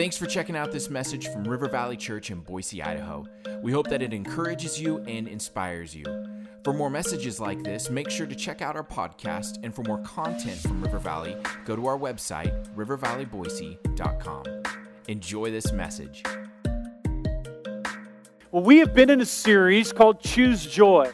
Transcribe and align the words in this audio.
Thanks 0.00 0.16
for 0.16 0.26
checking 0.26 0.56
out 0.56 0.72
this 0.72 0.88
message 0.88 1.28
from 1.28 1.44
River 1.44 1.68
Valley 1.68 1.96
Church 1.96 2.30
in 2.30 2.40
Boise, 2.40 2.82
Idaho. 2.82 3.26
We 3.62 3.72
hope 3.72 3.88
that 3.88 4.02
it 4.02 4.12
encourages 4.12 4.80
you 4.80 4.98
and 4.98 5.26
inspires 5.26 5.94
you. 5.94 6.04
For 6.62 6.72
more 6.72 6.90
messages 6.90 7.40
like 7.40 7.62
this, 7.62 7.90
make 7.90 8.10
sure 8.10 8.26
to 8.26 8.34
check 8.34 8.62
out 8.62 8.76
our 8.76 8.84
podcast. 8.84 9.58
And 9.62 9.74
for 9.74 9.82
more 9.82 9.98
content 10.02 10.58
from 10.60 10.82
River 10.82 10.98
Valley, 10.98 11.36
go 11.64 11.74
to 11.74 11.86
our 11.86 11.98
website, 11.98 12.74
rivervalleyboise.com. 12.74 14.44
Enjoy 15.08 15.50
this 15.50 15.72
message. 15.72 16.22
Well, 18.52 18.62
we 18.62 18.78
have 18.78 18.94
been 18.94 19.10
in 19.10 19.20
a 19.20 19.26
series 19.26 19.92
called 19.92 20.20
Choose 20.20 20.66
Joy. 20.66 21.10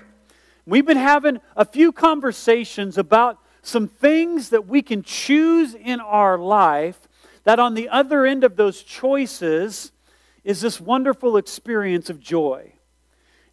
We've 0.64 0.86
been 0.86 0.96
having 0.96 1.40
a 1.56 1.64
few 1.64 1.92
conversations 1.92 2.98
about 2.98 3.38
some 3.66 3.88
things 3.88 4.50
that 4.50 4.68
we 4.68 4.80
can 4.80 5.02
choose 5.02 5.74
in 5.74 6.00
our 6.00 6.38
life 6.38 7.08
that 7.42 7.58
on 7.58 7.74
the 7.74 7.88
other 7.88 8.24
end 8.24 8.44
of 8.44 8.56
those 8.56 8.82
choices 8.82 9.92
is 10.44 10.60
this 10.60 10.80
wonderful 10.80 11.36
experience 11.36 12.08
of 12.08 12.20
joy. 12.20 12.72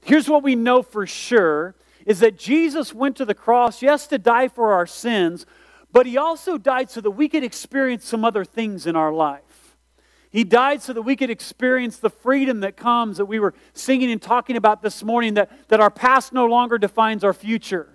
Here's 0.02 0.30
what 0.30 0.44
we 0.44 0.56
know 0.56 0.84
for 0.84 1.08
sure 1.08 1.76
is 2.06 2.20
that 2.20 2.38
Jesus 2.38 2.94
went 2.94 3.16
to 3.18 3.26
the 3.26 3.34
cross, 3.34 3.82
yes, 3.82 4.06
to 4.08 4.18
die 4.20 4.50
for 4.50 4.74
our 4.74 4.86
sins, 4.86 5.46
but 5.92 6.06
he 6.06 6.18
also 6.18 6.58
died 6.58 6.92
so 6.92 7.02
that 7.02 7.12
we 7.12 7.28
could 7.28 7.44
experience 7.44 8.06
some 8.06 8.24
other 8.24 8.46
things 8.46 8.86
in 8.86 8.96
our 8.96 9.14
life. 9.14 9.78
He 10.30 10.44
died 10.44 10.82
so 10.82 10.94
that 10.94 11.04
we 11.04 11.16
could 11.16 11.30
experience 11.30 11.98
the 11.98 12.10
freedom 12.10 12.60
that 12.60 12.76
comes 12.76 13.18
that 13.18 13.26
we 13.26 13.40
were 13.40 13.54
singing 13.74 14.12
and 14.12 14.22
talking 14.22 14.58
about 14.58 14.82
this 14.82 15.04
morning, 15.04 15.36
that, 15.36 15.70
that 15.70 15.80
our 15.80 15.92
past 15.92 16.34
no 16.34 16.46
longer 16.46 16.78
defines 16.78 17.24
our 17.24 17.34
future. 17.34 17.93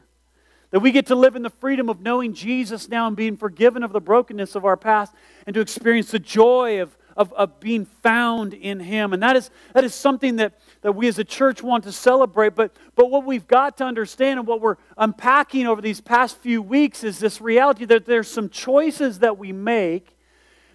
That 0.70 0.80
we 0.80 0.92
get 0.92 1.06
to 1.06 1.14
live 1.14 1.34
in 1.34 1.42
the 1.42 1.50
freedom 1.50 1.88
of 1.88 2.00
knowing 2.00 2.34
Jesus 2.34 2.88
now 2.88 3.06
and 3.06 3.16
being 3.16 3.36
forgiven 3.36 3.82
of 3.82 3.92
the 3.92 4.00
brokenness 4.00 4.54
of 4.54 4.64
our 4.64 4.76
past 4.76 5.14
and 5.46 5.54
to 5.54 5.60
experience 5.60 6.10
the 6.10 6.18
joy 6.18 6.82
of, 6.82 6.96
of, 7.16 7.32
of 7.32 7.58
being 7.58 7.86
found 7.86 8.52
in 8.52 8.78
Him. 8.80 9.14
And 9.14 9.22
that 9.22 9.34
is, 9.34 9.50
that 9.72 9.82
is 9.82 9.94
something 9.94 10.36
that, 10.36 10.58
that 10.82 10.92
we 10.92 11.08
as 11.08 11.18
a 11.18 11.24
church 11.24 11.62
want 11.62 11.84
to 11.84 11.92
celebrate. 11.92 12.54
But, 12.54 12.76
but 12.96 13.10
what 13.10 13.24
we've 13.24 13.46
got 13.46 13.78
to 13.78 13.84
understand 13.84 14.40
and 14.40 14.46
what 14.46 14.60
we're 14.60 14.76
unpacking 14.98 15.66
over 15.66 15.80
these 15.80 16.02
past 16.02 16.36
few 16.36 16.60
weeks 16.60 17.02
is 17.02 17.18
this 17.18 17.40
reality 17.40 17.86
that 17.86 18.04
there's 18.04 18.28
some 18.28 18.50
choices 18.50 19.20
that 19.20 19.38
we 19.38 19.52
make 19.52 20.18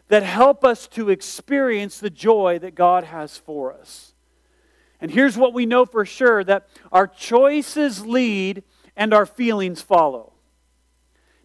that 0.08 0.24
help 0.24 0.66
us 0.66 0.88
to 0.88 1.10
experience 1.10 2.00
the 2.00 2.10
joy 2.10 2.58
that 2.60 2.74
God 2.74 3.04
has 3.04 3.38
for 3.38 3.72
us. 3.72 4.14
And 5.00 5.12
here's 5.12 5.38
what 5.38 5.54
we 5.54 5.66
know 5.66 5.86
for 5.86 6.06
sure 6.06 6.44
that 6.46 6.68
our 6.92 7.08
choices 7.08 8.06
lead 8.06 8.64
and 8.96 9.14
our 9.14 9.26
feelings 9.26 9.82
follow. 9.82 10.34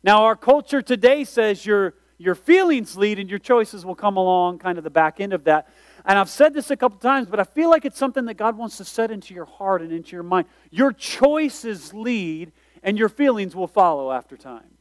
Now, 0.02 0.24
our 0.24 0.36
culture 0.36 0.80
today 0.80 1.24
says 1.24 1.66
your, 1.66 1.94
your 2.18 2.34
feelings 2.34 2.96
lead 2.96 3.18
and 3.18 3.28
your 3.28 3.38
choices 3.38 3.84
will 3.84 3.94
come 3.94 4.16
along, 4.16 4.58
kind 4.58 4.78
of 4.78 4.84
the 4.84 4.90
back 4.90 5.20
end 5.20 5.32
of 5.32 5.44
that. 5.44 5.68
And 6.04 6.18
I've 6.18 6.30
said 6.30 6.54
this 6.54 6.70
a 6.70 6.76
couple 6.76 6.98
times, 6.98 7.28
but 7.28 7.40
I 7.40 7.44
feel 7.44 7.68
like 7.68 7.84
it's 7.84 7.98
something 7.98 8.24
that 8.26 8.34
God 8.34 8.56
wants 8.56 8.76
to 8.78 8.84
set 8.84 9.10
into 9.10 9.34
your 9.34 9.44
heart 9.44 9.82
and 9.82 9.92
into 9.92 10.16
your 10.16 10.22
mind. 10.22 10.46
Your 10.70 10.92
choices 10.92 11.92
lead 11.92 12.52
and 12.82 12.98
your 12.98 13.08
feelings 13.08 13.56
will 13.56 13.66
follow 13.66 14.12
after 14.12 14.36
time. 14.36 14.78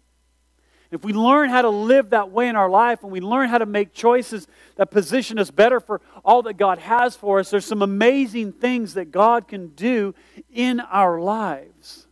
If 0.89 1.03
we 1.03 1.11
learn 1.11 1.49
how 1.49 1.63
to 1.63 1.69
live 1.69 2.11
that 2.11 2.31
way 2.31 2.47
in 2.47 2.55
our 2.55 2.69
life 2.69 3.03
and 3.03 3.11
we 3.11 3.19
learn 3.19 3.49
how 3.49 3.57
to 3.57 3.65
make 3.65 3.93
choices 3.93 4.47
that 4.77 4.89
position 4.89 5.37
us 5.37 5.51
better 5.51 5.81
for 5.81 5.99
all 6.23 6.43
that 6.43 6.53
God 6.53 6.77
has 6.77 7.15
for 7.15 7.39
us, 7.39 7.49
there's 7.49 7.65
some 7.65 7.81
amazing 7.81 8.53
things 8.53 8.93
that 8.93 9.11
God 9.11 9.47
can 9.47 9.69
do 9.69 10.15
in 10.49 10.79
our 10.79 11.19
lives. 11.19 12.06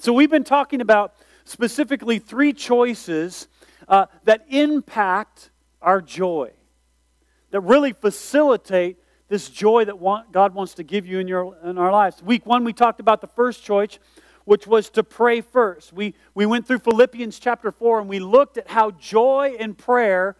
So 0.00 0.12
we've 0.12 0.30
been 0.30 0.42
talking 0.42 0.80
about 0.80 1.14
specifically 1.44 2.18
three 2.18 2.52
choices 2.52 3.46
uh, 3.86 4.06
that 4.24 4.44
impact 4.48 5.50
our 5.80 6.00
joy, 6.00 6.50
that 7.50 7.60
really 7.60 7.92
facilitate 7.92 8.96
this 9.28 9.48
joy 9.48 9.84
that 9.84 10.00
want, 10.00 10.32
God 10.32 10.52
wants 10.52 10.74
to 10.74 10.82
give 10.82 11.06
you 11.06 11.20
in, 11.20 11.28
your, 11.28 11.56
in 11.62 11.78
our 11.78 11.92
lives. 11.92 12.20
Week 12.24 12.44
one, 12.44 12.64
we 12.64 12.72
talked 12.72 12.98
about 12.98 13.20
the 13.20 13.28
first 13.28 13.62
choice, 13.62 14.00
which 14.44 14.66
was 14.66 14.90
to 14.90 15.04
pray 15.04 15.40
first. 15.40 15.92
We, 15.92 16.14
we 16.34 16.44
went 16.44 16.66
through 16.66 16.80
Philippians 16.80 17.38
chapter 17.38 17.70
4 17.70 18.00
and 18.00 18.08
we 18.08 18.18
looked 18.18 18.58
at 18.58 18.68
how 18.68 18.90
joy 18.90 19.54
and 19.60 19.78
prayer 19.78 20.36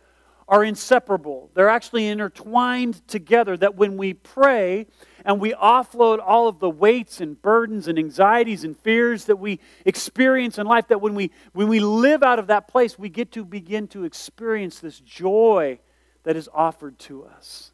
are 0.49 0.65
inseparable. 0.65 1.50
They're 1.55 1.69
actually 1.69 2.06
intertwined 2.09 3.06
together, 3.09 3.56
that 3.56 3.77
when 3.77 3.97
we 3.97 4.15
pray, 4.15 4.87
and 5.25 5.41
we 5.41 5.53
offload 5.53 6.19
all 6.25 6.49
of 6.49 6.59
the 6.59 6.69
weights 6.69 7.21
and 7.21 7.41
burdens 7.41 7.88
and 7.88 7.99
anxieties 7.99 8.65
and 8.65 8.78
fears 8.78 9.25
that 9.25 9.37
we 9.37 9.59
experience 9.84 10.59
in 10.59 10.66
life 10.66 10.88
that 10.88 11.00
when 11.00 11.15
we 11.15 11.31
when 11.53 11.69
we 11.69 11.81
live 11.81 12.22
out 12.22 12.38
of 12.38 12.49
that 12.49 12.69
place 12.69 12.99
we 12.99 13.09
get 13.09 13.32
to 13.32 13.44
begin 13.44 13.88
to 13.88 14.05
experience 14.05 14.81
this 14.81 15.00
joy 15.00 15.78
that 16.25 16.37
is 16.37 16.49
offered 16.53 16.99
to 16.99 17.25
us. 17.25 17.72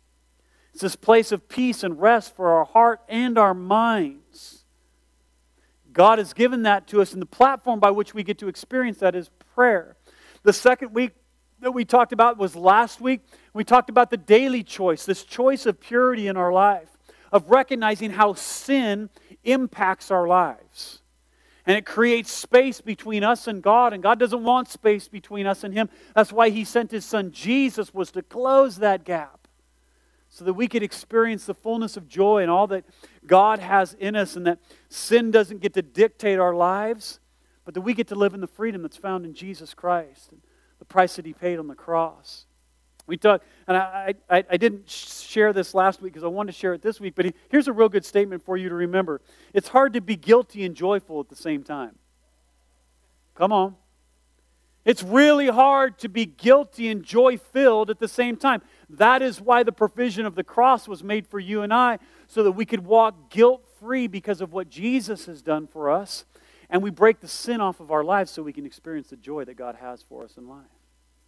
It's 0.73 0.83
this 0.83 0.97
place 0.97 1.33
of 1.33 1.49
peace 1.49 1.83
and 1.83 2.01
rest 2.01 2.37
for 2.37 2.53
our 2.53 2.65
heart 2.65 3.01
and 3.09 3.37
our 3.37 3.55
minds. 3.55 4.65
God 5.93 6.19
has 6.19 6.33
given 6.33 6.63
that 6.63 6.87
to 6.89 7.03
us 7.03 7.13
and 7.13 7.21
the 7.21 7.27
platform 7.27 7.81
by 7.81 7.91
which 7.91 8.15
we 8.15 8.23
get 8.23 8.39
to 8.39 8.49
experience 8.49 8.99
that 8.99 9.17
is 9.17 9.29
prayer. 9.55 9.97
The 10.45 10.53
second 10.53 10.95
week 10.95 11.13
that 11.61 11.73
we 11.73 11.85
talked 11.85 12.13
about 12.13 12.39
was 12.39 12.57
last 12.57 13.01
week 13.01 13.21
we 13.53 13.65
talked 13.65 13.91
about 13.91 14.11
the 14.11 14.17
daily 14.17 14.63
choice 14.63 15.05
this 15.05 15.25
choice 15.25 15.67
of 15.67 15.81
purity 15.81 16.27
in 16.27 16.37
our 16.37 16.53
life 16.53 16.89
of 17.33 17.51
recognizing 17.51 18.11
how 18.11 18.35
sin 18.35 19.11
impacts 19.45 20.11
our 20.11 20.27
lives. 20.27 21.03
And 21.67 21.77
it 21.77 21.85
creates 21.85 22.33
space 22.33 22.81
between 22.81 23.23
us 23.23 23.47
and 23.47 23.63
God, 23.63 23.93
and 23.93 24.03
God 24.03 24.19
doesn't 24.19 24.43
want 24.43 24.69
space 24.69 25.09
between 25.09 25.47
us 25.47 25.63
and 25.63 25.73
Him. 25.73 25.89
That's 26.15 26.33
why 26.33 26.51
He 26.51 26.65
sent 26.65 26.91
His 26.91 27.05
Son 27.05 27.31
Jesus, 27.31 27.95
was 27.95 28.11
to 28.13 28.23
close 28.23 28.77
that 28.77 29.05
gap 29.05 29.47
so 30.29 30.45
that 30.45 30.55
we 30.55 30.69
could 30.69 30.83
experience 30.83 31.45
the 31.45 31.55
fullness 31.55 31.97
of 31.97 32.09
joy 32.09 32.41
and 32.43 32.51
all 32.51 32.67
that 32.69 32.85
God 33.27 33.59
has 33.59 33.95
in 33.95 34.17
us, 34.17 34.37
and 34.37 34.47
that 34.47 34.59
sin 34.89 35.31
doesn't 35.31 35.61
get 35.61 35.75
to 35.75 35.83
dictate 35.83 36.39
our 36.39 36.55
lives, 36.55 37.21
but 37.65 37.75
that 37.75 37.81
we 37.83 37.95
get 37.95 38.09
to 38.09 38.15
live 38.15 38.33
in 38.33 38.41
the 38.41 38.47
freedom 38.47 38.83
that's 38.83 38.97
found 38.97 39.25
in 39.25 39.35
Jesus 39.35 39.75
Christ, 39.75 40.33
and 40.33 40.41
the 40.81 40.85
price 40.85 41.15
that 41.17 41.25
He 41.25 41.33
paid 41.33 41.61
on 41.61 41.69
the 41.69 41.77
cross. 41.77 42.47
We 43.07 43.17
talked, 43.17 43.45
and 43.67 43.77
I, 43.77 44.15
I, 44.29 44.45
I 44.51 44.57
didn't 44.57 44.89
share 44.89 45.53
this 45.53 45.75
last 45.75 46.01
week 46.01 46.13
because 46.13 46.25
I 46.25 46.29
wanted 46.29 46.53
to 46.53 46.59
share 46.59 46.75
it 46.75 46.83
this 46.83 47.01
week, 47.01 47.15
but 47.17 47.33
here's 47.49 47.67
a 47.67 47.73
real 47.73 47.89
good 47.89 48.05
statement 48.05 48.45
for 48.45 48.57
you 48.57 48.69
to 48.69 48.75
remember. 48.75 49.21
It's 49.53 49.69
hard 49.69 49.95
to 49.95 50.01
be 50.01 50.17
guilty 50.17 50.65
and 50.65 50.75
joyful 50.77 51.19
at 51.21 51.29
the 51.29 51.37
same 51.37 51.63
time. 51.63 51.97
Come 53.35 53.53
on. 53.53 53.77
It's 54.85 55.03
really 55.03 55.49
hard 55.49 55.99
to 55.99 56.09
be 56.09 56.25
guilty 56.25 56.89
and 56.89 57.03
joy 57.03 57.37
filled 57.37 57.91
at 57.91 57.99
the 57.99 58.09
same 58.09 58.37
time. 58.37 58.63
That 58.89 59.23
is 59.23 59.41
why 59.41 59.63
the 59.63 59.73
provision 59.73 60.25
of 60.25 60.35
the 60.35 60.45
cross 60.45 60.89
was 60.89 61.05
made 61.05 61.27
for 61.27 61.39
you 61.39 61.63
and 61.63 61.75
I, 61.75 61.99
so 62.29 62.43
that 62.45 62.53
we 62.53 62.65
could 62.65 62.87
walk 62.87 63.31
guilt 63.31 63.67
free 63.81 64.07
because 64.07 64.41
of 64.41 64.53
what 64.53 64.71
Jesus 64.71 65.27
has 65.27 65.43
done 65.43 65.67
for 65.67 65.91
us. 65.91 66.25
And 66.71 66.83
we 66.83 66.91
break 66.91 67.21
the 67.21 67.29
sin 67.29 67.61
off 67.61 67.81
of 67.81 67.91
our 67.91 68.05
lives 68.05 68.31
so 68.31 68.43
we 68.43 68.53
can 68.53 68.65
experience 68.65 69.09
the 69.09 69.17
joy 69.17 69.45
that 69.45 69.55
God 69.55 69.75
has 69.75 70.03
for 70.03 70.25
us 70.25 70.37
in 70.37 70.49
life. 70.49 70.65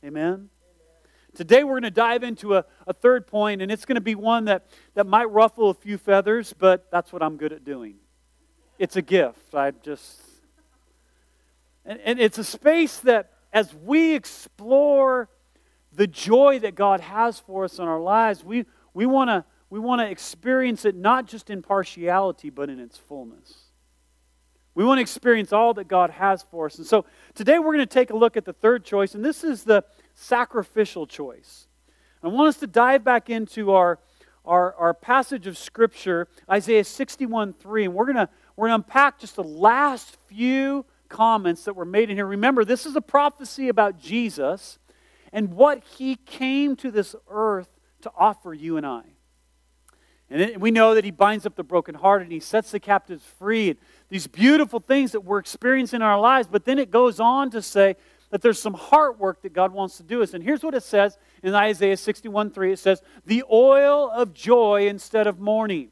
Amen? 0.04 0.48
Today 1.34 1.64
we're 1.64 1.80
going 1.80 1.82
to 1.82 1.90
dive 1.90 2.22
into 2.22 2.56
a, 2.56 2.64
a 2.86 2.92
third 2.92 3.26
point, 3.26 3.60
and 3.60 3.72
it's 3.72 3.84
going 3.84 3.96
to 3.96 4.00
be 4.02 4.14
one 4.14 4.44
that, 4.44 4.66
that 4.94 5.06
might 5.06 5.30
ruffle 5.30 5.70
a 5.70 5.74
few 5.74 5.98
feathers, 5.98 6.54
but 6.56 6.90
that's 6.90 7.12
what 7.12 7.22
I'm 7.22 7.36
good 7.36 7.52
at 7.52 7.64
doing. 7.64 7.96
It's 8.78 8.96
a 8.96 9.02
gift. 9.02 9.54
I 9.54 9.70
just. 9.70 10.20
And, 11.84 11.98
and 12.04 12.20
it's 12.20 12.38
a 12.38 12.44
space 12.44 12.98
that, 13.00 13.32
as 13.52 13.74
we 13.74 14.14
explore 14.14 15.28
the 15.92 16.06
joy 16.06 16.58
that 16.60 16.74
God 16.74 17.00
has 17.00 17.38
for 17.38 17.64
us 17.64 17.78
in 17.78 17.84
our 17.84 18.00
lives, 18.00 18.44
we, 18.44 18.64
we 18.94 19.06
want 19.06 19.28
to 19.28 19.44
we 19.72 19.78
want 19.78 20.02
to 20.02 20.06
experience 20.06 20.84
it 20.84 20.94
not 20.94 21.26
just 21.26 21.48
in 21.48 21.62
partiality, 21.62 22.50
but 22.50 22.68
in 22.68 22.78
its 22.78 22.98
fullness. 22.98 23.61
We 24.74 24.84
want 24.84 24.98
to 24.98 25.02
experience 25.02 25.52
all 25.52 25.74
that 25.74 25.88
God 25.88 26.10
has 26.10 26.42
for 26.42 26.66
us. 26.66 26.78
And 26.78 26.86
so 26.86 27.04
today 27.34 27.58
we're 27.58 27.74
going 27.74 27.78
to 27.78 27.86
take 27.86 28.10
a 28.10 28.16
look 28.16 28.36
at 28.36 28.44
the 28.44 28.52
third 28.52 28.84
choice, 28.84 29.14
and 29.14 29.24
this 29.24 29.44
is 29.44 29.64
the, 29.64 29.84
sacrificial 30.14 31.06
choice. 31.06 31.66
I 32.22 32.28
want 32.28 32.48
us 32.48 32.58
to 32.58 32.66
dive 32.66 33.04
back 33.04 33.30
into 33.30 33.72
our, 33.72 33.98
our, 34.44 34.74
our 34.74 34.94
passage 34.94 35.46
of 35.46 35.58
Scripture, 35.58 36.28
Isaiah 36.50 36.84
61 36.84 37.54
3, 37.54 37.84
and 37.86 37.94
we're 37.94 38.04
going 38.04 38.16
to 38.16 38.28
we're 38.56 38.68
gonna 38.68 38.76
unpack 38.76 39.18
just 39.18 39.36
the 39.36 39.44
last 39.44 40.18
few 40.26 40.84
comments 41.08 41.64
that 41.64 41.74
were 41.74 41.84
made 41.84 42.10
in 42.10 42.16
here. 42.16 42.26
Remember, 42.26 42.64
this 42.64 42.84
is 42.86 42.94
a 42.96 43.00
prophecy 43.00 43.68
about 43.68 43.98
Jesus 43.98 44.78
and 45.32 45.54
what 45.54 45.82
he 45.96 46.16
came 46.16 46.76
to 46.76 46.90
this 46.90 47.16
earth 47.30 47.68
to 48.02 48.12
offer 48.16 48.52
you 48.52 48.76
and 48.76 48.86
I. 48.86 49.02
And 50.32 50.62
we 50.62 50.70
know 50.70 50.94
that 50.94 51.04
he 51.04 51.10
binds 51.10 51.44
up 51.44 51.56
the 51.56 51.62
brokenhearted 51.62 52.24
and 52.24 52.32
he 52.32 52.40
sets 52.40 52.70
the 52.70 52.80
captives 52.80 53.22
free. 53.38 53.70
And 53.70 53.78
these 54.08 54.26
beautiful 54.26 54.80
things 54.80 55.12
that 55.12 55.20
we're 55.20 55.38
experiencing 55.38 55.98
in 55.98 56.02
our 56.02 56.18
lives. 56.18 56.48
But 56.50 56.64
then 56.64 56.78
it 56.78 56.90
goes 56.90 57.20
on 57.20 57.50
to 57.50 57.60
say 57.60 57.96
that 58.30 58.40
there's 58.40 58.60
some 58.60 58.72
heart 58.72 59.18
work 59.18 59.42
that 59.42 59.52
God 59.52 59.72
wants 59.72 59.98
to 59.98 60.02
do 60.02 60.22
us. 60.22 60.32
And 60.32 60.42
here's 60.42 60.62
what 60.62 60.74
it 60.74 60.82
says 60.82 61.18
in 61.42 61.54
Isaiah 61.54 61.98
61 61.98 62.50
3 62.50 62.72
it 62.72 62.78
says, 62.78 63.02
The 63.26 63.44
oil 63.52 64.10
of 64.10 64.32
joy 64.32 64.86
instead 64.88 65.26
of 65.26 65.38
mourning. 65.38 65.90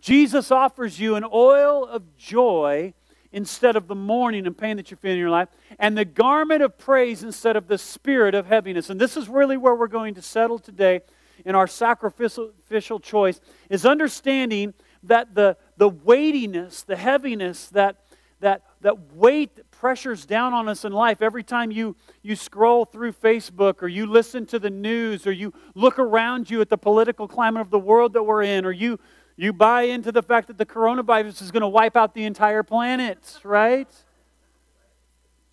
Jesus 0.00 0.52
offers 0.52 1.00
you 1.00 1.16
an 1.16 1.24
oil 1.24 1.84
of 1.84 2.16
joy 2.16 2.94
instead 3.32 3.74
of 3.74 3.88
the 3.88 3.94
mourning 3.96 4.46
and 4.46 4.56
pain 4.56 4.76
that 4.76 4.90
you're 4.90 4.98
feeling 4.98 5.16
in 5.16 5.20
your 5.20 5.30
life, 5.30 5.48
and 5.78 5.98
the 5.98 6.04
garment 6.04 6.62
of 6.62 6.78
praise 6.78 7.22
instead 7.22 7.56
of 7.56 7.66
the 7.66 7.76
spirit 7.76 8.34
of 8.34 8.46
heaviness. 8.46 8.88
And 8.88 9.00
this 9.00 9.16
is 9.16 9.28
really 9.28 9.56
where 9.56 9.74
we're 9.74 9.88
going 9.88 10.14
to 10.14 10.22
settle 10.22 10.58
today 10.58 11.00
in 11.44 11.54
our 11.54 11.66
sacrificial 11.66 13.00
choice, 13.00 13.40
is 13.70 13.86
understanding 13.86 14.74
that 15.04 15.34
the, 15.34 15.56
the 15.76 15.88
weightiness, 15.88 16.82
the 16.82 16.96
heaviness, 16.96 17.68
that, 17.68 17.96
that, 18.40 18.62
that 18.80 19.12
weight 19.14 19.56
that 19.56 19.70
pressures 19.70 20.26
down 20.26 20.52
on 20.52 20.68
us 20.68 20.84
in 20.84 20.92
life 20.92 21.22
every 21.22 21.42
time 21.44 21.70
you, 21.70 21.96
you 22.22 22.34
scroll 22.34 22.84
through 22.84 23.12
Facebook 23.12 23.82
or 23.82 23.88
you 23.88 24.06
listen 24.06 24.46
to 24.46 24.58
the 24.58 24.70
news 24.70 25.26
or 25.26 25.32
you 25.32 25.52
look 25.74 25.98
around 25.98 26.50
you 26.50 26.60
at 26.60 26.68
the 26.68 26.78
political 26.78 27.28
climate 27.28 27.60
of 27.60 27.70
the 27.70 27.78
world 27.78 28.12
that 28.12 28.22
we're 28.22 28.42
in 28.42 28.64
or 28.64 28.72
you 28.72 28.98
you 29.40 29.52
buy 29.52 29.82
into 29.82 30.10
the 30.10 30.20
fact 30.20 30.48
that 30.48 30.58
the 30.58 30.66
coronavirus 30.66 31.42
is 31.42 31.52
going 31.52 31.60
to 31.60 31.68
wipe 31.68 31.96
out 31.96 32.12
the 32.12 32.24
entire 32.24 32.64
planet, 32.64 33.38
right? 33.44 33.88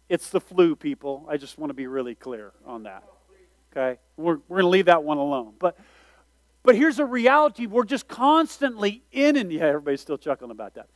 It's 0.10 0.32
the 0.32 0.42
flu, 0.42 0.76
people. 0.76 1.28
I 1.30 1.38
just 1.38 1.60
want 1.60 1.70
to 1.70 1.76
be 1.76 1.86
really 1.86 2.16
clear 2.16 2.52
on 2.66 2.84
that. 2.84 3.04
Okay? 3.76 4.00
We're, 4.18 4.38
we're 4.48 4.58
going 4.58 4.64
to 4.64 4.70
leave 4.70 4.86
that 4.86 5.04
one 5.04 5.18
alone. 5.18 5.54
But, 5.60 5.78
but 6.64 6.76
here's 6.76 7.00
a 7.00 7.06
reality 7.06 7.66
we're 7.66 7.84
just 7.84 8.08
constantly 8.08 9.04
inundated. 9.12 9.62
Yeah, 9.62 9.68
everybody's 9.68 10.02
still 10.02 10.18
chuckling 10.18 10.52
about 10.52 10.76
that. 10.76 10.88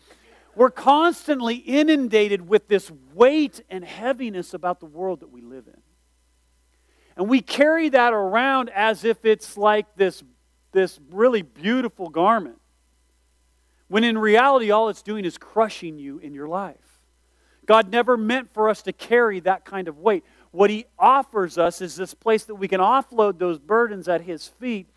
We're 0.56 0.72
constantly 0.72 1.56
inundated 1.56 2.48
with 2.48 2.68
this 2.68 2.92
weight 3.14 3.62
and 3.70 3.84
heaviness 3.84 4.54
about 4.54 4.80
the 4.80 4.88
world 4.88 5.22
that 5.22 5.32
we 5.32 5.42
live 5.42 5.68
in. 5.68 5.82
And 7.16 7.30
we 7.30 7.42
carry 7.42 7.90
that 7.90 8.14
around 8.14 8.70
as 8.70 9.04
if 9.04 9.26
it's 9.26 9.58
like 9.58 9.86
this, 9.96 10.24
this 10.72 11.00
really 11.12 11.42
beautiful 11.42 12.10
garment. 12.10 12.60
When 13.90 14.04
in 14.04 14.18
reality, 14.18 14.72
all 14.72 14.90
it's 14.90 15.02
doing 15.02 15.26
is 15.26 15.38
crushing 15.38 16.00
you 16.00 16.20
in 16.20 16.34
your 16.34 16.48
life. 16.48 16.78
God 17.66 17.92
never 17.92 18.18
meant 18.18 18.54
for 18.54 18.70
us 18.70 18.82
to 18.84 18.94
carry 18.94 19.40
that 19.42 19.66
kind 19.66 19.88
of 19.88 20.00
weight. 20.00 20.24
What 20.52 20.70
He 20.70 20.86
offers 20.98 21.58
us 21.58 21.82
is 21.82 21.96
this 21.96 22.14
place 22.14 22.44
that 22.46 22.56
we 22.56 22.68
can 22.68 22.80
offload 22.80 23.40
those 23.40 23.60
burdens 23.60 24.08
at 24.08 24.22
His 24.22 24.48
feet. 24.48 24.88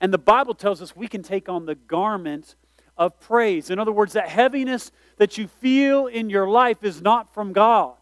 And 0.00 0.12
the 0.12 0.18
Bible 0.18 0.54
tells 0.54 0.82
us 0.82 0.94
we 0.94 1.08
can 1.08 1.22
take 1.22 1.48
on 1.48 1.66
the 1.66 1.74
garment 1.74 2.54
of 2.96 3.18
praise. 3.20 3.70
In 3.70 3.78
other 3.78 3.92
words, 3.92 4.12
that 4.14 4.28
heaviness 4.28 4.90
that 5.16 5.38
you 5.38 5.46
feel 5.46 6.06
in 6.06 6.30
your 6.30 6.48
life 6.48 6.82
is 6.82 7.00
not 7.00 7.32
from 7.32 7.52
God. 7.52 7.94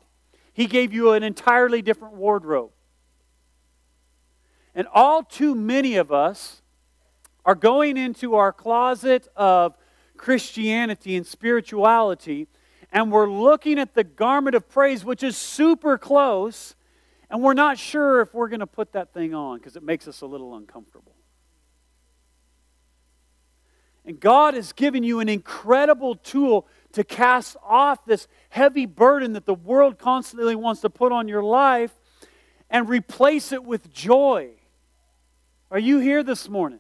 He 0.53 0.67
gave 0.67 0.93
you 0.93 1.13
an 1.13 1.23
entirely 1.23 1.83
different 1.83 2.15
wardrobe. 2.15 2.71
And 4.75 4.87
all 4.93 5.23
too 5.23 5.55
many 5.55 5.97
of 5.97 6.13
us 6.13 6.63
are 7.45 7.55
going 7.55 7.97
into 7.97 8.35
our 8.35 8.53
closet 8.53 9.29
of 9.37 9.75
Christianity 10.17 11.17
and 11.17 11.27
spirituality, 11.27 12.49
and 12.93 13.13
we're 13.13 13.31
looking 13.31 13.79
at 13.79 13.95
the 13.95 14.05
garment 14.05 14.57
of 14.57 14.69
praise, 14.69 15.05
which 15.05 15.23
is 15.23 15.37
super 15.37 15.99
close, 15.99 16.75
and 17.31 17.43
we're 17.43 17.55
not 17.55 17.79
sure 17.79 18.21
if 18.21 18.33
we're 18.33 18.49
going 18.49 18.61
to 18.61 18.67
put 18.67 18.93
that 18.93 19.13
thing 19.13 19.35
on 19.35 19.59
because 19.59 19.77
it 19.77 19.83
makes 19.83 20.07
us 20.07 20.21
a 20.21 20.27
little 20.27 20.57
uncomfortable. 20.57 21.15
And 24.05 24.21
God 24.21 24.55
has 24.55 24.73
given 24.73 25.03
you 25.03 25.19
an 25.19 25.29
incredible 25.29 26.15
tool 26.15 26.69
to 26.93 27.03
cast 27.03 27.57
off 27.63 28.05
this 28.05 28.29
heavy 28.51 28.87
burden 28.87 29.33
that 29.33 29.47
the 29.47 29.55
world 29.55 29.99
constantly 29.99 30.55
wants 30.55 30.81
to 30.83 30.91
put 30.91 31.11
on 31.11 31.27
your 31.27 31.43
life 31.43 31.93
and 32.71 32.89
replace 32.89 33.51
it 33.51 33.65
with 33.65 33.93
joy. 33.93 34.51
Are 35.73 35.79
you 35.79 35.99
here 35.99 36.23
this 36.23 36.49
morning? 36.49 36.79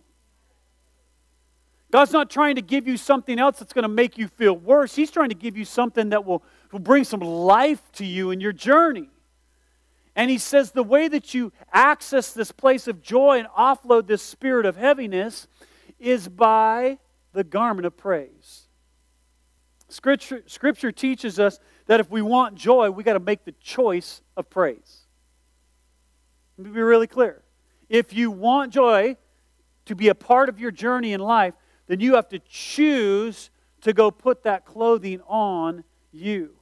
God's 1.91 2.13
not 2.13 2.31
trying 2.31 2.57
to 2.57 2.63
give 2.63 2.87
you 2.87 2.97
something 2.97 3.39
else 3.39 3.59
that's 3.59 3.73
going 3.73 3.83
to 3.85 3.89
make 3.89 4.19
you 4.19 4.29
feel 4.29 4.55
worse. 4.55 4.95
He's 4.95 5.11
trying 5.11 5.31
to 5.31 5.35
give 5.35 5.57
you 5.57 5.65
something 5.65 6.11
that 6.11 6.25
will, 6.25 6.45
will 6.71 6.79
bring 6.79 7.05
some 7.05 7.21
life 7.21 7.83
to 7.93 8.05
you 8.05 8.31
in 8.31 8.41
your 8.41 8.53
journey. 8.53 9.09
And 10.17 10.31
He 10.31 10.39
says 10.39 10.73
the 10.73 10.83
way 10.83 11.07
that 11.07 11.35
you 11.35 11.53
access 11.73 12.33
this 12.33 12.51
place 12.51 12.89
of 12.89 13.03
joy 13.03 13.39
and 13.39 13.49
offload 13.49 14.07
this 14.07 14.23
spirit 14.23 14.67
of 14.67 14.77
heaviness 14.77 15.47
is 16.01 16.27
by 16.27 16.99
the 17.33 17.45
garment 17.45 17.87
of 17.87 17.97
praise. 17.97 18.63
Scripture, 19.89 20.43
scripture 20.47 20.91
teaches 20.91 21.39
us 21.39 21.61
that 21.87 22.01
if 22.01 22.11
we 22.11 22.23
want 22.23 22.57
joy, 22.57 22.91
we 22.91 23.05
got 23.05 23.13
to 23.13 23.21
make 23.21 23.45
the 23.45 23.53
choice 23.53 24.23
of 24.37 24.51
praise. 24.51 25.03
Let 26.59 26.67
me 26.67 26.73
be 26.73 26.81
really 26.81 27.07
clear. 27.07 27.43
If 27.89 28.13
you 28.13 28.31
want 28.31 28.73
joy 28.73 29.17
to 29.85 29.95
be 29.95 30.09
a 30.09 30.15
part 30.15 30.49
of 30.49 30.59
your 30.59 30.71
journey 30.71 31.13
in 31.13 31.21
life, 31.21 31.55
then 31.87 32.01
you 32.01 32.15
have 32.15 32.29
to 32.31 32.41
choose 32.41 33.51
to 33.83 33.93
go 33.93 34.11
put 34.11 34.43
that 34.43 34.65
clothing 34.65 35.21
on 35.29 35.85
you. 36.11 36.56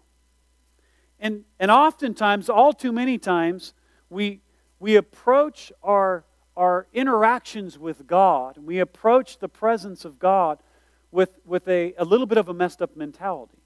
And, 1.25 1.45
and 1.59 1.71
oftentimes, 1.71 2.51
all 2.51 2.75
too 2.75 2.93
many 2.93 3.17
times, 3.17 3.73
we, 4.11 4.43
we 4.79 4.97
approach 4.97 5.73
our, 5.83 6.23
our 6.55 6.87
interactions 6.93 7.79
with 7.79 8.07
God, 8.07 8.59
we 8.59 8.79
approach 8.79 9.39
the 9.39 9.49
presence 9.49 10.05
of 10.05 10.19
God 10.19 10.59
with, 11.11 11.31
with 11.47 11.67
a, 11.67 11.95
a 11.97 12.05
little 12.05 12.27
bit 12.27 12.37
of 12.37 12.51
a 12.51 12.55
messed 12.55 12.83
up 12.83 12.95
mentality. 12.95 13.57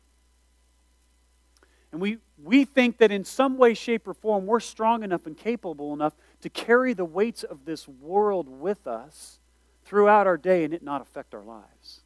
And 1.90 2.00
we, 2.00 2.18
we 2.40 2.64
think 2.64 2.98
that 2.98 3.10
in 3.10 3.24
some 3.24 3.58
way, 3.58 3.74
shape, 3.74 4.06
or 4.06 4.14
form, 4.14 4.46
we're 4.46 4.60
strong 4.60 5.02
enough 5.02 5.26
and 5.26 5.36
capable 5.36 5.92
enough 5.92 6.12
to 6.42 6.48
carry 6.48 6.92
the 6.92 7.04
weights 7.04 7.42
of 7.42 7.64
this 7.64 7.88
world 7.88 8.48
with 8.48 8.86
us 8.86 9.40
throughout 9.84 10.28
our 10.28 10.36
day 10.36 10.62
and 10.62 10.72
it 10.72 10.82
not 10.84 11.02
affect 11.02 11.34
our 11.34 11.42
lives. 11.42 12.02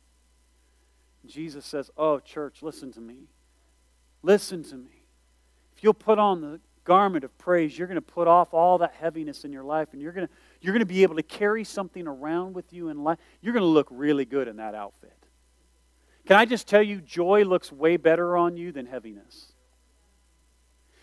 Jesus 1.26 1.66
says, 1.66 1.90
Oh, 1.96 2.20
church, 2.20 2.62
listen 2.62 2.90
to 2.92 3.00
me. 3.00 3.28
Listen 4.22 4.62
to 4.64 4.76
me. 4.76 5.01
You'll 5.82 5.94
put 5.94 6.18
on 6.18 6.40
the 6.40 6.60
garment 6.84 7.24
of 7.24 7.36
praise, 7.38 7.76
you're 7.76 7.86
going 7.86 7.96
to 7.96 8.00
put 8.00 8.26
off 8.26 8.54
all 8.54 8.78
that 8.78 8.94
heaviness 8.98 9.44
in 9.44 9.52
your 9.52 9.62
life 9.62 9.88
and 9.92 10.00
you're 10.00 10.12
going 10.12 10.26
to, 10.26 10.32
you're 10.60 10.72
going 10.72 10.80
to 10.80 10.86
be 10.86 11.02
able 11.02 11.16
to 11.16 11.22
carry 11.22 11.64
something 11.64 12.06
around 12.06 12.54
with 12.54 12.72
you 12.72 12.88
in 12.88 13.04
life. 13.04 13.18
You're 13.40 13.52
going 13.52 13.62
to 13.62 13.68
look 13.68 13.88
really 13.90 14.24
good 14.24 14.48
in 14.48 14.56
that 14.56 14.74
outfit. 14.74 15.16
Can 16.26 16.36
I 16.36 16.44
just 16.44 16.66
tell 16.66 16.82
you, 16.82 17.00
joy 17.00 17.44
looks 17.44 17.70
way 17.70 17.96
better 17.96 18.36
on 18.36 18.56
you 18.56 18.72
than 18.72 18.86
heaviness? 18.86 19.52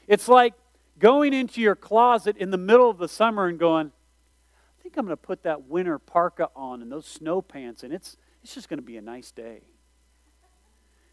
It's 0.08 0.28
like 0.28 0.54
going 0.98 1.34
into 1.34 1.62
your 1.62 1.76
closet 1.76 2.38
in 2.38 2.52
the 2.52 2.58
middle 2.58 2.90
of 2.90 2.98
the 2.98 3.08
summer 3.08 3.48
and 3.48 3.60
going, 3.60 3.88
I 3.88 4.84
think 4.84 4.98
I'm 4.98 5.06
going 5.06 5.16
to 5.16 5.22
put 5.22 5.44
that 5.44 5.64
winter 5.64 6.00
parka 6.00 6.50
on 6.56 6.82
and 6.82 6.92
those 6.92 7.06
snow 7.06 7.42
pants, 7.42 7.84
and 7.84 7.94
it's, 7.94 8.18
it's 8.44 8.56
just 8.56 8.70
going 8.70 8.80
to 8.80 8.86
be 8.86 8.98
a 8.98 9.02
nice 9.02 9.32
day. 9.32 9.62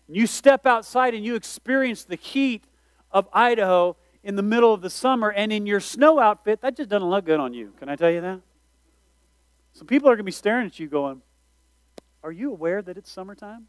And 0.06 0.16
you 0.16 0.26
step 0.26 0.66
outside 0.66 1.14
and 1.14 1.24
you 1.24 1.34
experience 1.34 2.04
the 2.04 2.16
heat 2.16 2.64
of 3.11 3.29
Idaho 3.32 3.97
in 4.23 4.37
the 4.37 4.43
middle 4.43 4.75
of 4.75 4.81
the 4.81 4.91
summer, 4.91 5.31
and 5.31 5.53
in 5.53 5.67
your 5.67 5.81
snow 5.81 6.19
outfit, 6.19 6.61
that 6.62 6.76
just 6.76 6.88
doesn't 6.88 7.08
look 7.08 7.25
good 7.25 7.38
on 7.38 7.55
you. 7.55 7.73
Can 7.79 7.88
I 7.88 7.97
tell 7.97 8.11
you 8.11 8.20
that? 8.20 8.41
So 9.72 9.84
people 9.84 10.08
are 10.08 10.13
going 10.13 10.19
to 10.19 10.25
be 10.25 10.32
staring 10.32 10.67
at 10.67 10.79
you 10.79 10.89
going, 10.89 11.22
Are 12.22 12.32
you 12.32 12.51
aware 12.51 12.82
that 12.82 12.96
it's 12.96 13.10
summertime? 13.10 13.67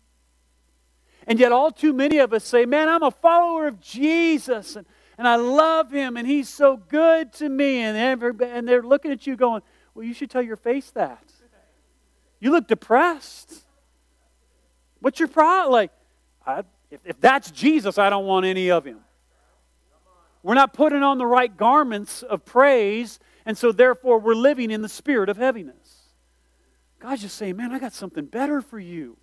And 1.27 1.39
yet, 1.39 1.51
all 1.51 1.71
too 1.71 1.93
many 1.93 2.17
of 2.19 2.33
us 2.33 2.43
say, 2.43 2.65
Man, 2.65 2.89
I'm 2.89 3.03
a 3.03 3.11
follower 3.11 3.67
of 3.67 3.79
Jesus, 3.79 4.75
and, 4.75 4.87
and 5.17 5.27
I 5.27 5.35
love 5.35 5.91
him, 5.91 6.17
and 6.17 6.27
he's 6.27 6.49
so 6.49 6.77
good 6.77 7.33
to 7.33 7.49
me. 7.49 7.79
And, 7.79 7.97
everybody, 7.97 8.51
and 8.51 8.67
they're 8.67 8.83
looking 8.83 9.11
at 9.11 9.27
you 9.27 9.35
going, 9.35 9.61
well, 9.97 10.05
you 10.05 10.13
should 10.13 10.29
tell 10.29 10.43
your 10.43 10.57
face 10.57 10.91
that. 10.91 11.23
You 12.39 12.51
look 12.51 12.67
depressed. 12.67 13.51
What's 14.99 15.19
your 15.19 15.27
problem? 15.27 15.71
Like, 15.71 15.91
I, 16.45 16.59
if, 16.91 17.01
if 17.03 17.19
that's 17.19 17.49
Jesus, 17.49 17.97
I 17.97 18.11
don't 18.11 18.25
want 18.25 18.45
any 18.45 18.69
of 18.69 18.85
him. 18.85 18.99
We're 20.47 20.53
not 20.53 20.71
putting 20.71 21.03
on 21.03 21.17
the 21.17 21.25
right 21.25 21.57
garments 21.57 22.23
of 22.23 22.45
praise, 22.45 23.19
and 23.45 23.57
so 23.57 23.73
therefore 23.73 24.17
we're 24.17 24.33
living 24.33 24.71
in 24.71 24.81
the 24.81 24.87
spirit 24.87 25.27
of 25.27 25.35
heaviness. 25.35 26.13
God's 26.99 27.23
just 27.23 27.35
saying, 27.35 27.57
man, 27.57 27.73
I 27.73 27.79
got 27.79 27.91
something 27.91 28.23
better 28.23 28.61
for 28.61 28.79
you. 28.79 29.17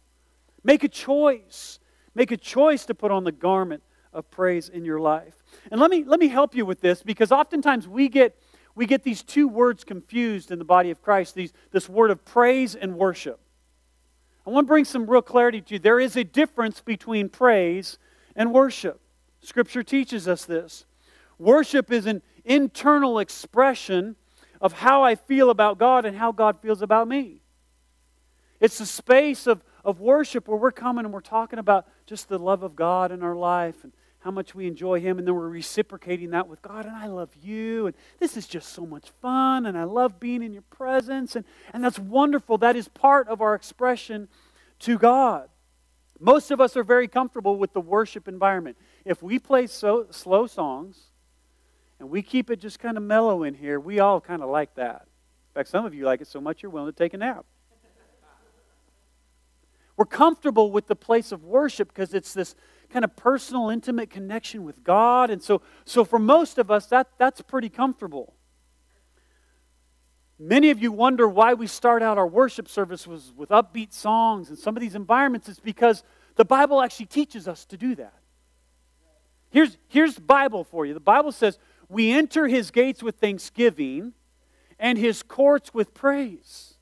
Make 0.65 0.85
a 0.85 0.89
choice. 0.89 1.79
Make 2.15 2.31
a 2.31 2.37
choice 2.37 2.85
to 2.85 2.95
put 2.95 3.11
on 3.11 3.25
the 3.25 3.33
garment 3.33 3.83
of 4.13 4.31
praise 4.31 4.69
in 4.69 4.85
your 4.85 5.01
life. 5.01 5.33
And 5.71 5.81
let 5.81 5.91
me, 5.91 6.05
let 6.05 6.21
me 6.21 6.29
help 6.29 6.55
you 6.55 6.67
with 6.67 6.83
this 6.83 7.03
because 7.03 7.33
oftentimes 7.33 7.89
we 7.89 8.11
get 8.11 8.39
we 8.75 8.85
get 8.85 9.03
these 9.03 9.23
two 9.23 9.49
words 9.49 9.83
confused 9.83 10.51
in 10.51 10.59
the 10.59 10.65
body 10.67 10.91
of 10.91 11.01
Christ 11.01 11.35
these, 11.35 11.55
this 11.71 11.89
word 11.89 12.11
of 12.11 12.23
praise 12.27 12.75
and 12.75 12.97
worship. 12.97 13.41
I 14.47 14.51
want 14.51 14.67
to 14.67 14.69
bring 14.69 14.85
some 14.85 15.09
real 15.09 15.23
clarity 15.23 15.63
to 15.63 15.75
you. 15.75 15.79
There 15.79 16.01
is 16.01 16.17
a 16.17 16.25
difference 16.25 16.83
between 16.83 17.31
praise 17.31 17.97
and 18.37 18.53
worship. 18.53 19.01
Scripture 19.41 19.83
teaches 19.83 20.29
us 20.29 20.45
this. 20.45 20.85
Worship 21.39 21.91
is 21.91 22.07
an 22.07 22.23
internal 22.45 23.19
expression 23.19 24.17
of 24.61 24.73
how 24.73 25.03
I 25.03 25.15
feel 25.15 25.51
about 25.51 25.79
God 25.79 26.05
and 26.05 26.17
how 26.17 26.33
God 26.33 26.61
feels 26.61 26.83
about 26.83 27.09
me. 27.09 27.41
It's 28.61 28.79
the 28.79 28.87
space 28.87 29.47
of, 29.47 29.63
of 29.85 30.01
worship 30.01 30.49
where 30.49 30.57
we're 30.57 30.73
coming 30.73 31.05
and 31.05 31.13
we're 31.13 31.21
talking 31.21 31.59
about 31.59 31.87
just 32.07 32.29
the 32.29 32.39
love 32.39 32.63
of 32.63 32.77
God 32.77 33.13
in 33.13 33.23
our 33.23 33.37
life 33.37 33.85
and 33.85 33.93
how 34.21 34.31
much 34.31 34.55
we 34.55 34.67
enjoy 34.67 35.01
Him, 35.01 35.19
and 35.19 35.29
then 35.29 35.35
we're 35.35 35.51
reciprocating 35.51 36.31
that 36.31 36.49
with 36.49 36.63
God, 36.63 36.87
and 36.87 36.97
I 36.97 37.09
love 37.09 37.29
you, 37.43 37.89
and 37.89 37.95
this 38.19 38.39
is 38.39 38.47
just 38.47 38.71
so 38.71 38.87
much 38.87 39.11
fun, 39.21 39.67
and 39.67 39.77
I 39.77 39.85
love 39.85 40.19
being 40.19 40.43
in 40.43 40.55
your 40.55 40.63
presence, 40.63 41.37
and, 41.37 41.45
and 41.75 41.85
that's 41.85 41.99
wonderful. 41.99 42.57
That 42.57 42.75
is 42.75 42.89
part 42.89 43.29
of 43.29 43.43
our 43.43 43.55
expression 43.55 44.29
to 44.79 44.97
God. 44.97 45.51
Most 46.19 46.51
of 46.51 46.59
us 46.59 46.75
are 46.75 46.85
very 46.85 47.07
comfortable 47.07 47.59
with 47.59 47.75
the 47.75 47.83
worship 47.83 48.27
environment. 48.27 48.79
If 49.05 49.23
we 49.23 49.39
play 49.39 49.67
so, 49.67 50.07
slow 50.11 50.47
songs 50.47 51.11
and 52.05 52.11
we 52.11 52.21
keep 52.21 52.51
it 52.51 52.61
just 52.61 52.81
kind 52.81 52.99
of 52.99 53.03
mellow 53.03 53.45
in 53.45 53.55
here, 53.55 53.81
we 53.81 53.99
all 53.99 54.21
kind 54.21 54.43
of 54.43 54.51
like 54.51 54.75
that. 54.75 55.07
In 55.07 55.55
fact, 55.55 55.71
some 55.71 55.87
of 55.87 55.95
you 55.95 56.05
like 56.05 56.21
it 56.21 56.27
so 56.27 56.39
much 56.39 56.63
you're 56.63 56.69
willing 56.69 56.93
to 56.93 56.97
take 56.97 57.15
a 57.15 57.17
nap. 57.17 57.47
We're 59.97 60.05
comfortable 60.05 60.71
with 60.71 60.87
the 60.87 60.97
place 60.97 61.33
of 61.33 61.45
worship 61.45 61.89
because 61.89 62.13
it's 62.13 62.35
this 62.35 62.57
kind 62.91 63.07
of 63.07 63.17
personal, 63.17 63.71
intimate 63.71 64.11
connection 64.11 64.65
with 64.65 64.85
God. 64.85 65.31
And 65.31 65.43
so, 65.43 65.63
so 65.87 66.05
for 66.05 66.19
most 66.19 66.59
of 66.59 66.71
us, 66.71 66.89
that, 66.89 67.09
that's 67.17 67.41
pretty 67.41 67.71
comfortable. 67.71 68.35
Many 70.39 70.69
of 70.69 70.83
you 70.83 70.93
wonder 70.93 71.27
why 71.27 71.55
we 71.55 71.67
start 71.67 72.03
out 72.03 72.19
our 72.19 72.27
worship 72.27 72.69
service 72.69 73.07
with, 73.07 73.33
with 73.35 73.49
upbeat 73.49 73.95
songs 73.95 74.51
and 74.51 74.59
some 74.59 74.77
of 74.77 74.83
these 74.83 74.95
environments. 74.95 75.49
It's 75.49 75.59
because 75.59 76.03
the 76.37 76.45
Bible 76.45 76.83
actually 76.83 77.07
teaches 77.07 77.49
us 77.49 77.65
to 77.65 77.79
do 77.79 77.95
that. 77.95 78.19
Here's, 79.55 79.79
here's 79.87 80.17
the 80.17 80.21
Bible 80.21 80.65
for 80.65 80.85
you. 80.85 80.95
The 80.95 81.01
Bible 81.01 81.31
says, 81.31 81.61
We 81.89 82.13
enter 82.13 82.47
his 82.47 82.71
gates 82.71 83.03
with 83.03 83.17
thanksgiving 83.17 84.13
and 84.79 84.99
his 84.99 85.23
courts 85.23 85.73
with 85.73 85.95
praise. 85.95 86.75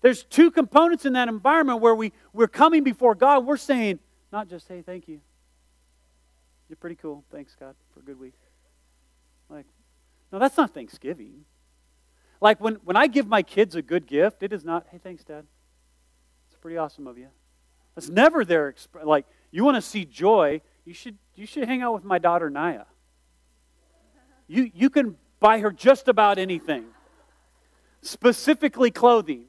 There's 0.00 0.24
two 0.24 0.50
components 0.50 1.06
in 1.06 1.14
that 1.14 1.28
environment 1.28 1.80
where 1.80 1.94
we, 1.94 2.12
we're 2.32 2.46
coming 2.46 2.84
before 2.84 3.14
God. 3.14 3.46
We're 3.46 3.56
saying, 3.56 4.00
not 4.30 4.48
just, 4.48 4.68
hey, 4.68 4.82
thank 4.82 5.08
you. 5.08 5.20
You're 6.68 6.76
pretty 6.76 6.96
cool. 6.96 7.24
Thanks, 7.30 7.56
God, 7.58 7.74
for 7.92 8.00
a 8.00 8.02
good 8.02 8.18
week. 8.18 8.34
Like, 9.48 9.66
no, 10.32 10.38
that's 10.38 10.56
not 10.56 10.74
Thanksgiving. 10.74 11.44
Like 12.40 12.60
when, 12.60 12.74
when 12.84 12.96
I 12.96 13.06
give 13.06 13.26
my 13.26 13.42
kids 13.42 13.74
a 13.74 13.82
good 13.82 14.06
gift, 14.06 14.42
it 14.42 14.52
is 14.52 14.64
not, 14.64 14.86
hey, 14.90 14.98
thanks, 15.02 15.24
Dad. 15.24 15.46
It's 16.48 16.58
pretty 16.60 16.76
awesome 16.76 17.06
of 17.06 17.16
you. 17.16 17.28
It's 17.96 18.08
never 18.08 18.44
their 18.44 18.72
exp- 18.72 19.04
like 19.04 19.26
you 19.50 19.64
want 19.64 19.76
to 19.76 19.82
see 19.82 20.04
joy, 20.04 20.60
you 20.84 20.92
should 20.92 21.16
you 21.36 21.46
should 21.46 21.66
hang 21.68 21.82
out 21.82 21.94
with 21.94 22.04
my 22.04 22.18
daughter 22.18 22.50
Naya. 22.50 22.84
You 24.46 24.70
you 24.74 24.90
can 24.90 25.16
buy 25.40 25.60
her 25.60 25.70
just 25.70 26.08
about 26.08 26.38
anything. 26.38 26.84
Specifically 28.02 28.90
clothing. 28.90 29.46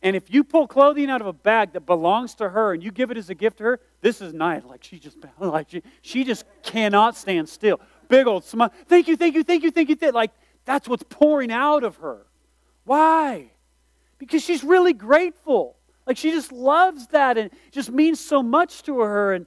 And 0.00 0.14
if 0.14 0.32
you 0.32 0.44
pull 0.44 0.68
clothing 0.68 1.10
out 1.10 1.20
of 1.20 1.26
a 1.26 1.32
bag 1.32 1.72
that 1.72 1.84
belongs 1.84 2.36
to 2.36 2.48
her 2.48 2.72
and 2.72 2.82
you 2.82 2.92
give 2.92 3.10
it 3.10 3.16
as 3.16 3.30
a 3.30 3.34
gift 3.34 3.58
to 3.58 3.64
her, 3.64 3.80
this 4.00 4.20
is 4.20 4.32
Naya. 4.32 4.62
Like 4.66 4.84
she 4.84 4.98
just 4.98 5.18
like 5.38 5.70
she, 5.70 5.82
she 6.02 6.24
just 6.24 6.44
cannot 6.62 7.16
stand 7.16 7.48
still. 7.48 7.80
Big 8.08 8.26
old 8.26 8.44
smile. 8.44 8.72
Thank 8.86 9.08
you, 9.08 9.16
thank 9.16 9.34
you, 9.34 9.42
thank 9.42 9.62
you, 9.62 9.70
thank 9.70 9.88
you. 9.88 9.96
Like 10.12 10.30
that's 10.64 10.88
what's 10.88 11.02
pouring 11.02 11.50
out 11.50 11.82
of 11.82 11.96
her. 11.96 12.26
Why? 12.84 13.50
Because 14.18 14.42
she's 14.42 14.64
really 14.64 14.92
grateful. 14.92 15.76
Like 16.06 16.16
she 16.16 16.30
just 16.30 16.52
loves 16.52 17.08
that 17.08 17.36
and 17.36 17.50
just 17.70 17.90
means 17.90 18.18
so 18.18 18.42
much 18.42 18.82
to 18.84 19.00
her. 19.00 19.34
And, 19.34 19.46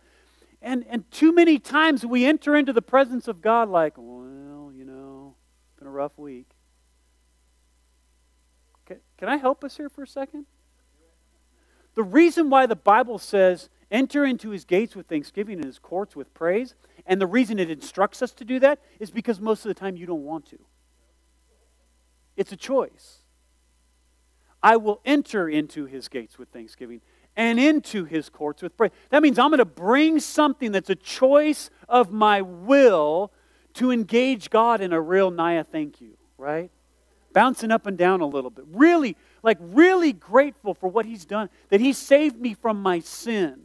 and, 0.62 0.86
and 0.90 1.10
too 1.12 1.34
many 1.34 1.58
times 1.58 2.06
we 2.06 2.26
enter 2.26 2.56
into 2.56 2.72
the 2.72 2.82
presence 2.82 3.28
of 3.28 3.42
God 3.42 3.70
like, 3.70 3.94
well, 3.98 4.72
you 4.76 4.86
know, 4.86 5.36
it's 5.66 5.80
been 5.80 5.88
a 5.88 5.92
rough 5.92 6.18
week. 6.18 6.48
Can, 8.86 8.98
can 9.18 9.30
I 9.30 9.38
help 9.38 9.64
us 9.64 9.78
here 9.78 9.90
for 9.90 10.04
a 10.04 10.08
second? 10.08 10.46
The 11.96 12.04
reason 12.04 12.50
why 12.50 12.68
the 12.68 12.76
Bible 12.76 13.18
says 13.18 13.70
enter 13.90 14.24
into 14.24 14.52
his 14.52 14.64
gates 14.64 14.96
with 14.96 15.08
thanksgiving 15.08 15.56
and 15.56 15.66
his 15.66 15.80
courts 15.80 16.16
with 16.16 16.34
praise, 16.34 16.76
and 17.06 17.20
the 17.20 17.28
reason 17.28 17.60
it 17.60 17.70
instructs 17.70 18.22
us 18.22 18.32
to 18.34 18.46
do 18.46 18.60
that 18.60 18.80
is 19.00 19.12
because 19.12 19.42
most 19.42 19.66
of 19.66 19.70
the 19.70 19.80
time 19.80 19.98
you 19.98 20.06
don't 20.06 20.24
want 20.24 20.46
to. 20.48 20.60
It's 22.38 22.52
a 22.52 22.58
choice. 22.58 23.18
I 24.64 24.78
will 24.78 25.02
enter 25.06 25.50
into 25.50 25.86
his 25.86 26.08
gates 26.08 26.38
with 26.38 26.50
thanksgiving 26.50 27.02
and 27.36 27.60
into 27.60 28.06
his 28.06 28.30
courts 28.30 28.62
with 28.62 28.76
praise. 28.76 28.92
That 29.10 29.24
means 29.24 29.40
I'm 29.40 29.50
going 29.50 29.60
to 29.60 29.66
bring 29.66 30.20
something 30.20 30.72
that's 30.72 30.90
a 30.90 30.96
choice 30.96 31.70
of 31.88 32.12
my 32.12 32.42
will 32.42 33.32
to 33.76 33.92
engage 33.92 34.50
God 34.50 34.82
in 34.82 34.92
a 34.94 35.00
real 35.00 35.32
Naya 35.32 35.64
thank 35.64 36.02
you, 36.02 36.18
right? 36.38 36.72
Bouncing 37.34 37.72
up 37.72 37.86
and 37.86 37.98
down 37.98 38.22
a 38.22 38.26
little 38.26 38.50
bit. 38.50 38.66
Really, 38.72 39.16
like 39.44 39.58
really 39.62 40.12
grateful 40.12 40.74
for 40.74 40.90
what 40.90 41.06
he's 41.06 41.26
done, 41.26 41.50
that 41.70 41.80
he 41.80 41.94
saved 41.94 42.40
me 42.40 42.54
from 42.54 42.82
my 42.82 43.00
sin, 43.00 43.62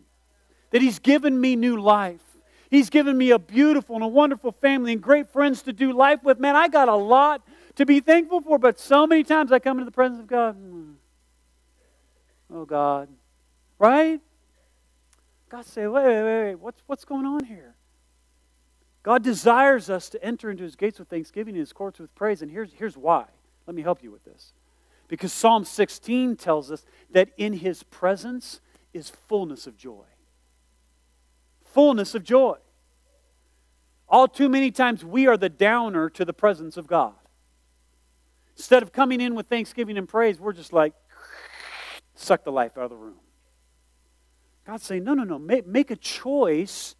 that 0.70 0.80
he's 0.80 1.00
given 1.00 1.40
me 1.40 1.56
new 1.56 1.80
life. 1.80 2.20
He's 2.70 2.90
given 2.90 3.16
me 3.16 3.30
a 3.30 3.38
beautiful 3.38 3.94
and 3.94 4.04
a 4.04 4.08
wonderful 4.08 4.52
family 4.52 4.92
and 4.92 5.00
great 5.00 5.28
friends 5.28 5.62
to 5.62 5.73
do 5.73 5.92
life 5.92 6.23
with. 6.25 6.40
Man, 6.40 6.56
I 6.56 6.68
got 6.68 6.88
a 6.88 6.96
lot 6.96 7.46
to 7.76 7.87
be 7.87 8.00
thankful 8.00 8.40
for. 8.40 8.58
But 8.58 8.80
so 8.80 9.06
many 9.06 9.23
times 9.23 9.52
I 9.52 9.61
come 9.61 9.78
into 9.78 9.85
the 9.85 9.94
presence 9.94 10.18
of 10.18 10.26
God. 10.26 10.56
Hmm, 10.56 10.92
oh, 12.52 12.64
God. 12.64 13.08
Right? 13.78 14.21
God 15.49 15.64
say, 15.64 15.87
wait, 15.87 16.04
wait, 16.04 16.23
wait, 16.23 16.54
what's, 16.56 16.83
what's 16.87 17.04
going 17.04 17.26
on 17.26 17.45
here? 17.45 17.75
God 19.02 19.23
desires 19.23 19.88
us 19.88 20.09
to 20.11 20.25
enter 20.25 20.50
into 20.50 20.64
his 20.64 20.75
gates 20.75 20.99
with 20.99 21.09
thanksgiving 21.09 21.54
and 21.54 21.61
his 21.61 21.73
courts 21.73 22.00
with 22.00 22.12
praise. 22.16 22.42
And 22.42 22.50
here's, 22.50 22.73
here's 22.73 22.97
why. 22.97 23.26
Let 23.66 23.76
me 23.76 23.83
help 23.83 24.02
you 24.02 24.11
with 24.11 24.25
this. 24.25 24.52
Because 25.06 25.33
Psalm 25.33 25.64
16 25.64 26.37
tells 26.37 26.73
us 26.73 26.85
that 27.11 27.28
in 27.37 27.52
his 27.52 27.85
presence 27.85 28.61
is 28.92 29.11
fullness 29.11 29.68
of 29.68 29.76
joy. 29.76 30.04
Fullness 31.62 32.16
of 32.16 32.25
joy. 32.25 32.56
All 34.09 34.26
too 34.26 34.49
many 34.49 34.73
times 34.73 35.04
we 35.04 35.28
are 35.28 35.37
the 35.37 35.49
downer 35.49 36.11
to 36.11 36.25
the 36.25 36.33
presence 36.33 36.76
of 36.76 36.88
God. 36.88 37.14
Instead 38.56 38.83
of 38.83 38.92
coming 38.92 39.21
in 39.21 39.35
with 39.35 39.47
thanksgiving 39.47 39.99
and 39.99 40.09
praise, 40.09 40.40
we're 40.40 40.52
just 40.52 40.73
like, 40.73 40.95
suck 42.14 42.42
the 42.42 42.50
life 42.52 42.76
out 42.76 42.85
of 42.85 42.90
the 42.90 42.97
room. 42.97 43.16
God's 44.66 44.85
saying, 44.85 45.04
no, 45.04 45.14
no, 45.14 45.23
no. 45.23 45.38
Make, 45.38 45.66
make 45.66 45.90
a 45.90 45.96
choice 45.96 46.96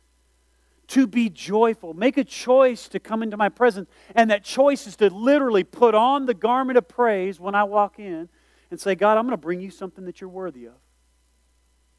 to 0.89 1.07
be 1.07 1.29
joyful. 1.29 1.95
Make 1.95 2.17
a 2.17 2.25
choice 2.25 2.89
to 2.89 3.01
come 3.01 3.23
into 3.23 3.37
my 3.37 3.49
presence. 3.49 3.89
And 4.15 4.31
that 4.31 4.45
choice 4.45 4.87
is 4.87 4.95
to 4.97 5.11
literally 5.11 5.65
put 5.65 5.95
on 5.95 6.27
the 6.27 6.35
garment 6.35 6.79
of 6.79 6.87
praise 6.87 7.41
when 7.41 7.55
I 7.57 7.65
walk 7.65 7.99
in 7.99 8.29
and 8.71 8.81
say, 8.81 8.95
God, 8.95 9.19
I'm 9.19 9.25
going 9.25 9.33
to 9.33 9.37
bring 9.37 9.61
you 9.61 9.71
something 9.71 10.05
that 10.05 10.21
you're 10.21 10.31
worthy 10.31 10.67
of. 10.67 10.75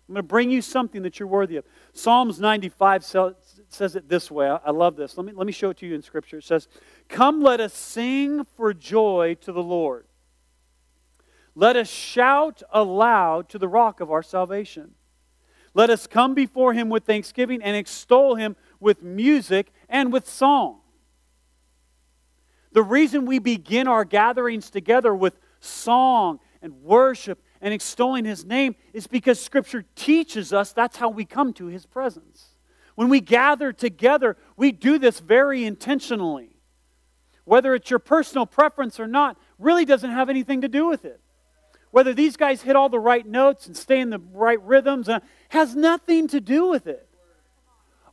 I'm 0.08 0.14
going 0.14 0.24
to 0.24 0.28
bring 0.28 0.50
you 0.50 0.62
something 0.62 1.02
that 1.02 1.20
you're 1.20 1.28
worthy 1.28 1.58
of. 1.58 1.66
Psalms 1.92 2.40
95 2.40 3.04
says 3.04 3.96
it 3.98 4.08
this 4.08 4.32
way. 4.32 4.48
I 4.48 4.72
love 4.72 4.96
this. 4.96 5.18
Let 5.18 5.26
me, 5.26 5.34
let 5.34 5.46
me 5.46 5.52
show 5.52 5.72
it 5.72 5.78
to 5.78 5.86
you 5.86 5.96
in 5.96 6.02
Scripture. 6.02 6.38
It 6.38 6.46
says, 6.46 6.70
Come, 7.10 7.42
let 7.42 7.60
us 7.60 7.74
sing 7.74 8.46
for 8.56 8.74
joy 8.74 9.36
to 9.42 9.52
the 9.52 9.62
Lord. 9.62 10.06
Let 11.56 11.76
us 11.76 11.90
shout 11.90 12.64
aloud 12.72 13.50
to 13.50 13.58
the 13.58 13.68
rock 13.68 14.00
of 14.00 14.10
our 14.10 14.24
salvation. 14.24 14.92
Let 15.78 15.92
us 15.92 16.08
come 16.08 16.34
before 16.34 16.74
him 16.74 16.90
with 16.90 17.04
thanksgiving 17.04 17.62
and 17.62 17.78
extol 17.78 18.34
him 18.34 18.56
with 18.80 19.04
music 19.04 19.72
and 19.88 20.12
with 20.12 20.28
song. 20.28 20.80
The 22.72 22.82
reason 22.82 23.28
we 23.28 23.38
begin 23.38 23.88
our 23.88 24.04
gatherings 24.04 24.72
together 24.72 25.14
with 25.14 25.38
song 25.60 26.40
and 26.64 26.82
worship 26.82 27.44
and 27.62 27.76
extolling 27.76 28.26
his 28.26 28.44
name 28.44 28.76
is 28.92 29.06
because 29.06 29.40
Scripture 29.40 29.86
teaches 29.96 30.52
us 30.52 30.74
that's 30.74 30.98
how 30.98 31.10
we 31.10 31.26
come 31.26 31.54
to 31.54 31.68
his 31.68 31.86
presence. 31.86 32.56
When 32.96 33.10
we 33.10 33.22
gather 33.22 33.72
together, 33.72 34.36
we 34.56 34.72
do 34.72 34.98
this 34.98 35.20
very 35.20 35.64
intentionally. 35.64 36.58
Whether 37.44 37.76
it's 37.76 37.92
your 37.92 38.00
personal 38.00 38.48
preference 38.48 39.00
or 39.00 39.08
not, 39.08 39.38
really 39.60 39.86
doesn't 39.86 40.10
have 40.10 40.32
anything 40.32 40.62
to 40.62 40.68
do 40.68 40.88
with 40.88 41.06
it. 41.06 41.22
Whether 41.92 42.14
these 42.14 42.38
guys 42.38 42.62
hit 42.62 42.76
all 42.76 42.90
the 42.90 43.00
right 43.00 43.26
notes 43.26 43.68
and 43.68 43.76
stay 43.76 44.00
in 44.00 44.10
the 44.10 44.22
right 44.34 44.62
rhythms 44.62 45.10
uh, 45.10 45.20
has 45.50 45.76
nothing 45.76 46.28
to 46.28 46.42
do 46.42 46.68
with 46.68 46.88
it. 46.88 47.08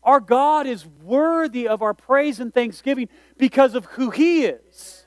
Our 0.03 0.21
God 0.21 0.67
is 0.67 0.87
worthy 0.87 1.67
of 1.67 1.83
our 1.83 1.95
praise 1.95 2.39
and 2.39 2.53
thanksgiving 2.53 3.09
because 3.39 3.75
of 3.75 3.87
who 3.87 4.11
He 4.11 4.45
is, 4.45 5.07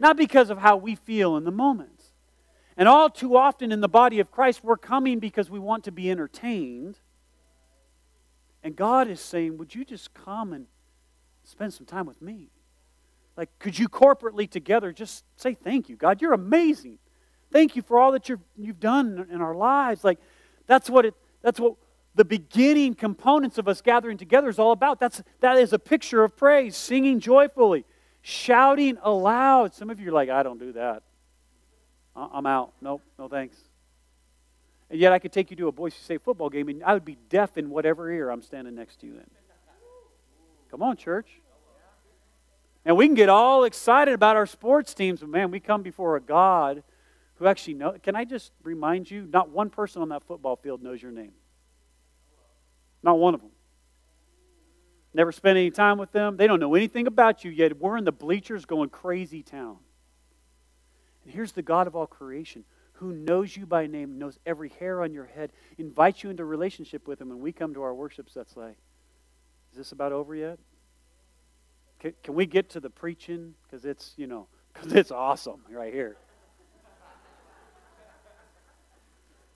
not 0.00 0.16
because 0.16 0.50
of 0.50 0.58
how 0.58 0.76
we 0.76 0.94
feel 0.94 1.36
in 1.36 1.44
the 1.44 1.50
moment. 1.50 1.90
And 2.76 2.88
all 2.88 3.08
too 3.10 3.36
often 3.36 3.70
in 3.70 3.80
the 3.80 3.88
body 3.88 4.18
of 4.18 4.30
Christ, 4.30 4.64
we're 4.64 4.76
coming 4.76 5.20
because 5.20 5.48
we 5.48 5.58
want 5.58 5.84
to 5.84 5.92
be 5.92 6.10
entertained. 6.10 6.98
And 8.62 8.74
God 8.74 9.08
is 9.08 9.20
saying, 9.20 9.58
Would 9.58 9.74
you 9.74 9.84
just 9.84 10.14
come 10.14 10.52
and 10.52 10.66
spend 11.44 11.74
some 11.74 11.86
time 11.86 12.06
with 12.06 12.20
me? 12.20 12.48
Like, 13.36 13.50
could 13.58 13.78
you 13.78 13.88
corporately 13.88 14.50
together 14.50 14.90
just 14.90 15.24
say, 15.36 15.54
Thank 15.54 15.88
you, 15.88 15.96
God? 15.96 16.22
You're 16.22 16.32
amazing. 16.32 16.98
Thank 17.54 17.76
you 17.76 17.82
for 17.82 18.00
all 18.00 18.10
that 18.10 18.28
you've, 18.28 18.40
you've 18.58 18.80
done 18.80 19.28
in 19.30 19.40
our 19.40 19.54
lives. 19.54 20.02
Like, 20.02 20.18
that's 20.66 20.90
what 20.90 21.06
it, 21.06 21.14
that's 21.40 21.60
what 21.60 21.76
the 22.16 22.24
beginning 22.24 22.96
components 22.96 23.58
of 23.58 23.68
us 23.68 23.80
gathering 23.80 24.18
together 24.18 24.48
is 24.48 24.58
all 24.58 24.72
about. 24.72 24.98
That's, 24.98 25.22
that 25.38 25.56
is 25.58 25.72
a 25.72 25.78
picture 25.78 26.24
of 26.24 26.36
praise, 26.36 26.76
singing 26.76 27.20
joyfully, 27.20 27.84
shouting 28.22 28.98
aloud. 29.04 29.72
Some 29.72 29.88
of 29.88 30.00
you 30.00 30.08
are 30.08 30.12
like, 30.12 30.30
I 30.30 30.42
don't 30.42 30.58
do 30.58 30.72
that. 30.72 31.04
I'm 32.16 32.44
out. 32.44 32.72
Nope, 32.80 33.02
no 33.20 33.28
thanks. 33.28 33.56
And 34.90 34.98
yet 34.98 35.12
I 35.12 35.20
could 35.20 35.30
take 35.30 35.52
you 35.52 35.56
to 35.58 35.68
a 35.68 35.72
Boise 35.72 35.98
State 36.02 36.22
football 36.22 36.50
game 36.50 36.68
and 36.68 36.82
I 36.82 36.92
would 36.92 37.04
be 37.04 37.18
deaf 37.28 37.56
in 37.56 37.70
whatever 37.70 38.10
ear 38.10 38.30
I'm 38.30 38.42
standing 38.42 38.74
next 38.74 38.98
to 39.02 39.06
you 39.06 39.12
in. 39.12 39.30
Come 40.72 40.82
on, 40.82 40.96
church. 40.96 41.28
And 42.84 42.96
we 42.96 43.06
can 43.06 43.14
get 43.14 43.28
all 43.28 43.62
excited 43.62 44.12
about 44.12 44.34
our 44.34 44.46
sports 44.46 44.92
teams, 44.92 45.20
but 45.20 45.28
man, 45.28 45.52
we 45.52 45.60
come 45.60 45.82
before 45.82 46.16
a 46.16 46.20
God 46.20 46.82
who 47.36 47.46
actually 47.46 47.74
know. 47.74 47.94
Can 48.02 48.16
I 48.16 48.24
just 48.24 48.52
remind 48.62 49.10
you, 49.10 49.26
not 49.30 49.50
one 49.50 49.70
person 49.70 50.02
on 50.02 50.10
that 50.10 50.22
football 50.22 50.56
field 50.56 50.82
knows 50.82 51.02
your 51.02 51.12
name. 51.12 51.32
Not 53.02 53.18
one 53.18 53.34
of 53.34 53.40
them. 53.40 53.50
Never 55.12 55.30
spent 55.30 55.56
any 55.56 55.70
time 55.70 55.98
with 55.98 56.10
them. 56.12 56.36
They 56.36 56.46
don't 56.46 56.60
know 56.60 56.74
anything 56.74 57.06
about 57.06 57.44
you, 57.44 57.50
yet 57.50 57.78
we're 57.78 57.96
in 57.96 58.04
the 58.04 58.12
bleachers 58.12 58.64
going 58.64 58.88
crazy 58.88 59.42
town. 59.42 59.78
And 61.24 61.32
here's 61.32 61.52
the 61.52 61.62
God 61.62 61.86
of 61.86 61.94
all 61.94 62.06
creation 62.06 62.64
who 62.98 63.12
knows 63.12 63.56
you 63.56 63.66
by 63.66 63.86
name, 63.88 64.18
knows 64.18 64.38
every 64.46 64.68
hair 64.68 65.02
on 65.02 65.12
your 65.12 65.26
head, 65.26 65.52
invites 65.78 66.22
you 66.22 66.30
into 66.30 66.44
relationship 66.44 67.08
with 67.08 67.20
him. 67.20 67.32
And 67.32 67.40
we 67.40 67.50
come 67.50 67.74
to 67.74 67.82
our 67.82 67.94
worship 67.94 68.30
sets 68.30 68.56
like, 68.56 68.76
is 69.72 69.78
this 69.78 69.92
about 69.92 70.12
over 70.12 70.34
yet? 70.34 70.60
Can, 71.98 72.14
can 72.22 72.34
we 72.34 72.46
get 72.46 72.70
to 72.70 72.80
the 72.80 72.90
preaching? 72.90 73.54
Because 73.64 73.84
it's, 73.84 74.14
you 74.16 74.28
know, 74.28 74.46
because 74.72 74.92
it's 74.92 75.10
awesome 75.10 75.60
right 75.68 75.92
here. 75.92 76.16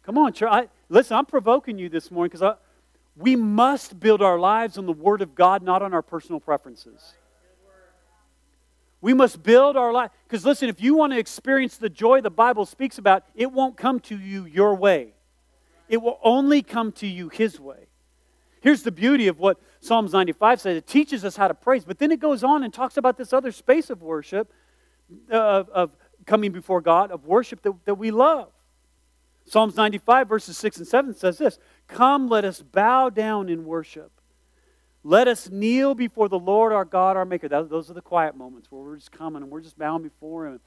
Come 0.09 0.17
on, 0.17 0.33
church. 0.33 0.49
I, 0.51 0.69
listen, 0.89 1.19
I'm 1.19 1.27
provoking 1.27 1.79
you 1.79 1.91
this 1.91 2.11
morning 2.11 2.31
because 2.33 2.57
we 3.15 3.37
must 3.37 4.01
build 4.01 4.23
our 4.23 4.39
lives 4.39 4.79
on 4.79 4.87
the 4.87 4.93
Word 4.95 5.21
of 5.21 5.35
God, 5.35 5.63
not 5.63 5.83
on 5.83 5.93
our 5.93 6.01
personal 6.01 6.41
preferences. 6.41 7.13
We 9.03 9.13
must 9.13 9.43
build 9.43 9.77
our 9.77 9.93
life. 9.93 10.11
Because 10.27 10.47
listen, 10.47 10.71
if 10.71 10.81
you 10.81 10.95
want 10.95 11.13
to 11.13 11.19
experience 11.19 11.77
the 11.77 11.91
joy 11.91 12.23
the 12.23 12.31
Bible 12.31 12.65
speaks 12.65 12.97
about, 12.97 13.25
it 13.35 13.53
won't 13.53 13.77
come 13.77 14.01
to 14.01 14.19
you 14.19 14.47
your 14.47 14.75
way. 14.77 15.13
It 15.91 15.99
will 15.99 16.19
only 16.23 16.63
come 16.63 16.91
to 16.93 17.07
you 17.07 17.29
His 17.29 17.61
way. 17.61 17.89
Here's 18.63 18.85
the 18.85 18.91
beauty 18.91 19.29
of 19.29 19.39
what 19.39 19.61
Psalms 19.81 20.15
95 20.15 20.63
says 20.63 20.77
it 20.79 20.87
teaches 20.87 21.23
us 21.23 21.37
how 21.37 21.49
to 21.49 21.55
praise, 21.55 21.85
but 21.85 21.99
then 21.99 22.11
it 22.13 22.19
goes 22.19 22.43
on 22.43 22.65
and 22.65 22.73
talks 22.73 22.97
about 22.97 23.19
this 23.19 23.35
other 23.35 23.53
space 23.53 23.91
of 23.91 24.01
worship, 24.01 24.51
uh, 25.31 25.35
of, 25.35 25.69
of 25.69 25.91
coming 26.25 26.51
before 26.51 26.81
God, 26.81 27.11
of 27.11 27.27
worship 27.27 27.61
that, 27.61 27.75
that 27.85 27.97
we 27.97 28.11
love. 28.11 28.49
Psalms 29.49 29.77
95, 29.77 30.29
verses 30.29 30.59
6 30.59 30.79
and 30.79 30.87
7 30.87 31.15
says 31.15 31.39
this 31.39 31.59
Come, 31.87 32.29
let 32.29 32.45
us 32.45 32.63
bow 32.63 33.09
down 33.09 33.49
in 33.49 33.65
worship. 33.65 34.13
Let 35.03 35.27
us 35.27 35.49
kneel 35.49 35.95
before 35.95 36.29
the 36.29 36.39
Lord 36.39 36.73
our 36.73 36.85
God, 36.85 37.17
our 37.17 37.25
Maker. 37.25 37.49
That, 37.49 37.71
those 37.71 37.91
are 37.91 37.95
the 37.95 38.03
quiet 38.03 38.37
moments 38.37 38.71
where 38.71 38.83
we're 38.83 38.97
just 38.97 39.13
coming 39.13 39.43
and 39.43 39.51
we're 39.51 39.63
just 39.63 39.79
bowing 39.79 40.03
before 40.03 40.47
Him. 40.47 40.61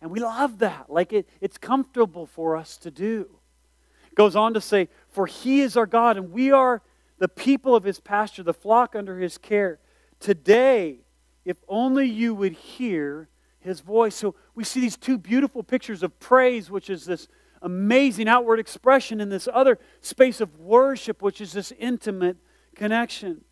And 0.00 0.10
we 0.10 0.20
love 0.20 0.58
that. 0.58 0.86
Like 0.88 1.12
it, 1.12 1.28
it's 1.40 1.58
comfortable 1.58 2.26
for 2.26 2.56
us 2.56 2.76
to 2.78 2.90
do. 2.90 3.28
Goes 4.16 4.34
on 4.34 4.54
to 4.54 4.60
say, 4.60 4.88
For 5.08 5.26
He 5.26 5.60
is 5.60 5.76
our 5.76 5.86
God, 5.86 6.16
and 6.16 6.32
we 6.32 6.50
are 6.50 6.82
the 7.18 7.28
people 7.28 7.76
of 7.76 7.84
His 7.84 8.00
pasture, 8.00 8.42
the 8.42 8.52
flock 8.52 8.96
under 8.96 9.18
His 9.18 9.38
care. 9.38 9.78
Today, 10.18 10.98
if 11.44 11.58
only 11.68 12.08
you 12.08 12.34
would 12.34 12.52
hear 12.52 13.28
His 13.60 13.80
voice. 13.80 14.16
So 14.16 14.34
we 14.56 14.64
see 14.64 14.80
these 14.80 14.96
two 14.96 15.18
beautiful 15.18 15.62
pictures 15.62 16.02
of 16.02 16.18
praise, 16.18 16.68
which 16.68 16.90
is 16.90 17.04
this 17.04 17.28
amazing 17.64 18.28
outward 18.28 18.60
expression, 18.60 19.20
and 19.20 19.32
this 19.32 19.48
other 19.52 19.78
space 20.00 20.40
of 20.40 20.60
worship, 20.60 21.22
which 21.22 21.40
is 21.40 21.52
this 21.52 21.72
intimate 21.78 22.36
connection. 22.76 23.44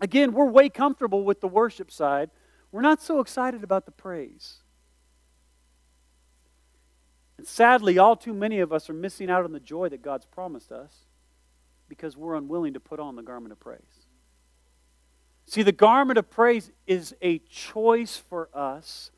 Again, 0.00 0.32
we're 0.32 0.48
way 0.48 0.68
comfortable 0.68 1.22
with 1.22 1.40
the 1.40 1.48
worship 1.48 1.90
side. 1.90 2.30
We're 2.72 2.82
not 2.82 3.00
so 3.00 3.20
excited 3.20 3.62
about 3.62 3.86
the 3.86 3.92
praise. 3.92 4.58
And 7.36 7.46
sadly, 7.46 7.98
all 7.98 8.16
too 8.16 8.34
many 8.34 8.58
of 8.58 8.72
us 8.72 8.90
are 8.90 8.94
missing 8.94 9.30
out 9.30 9.44
on 9.44 9.52
the 9.52 9.60
joy 9.60 9.88
that 9.90 10.02
God's 10.02 10.26
promised 10.26 10.72
us 10.72 11.04
because 11.88 12.16
we're 12.16 12.34
unwilling 12.34 12.74
to 12.74 12.80
put 12.80 12.98
on 12.98 13.16
the 13.16 13.22
garment 13.22 13.52
of 13.52 13.60
praise. 13.60 14.06
See, 15.46 15.62
the 15.62 15.72
garment 15.72 16.18
of 16.18 16.30
praise 16.30 16.70
is 16.86 17.14
a 17.22 17.38
choice 17.38 18.16
for 18.16 18.48
us 18.52 19.10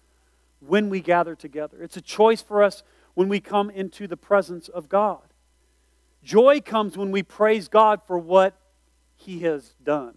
when 0.60 0.88
we 0.90 1.00
gather 1.00 1.34
together. 1.34 1.82
It's 1.82 1.96
a 1.96 2.02
choice 2.02 2.42
for 2.42 2.62
us 2.62 2.82
when 3.20 3.28
we 3.28 3.38
come 3.38 3.68
into 3.68 4.06
the 4.06 4.16
presence 4.16 4.66
of 4.70 4.88
God. 4.88 5.20
Joy 6.24 6.62
comes 6.62 6.96
when 6.96 7.10
we 7.10 7.22
praise 7.22 7.68
God 7.68 8.00
for 8.06 8.18
what 8.18 8.56
He 9.14 9.40
has 9.40 9.74
done. 9.84 10.16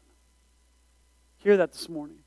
Hear 1.35 1.57
that 1.57 1.73
this 1.73 1.89
morning. 1.89 2.19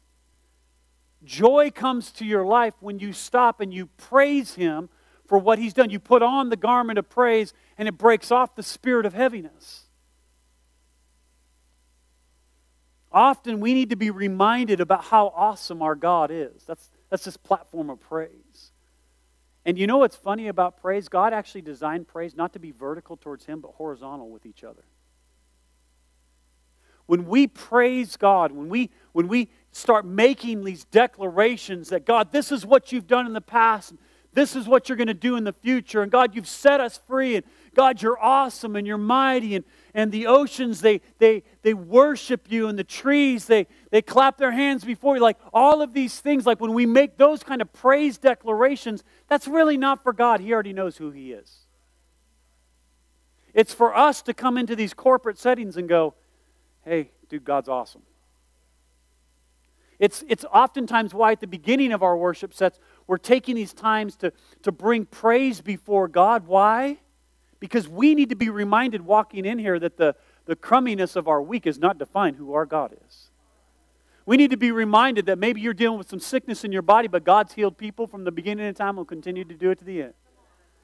Joy 1.25 1.71
comes 1.75 2.13
to 2.13 2.27
your 2.27 2.45
life 2.45 2.75
when 2.81 2.99
you 2.99 3.15
stop 3.15 3.63
and 3.63 3.73
you 3.73 3.87
praise 3.97 4.57
Him 4.57 4.91
for 5.25 5.39
what 5.39 5.59
He's 5.59 5.73
done. 5.73 5.89
You 5.89 5.99
put 5.99 6.23
on 6.23 6.51
the 6.51 6.59
garment 6.59 6.99
of 6.99 7.09
praise 7.09 7.55
and 7.79 7.89
it 7.89 7.97
breaks 7.97 8.31
off 8.31 8.55
the 8.55 8.63
spirit 8.63 9.07
of 9.07 9.15
heaviness. 9.15 9.85
Often 13.11 13.61
we 13.61 13.73
need 13.73 13.89
to 13.89 13.97
be 13.97 14.11
reminded 14.11 14.81
about 14.81 15.05
how 15.05 15.33
awesome 15.35 15.81
our 15.81 15.95
God 15.95 16.31
is. 16.31 16.65
That's, 16.67 16.91
that's 17.09 17.25
this 17.25 17.39
platform 17.39 17.89
of 17.89 17.99
praise. 17.99 18.46
And 19.67 19.77
you 19.77 19.89
know 19.89 19.99
what's 19.99 20.15
funny 20.15 20.47
about 20.47 20.81
praise? 20.81 21.09
God 21.09 21.33
actually 21.33 21.63
designed 21.63 22.07
praise 22.07 22.37
not 22.37 22.53
to 22.53 22.61
be 22.61 22.71
vertical 22.71 23.17
towards 23.17 23.45
Him, 23.45 23.61
but 23.61 23.73
horizontal 23.73 24.31
with 24.31 24.47
each 24.47 24.63
other. 24.63 24.85
When 27.07 27.27
we 27.27 27.49
praise 27.49 28.17
God, 28.17 28.53
when 28.53 28.69
we, 28.69 28.91
when 29.13 29.27
we 29.27 29.49
start 29.73 30.07
making 30.07 30.65
these 30.65 30.85
declarations 30.85 31.89
that 31.89 32.07
God, 32.07 32.31
this 32.31 32.53
is 32.53 32.65
what 32.65 32.93
you've 32.93 33.09
done 33.09 33.27
in 33.27 33.33
the 33.33 33.41
past, 33.41 33.95
this 34.33 34.55
is 34.55 34.69
what 34.69 34.89
you're 34.89 34.97
going 34.97 35.09
to 35.09 35.15
do 35.15 35.35
in 35.35 35.43
the 35.43 35.53
future, 35.53 36.01
and 36.03 36.13
God, 36.13 36.37
you've 36.37 36.49
set 36.49 36.81
us 36.81 37.01
free, 37.07 37.35
and 37.37 37.45
God, 37.77 38.01
you're 38.01 38.19
awesome 38.19 38.75
and 38.75 38.87
you're 38.87 38.97
mighty, 38.97 39.55
and, 39.55 39.65
and 39.93 40.11
the 40.11 40.27
oceans, 40.27 40.81
they, 40.81 41.03
they, 41.19 41.43
they 41.61 41.75
worship 41.75 42.51
you, 42.51 42.69
and 42.69 42.79
the 42.79 42.85
trees, 42.85 43.45
they, 43.45 43.67
they 43.91 44.01
clap 44.01 44.39
their 44.39 44.51
hands 44.51 44.83
before 44.83 45.17
you. 45.17 45.23
Like 45.23 45.37
all 45.53 45.83
of 45.83 45.93
these 45.93 46.19
things, 46.19 46.47
like 46.47 46.59
when 46.59 46.73
we 46.73 46.87
make 46.87 47.19
those 47.19 47.43
kind 47.43 47.61
of 47.61 47.71
praise 47.75 48.17
declarations, 48.17 49.05
that's 49.29 49.47
really 49.47 49.77
not 49.77 50.03
for 50.03 50.15
God. 50.15 50.41
He 50.41 50.55
already 50.55 50.73
knows 50.73 50.97
who 50.97 51.11
He 51.11 51.33
is. 51.33 51.67
It's 53.53 53.75
for 53.75 53.95
us 53.95 54.23
to 54.23 54.33
come 54.33 54.57
into 54.57 54.75
these 54.75 54.95
corporate 54.95 55.39
settings 55.39 55.77
and 55.77 55.87
go, 55.87 56.15
hey, 56.83 57.11
dude, 57.29 57.45
God's 57.45 57.69
awesome. 57.69 58.03
It's, 59.99 60.25
it's 60.29 60.47
oftentimes 60.47 61.13
why 61.13 61.33
at 61.33 61.41
the 61.41 61.47
beginning 61.47 61.93
of 61.93 62.03
our 62.03 62.17
worship 62.17 62.55
sets, 62.55 62.79
we're 63.07 63.19
taking 63.19 63.55
these 63.55 63.75
times 63.75 64.17
to, 64.17 64.33
to 64.63 64.73
bring 64.73 65.05
praise 65.05 65.61
before 65.61 66.09
God. 66.09 66.47
Why? 66.47 67.01
Because 67.61 67.89
we 67.89 68.15
need 68.15 68.29
to 68.29 68.37
be 68.37 68.51
reminded 68.51 69.03
walking 69.03 69.45
in 69.45 69.59
here 69.59 69.79
that 69.79 69.97
the, 69.97 70.15
the 70.45 70.57
crumminess 70.57 71.17
of 71.17 71.29
our 71.29 71.43
week 71.43 71.67
is 71.67 71.79
not 71.79 71.99
defined 71.99 72.37
who 72.37 72.53
our 72.53 72.67
God 72.67 72.95
is. 73.07 73.31
We 74.27 74.37
need 74.37 74.51
to 74.51 74.57
be 74.57 74.73
reminded 74.73 75.27
that 75.27 75.39
maybe 75.39 75.61
you're 75.61 75.73
dealing 75.73 75.99
with 75.99 76.09
some 76.09 76.19
sickness 76.19 76.65
in 76.65 76.73
your 76.73 76.83
body, 76.83 77.07
but 77.07 77.25
God's 77.25 77.55
healed 77.55 77.79
people 77.79 78.07
from 78.09 78.25
the 78.25 78.33
beginning 78.33 78.67
of 78.67 78.75
time 78.75 78.97
will 78.97 79.05
continue 79.05 79.45
to 79.45 79.55
do 79.55 79.71
it 79.71 79.79
to 79.79 79.85
the 79.85 80.03
end. 80.03 80.15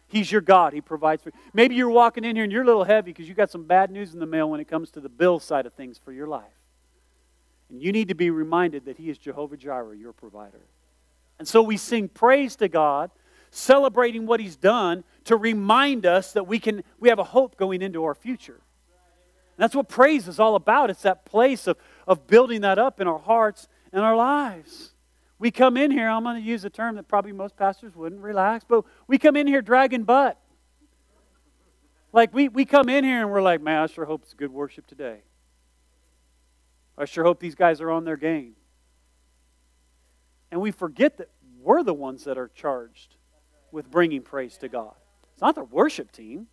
He's 0.07 0.31
your 0.31 0.43
God. 0.43 0.75
He 0.75 0.81
provides 0.81 1.23
for 1.23 1.31
you. 1.31 1.39
Maybe 1.53 1.75
you're 1.75 1.91
walking 1.91 2.23
in 2.23 2.37
here 2.37 2.45
and 2.45 2.53
you're 2.53 2.63
a 2.63 2.67
little 2.67 2.85
heavy 2.85 3.13
because 3.13 3.29
you 3.29 3.35
got 3.35 3.51
some 3.51 3.65
bad 3.65 3.91
news 3.91 4.13
in 4.13 4.21
the 4.21 4.27
mail 4.27 4.49
when 4.49 4.61
it 4.61 4.69
comes 4.69 4.91
to 4.91 5.01
the 5.01 5.09
bill 5.09 5.41
side 5.41 5.67
of 5.67 5.73
things 5.73 5.99
for 5.99 6.13
your 6.13 6.27
life. 6.27 6.45
And 7.71 7.83
you 7.83 7.91
need 7.91 8.09
to 8.09 8.15
be 8.15 8.31
reminded 8.31 8.85
that 8.85 8.99
He 8.99 9.09
is 9.09 9.19
Jehovah 9.19 9.57
Jireh, 9.57 9.97
your 9.97 10.13
provider. 10.13 10.61
And 11.39 11.49
so 11.49 11.63
we 11.63 11.79
sing 11.79 12.09
praise 12.09 12.55
to 12.57 12.69
God, 12.69 13.11
celebrating 13.51 14.27
what 14.27 14.39
He's 14.39 14.55
done 14.55 15.03
to 15.25 15.37
remind 15.37 16.07
us 16.07 16.33
that 16.33 16.47
we 16.47 16.59
can 16.59 16.83
we 16.99 17.09
have 17.09 17.19
a 17.19 17.25
hope 17.25 17.57
going 17.57 17.83
into 17.83 18.05
our 18.05 18.15
future. 18.15 18.61
That's 19.57 19.75
what 19.75 19.89
praise 19.89 20.29
is 20.29 20.41
all 20.41 20.57
about. 20.57 20.91
It's 20.91 21.03
that 21.03 21.25
place 21.25 21.67
of, 21.67 21.77
of 22.07 22.27
building 22.27 22.63
that 22.63 22.79
up 22.79 23.01
in 23.01 23.07
our 23.07 23.19
hearts 23.19 23.69
and 23.93 24.03
our 24.03 24.17
lives. 24.17 24.95
We 25.39 25.51
come 25.51 25.77
in 25.77 25.91
here, 25.91 26.09
I'm 26.09 26.23
going 26.23 26.41
to 26.41 26.49
use 26.49 26.65
a 26.65 26.71
term 26.71 26.97
that 26.97 27.09
probably 27.09 27.33
most 27.33 27.57
pastors 27.57 27.95
wouldn't 27.95 28.23
relax, 28.23 28.65
but 28.67 28.85
we 29.07 29.19
come 29.19 29.37
in 29.37 29.47
here 29.47 29.61
dragging 29.61 30.05
butt. 30.05 30.39
Like 32.13 32.33
we, 32.33 32.49
we 32.49 32.65
come 32.65 32.89
in 32.89 33.05
here 33.05 33.23
and 33.23 33.31
we're 33.31 33.43
like, 33.43 33.61
man, 33.61 33.83
I 33.83 33.87
sure 33.87 34.05
hope 34.05 34.23
it's 34.23 34.35
good 34.35 34.53
worship 34.53 34.87
today. 34.87 35.23
I 36.97 37.07
sure 37.07 37.25
hope 37.25 37.41
these 37.41 37.55
guys 37.55 37.81
are 37.81 37.91
on 37.91 38.05
their 38.05 38.17
game. 38.17 38.55
And 40.51 40.61
we 40.61 40.71
forget 40.71 41.17
that 41.17 41.31
we're 41.61 41.83
the 41.83 41.95
ones 41.95 42.25
that 42.25 42.37
are 42.37 42.49
charged 42.49 43.17
with 43.71 43.91
bringing 43.91 44.23
praise 44.23 44.59
to 44.59 44.69
God. 44.69 44.95
Not 45.43 45.57
the 45.57 45.65
worship 45.65 46.13
team. 46.13 46.47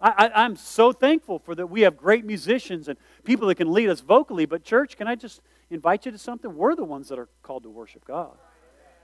I, 0.00 0.10
I, 0.10 0.44
I'm 0.44 0.54
so 0.54 0.92
thankful 0.92 1.38
for 1.38 1.54
that 1.54 1.66
we 1.66 1.80
have 1.80 1.96
great 1.96 2.24
musicians 2.24 2.86
and 2.86 2.98
people 3.24 3.48
that 3.48 3.56
can 3.56 3.72
lead 3.72 3.88
us 3.88 4.00
vocally. 4.00 4.46
But, 4.46 4.62
church, 4.62 4.96
can 4.96 5.08
I 5.08 5.14
just 5.14 5.40
invite 5.70 6.06
you 6.06 6.12
to 6.12 6.18
something, 6.18 6.54
we're 6.54 6.74
the 6.74 6.84
ones 6.84 7.08
that 7.08 7.18
are 7.18 7.28
called 7.42 7.64
to 7.64 7.70
worship 7.70 8.04
God. 8.04 8.36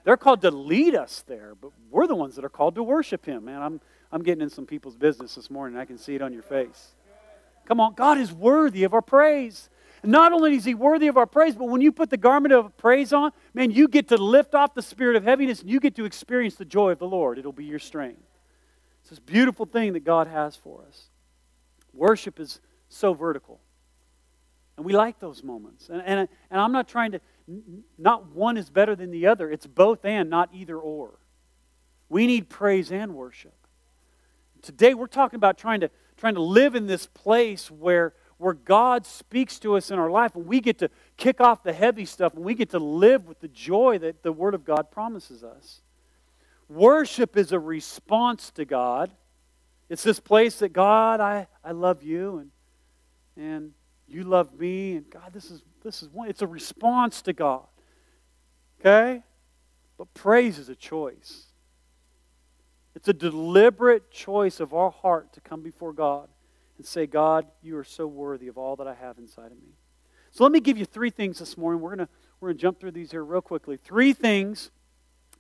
They're 0.05 0.17
called 0.17 0.43
to 0.43 0.51
lead 0.51 0.95
us 0.95 1.25
there, 1.27 1.55
but 1.61 1.71
we're 1.91 2.07
the 2.07 2.15
ones 2.15 2.37
that 2.37 2.45
are 2.45 2.51
called 2.51 2.75
to 2.75 2.83
worship 2.83 3.25
Him. 3.25 3.47
Man, 3.47 3.63
I'm, 3.63 3.81
I'm 4.11 4.23
getting 4.23 4.43
in 4.43 4.51
some 4.51 4.67
people's 4.67 4.97
business 4.97 5.35
this 5.35 5.51
morning. 5.51 5.79
I 5.79 5.85
can 5.85 5.97
see 5.97 6.15
it 6.15 6.23
on 6.23 6.33
your 6.33 6.43
face. 6.43 6.93
Come 7.65 7.81
on, 7.81 7.95
God 7.95 8.19
is 8.19 8.33
worthy 8.33 8.85
of 8.85 8.95
our 8.95 9.03
praise. 9.03 9.71
not 10.03 10.33
only 10.33 10.57
is 10.57 10.65
He 10.65 10.75
worthy 10.75 11.07
of 11.07 11.17
our 11.17 11.27
praise, 11.27 11.55
but 11.55 11.69
when 11.69 11.81
you 11.81 11.93
put 11.93 12.11
the 12.11 12.17
garment 12.17 12.53
of 12.53 12.77
praise 12.77 13.13
on, 13.13 13.31
man, 13.55 13.71
you 13.71 13.87
get 13.87 14.09
to 14.09 14.17
lift 14.17 14.55
off 14.55 14.75
the 14.75 14.83
spirit 14.83 15.17
of 15.17 15.25
heaviness 15.25 15.61
and 15.61 15.71
you 15.71 15.79
get 15.79 15.95
to 15.97 16.05
experience 16.05 16.57
the 16.57 16.65
joy 16.65 16.91
of 16.91 16.99
the 16.99 17.07
Lord. 17.07 17.39
It'll 17.39 17.53
be 17.53 17.65
your 17.65 17.79
strength. 17.79 18.21
This 19.13 19.19
beautiful 19.19 19.67
thing 19.67 19.93
that 19.93 20.05
God 20.05 20.27
has 20.27 20.57
for 20.57 20.87
us. 20.89 21.09
Worship 21.93 22.41
is 22.41 22.61
so 22.89 23.13
vertical. 23.13 23.61
And 24.79 24.87
we 24.87 24.95
like 24.95 25.21
those 25.21 25.45
moments. 25.45 25.91
And, 25.91 26.01
and, 26.01 26.29
and 26.51 26.59
I'm 26.59 26.73
not 26.73 26.89
trying 26.89 27.13
to, 27.13 27.21
not 27.99 28.35
one 28.35 28.57
is 28.57 28.71
better 28.71 28.97
than 28.97 29.11
the 29.11 29.27
other. 29.27 29.51
It's 29.51 29.67
both 29.67 30.07
and, 30.07 30.31
not 30.31 30.49
either 30.55 30.79
or. 30.79 31.19
We 32.09 32.27
need 32.27 32.49
praise 32.49 32.91
and 32.91 33.15
worship. 33.15 33.53
Today 34.63 34.95
we're 34.95 35.09
talking 35.09 35.37
about 35.37 35.59
trying 35.59 35.81
to, 35.81 35.91
trying 36.17 36.37
to 36.37 36.43
live 36.43 36.75
in 36.75 36.87
this 36.87 37.05
place 37.05 37.71
where, 37.71 38.15
where 38.39 38.55
God 38.55 39.05
speaks 39.05 39.59
to 39.59 39.77
us 39.77 39.91
in 39.91 39.99
our 39.99 40.11
life 40.11 40.35
and 40.37 40.47
we 40.47 40.59
get 40.59 40.79
to 40.79 40.89
kick 41.19 41.39
off 41.39 41.63
the 41.63 41.75
heavy 41.75 42.07
stuff 42.07 42.33
and 42.33 42.43
we 42.43 42.55
get 42.55 42.71
to 42.71 42.79
live 42.79 43.27
with 43.27 43.41
the 43.41 43.49
joy 43.49 43.99
that 43.99 44.23
the 44.23 44.33
Word 44.33 44.55
of 44.55 44.65
God 44.65 44.91
promises 44.91 45.45
us. 45.45 45.83
Worship 46.69 47.37
is 47.37 47.53
a 47.53 47.59
response 47.59 48.51
to 48.53 48.65
God. 48.65 49.11
It's 49.89 50.03
this 50.03 50.21
place 50.21 50.59
that 50.61 50.73
God, 50.73 51.21
I, 51.21 51.49
I 51.63 51.73
love 51.73 52.03
you 52.03 52.39
and, 52.39 52.51
and 53.37 53.73
you 54.09 54.25
love 54.25 54.59
me 54.59 54.97
and 54.97 55.11
God, 55.11 55.33
this 55.33 55.51
is 55.51 55.63
this 55.83 56.03
is 56.03 56.09
one. 56.09 56.29
It's 56.29 56.43
a 56.43 56.47
response 56.47 57.23
to 57.23 57.33
God. 57.33 57.67
Okay? 58.81 59.23
But 59.99 60.13
praise 60.15 60.59
is 60.59 60.69
a 60.69 60.75
choice. 60.75 61.47
It's 62.95 63.09
a 63.09 63.13
deliberate 63.13 64.11
choice 64.11 64.61
of 64.61 64.75
our 64.75 64.91
heart 64.91 65.33
to 65.33 65.41
come 65.41 65.63
before 65.63 65.93
God 65.93 66.29
and 66.77 66.87
say, 66.87 67.07
God, 67.07 67.47
you 67.63 67.77
are 67.79 67.85
so 67.85 68.07
worthy 68.07 68.49
of 68.49 68.59
all 68.59 68.77
that 68.77 68.87
I 68.87 68.95
have 68.95 69.19
inside 69.19 69.47
of 69.47 69.59
me. 69.59 69.75
So 70.31 70.45
let 70.45 70.53
me 70.53 70.61
give 70.61 70.79
you 70.79 70.85
three 70.85 71.11
things 71.11 71.39
this 71.39 71.57
morning. 71.57 71.81
We're 71.81 71.91
gonna 71.91 72.09
we're 72.41 72.53
to 72.53 72.59
jump 72.59 72.81
through 72.81 72.93
these 72.93 73.11
here 73.11 73.25
real 73.25 73.41
quickly. 73.41 73.77
Three 73.77 74.13
things 74.13 74.71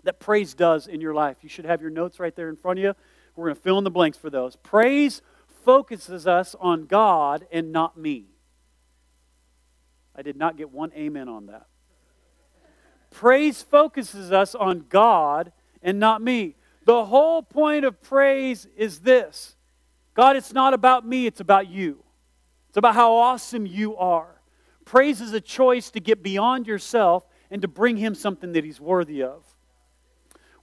that 0.04 0.20
praise 0.20 0.54
does 0.54 0.86
in 0.86 1.00
your 1.00 1.14
life. 1.14 1.38
You 1.42 1.48
should 1.48 1.64
have 1.64 1.80
your 1.80 1.90
notes 1.90 2.18
right 2.20 2.34
there 2.34 2.48
in 2.48 2.56
front 2.56 2.78
of 2.78 2.84
you. 2.84 2.94
We're 3.36 3.46
going 3.46 3.56
to 3.56 3.62
fill 3.62 3.78
in 3.78 3.84
the 3.84 3.90
blanks 3.90 4.18
for 4.18 4.30
those. 4.30 4.56
Praise 4.56 5.22
focuses 5.64 6.26
us 6.26 6.54
on 6.60 6.86
God 6.86 7.46
and 7.52 7.72
not 7.72 7.96
me. 7.96 8.26
I 10.14 10.22
did 10.22 10.36
not 10.36 10.56
get 10.56 10.70
one 10.70 10.92
amen 10.94 11.28
on 11.28 11.46
that. 11.46 11.66
Praise 13.10 13.62
focuses 13.62 14.32
us 14.32 14.54
on 14.54 14.86
God 14.88 15.52
and 15.82 15.98
not 15.98 16.22
me. 16.22 16.56
The 16.84 17.04
whole 17.04 17.42
point 17.42 17.84
of 17.84 18.02
praise 18.02 18.66
is 18.76 19.00
this 19.00 19.56
God, 20.14 20.36
it's 20.36 20.52
not 20.52 20.74
about 20.74 21.06
me, 21.06 21.26
it's 21.26 21.40
about 21.40 21.68
you. 21.68 22.02
It's 22.68 22.76
about 22.76 22.94
how 22.94 23.12
awesome 23.12 23.66
you 23.66 23.96
are. 23.96 24.40
Praise 24.84 25.20
is 25.20 25.32
a 25.32 25.40
choice 25.40 25.90
to 25.90 26.00
get 26.00 26.22
beyond 26.22 26.66
yourself 26.66 27.26
and 27.50 27.62
to 27.62 27.68
bring 27.68 27.98
Him 27.98 28.14
something 28.14 28.52
that 28.52 28.64
He's 28.64 28.80
worthy 28.80 29.22
of. 29.22 29.44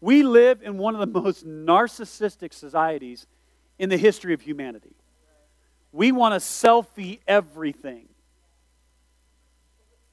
We 0.01 0.23
live 0.23 0.62
in 0.62 0.77
one 0.77 0.95
of 0.95 1.01
the 1.01 1.21
most 1.21 1.45
narcissistic 1.45 2.53
societies 2.53 3.27
in 3.77 3.89
the 3.89 3.97
history 3.97 4.33
of 4.33 4.41
humanity. 4.41 4.95
We 5.91 6.12
want 6.12 6.33
to 6.33 6.39
selfie 6.39 7.19
everything. 7.27 8.09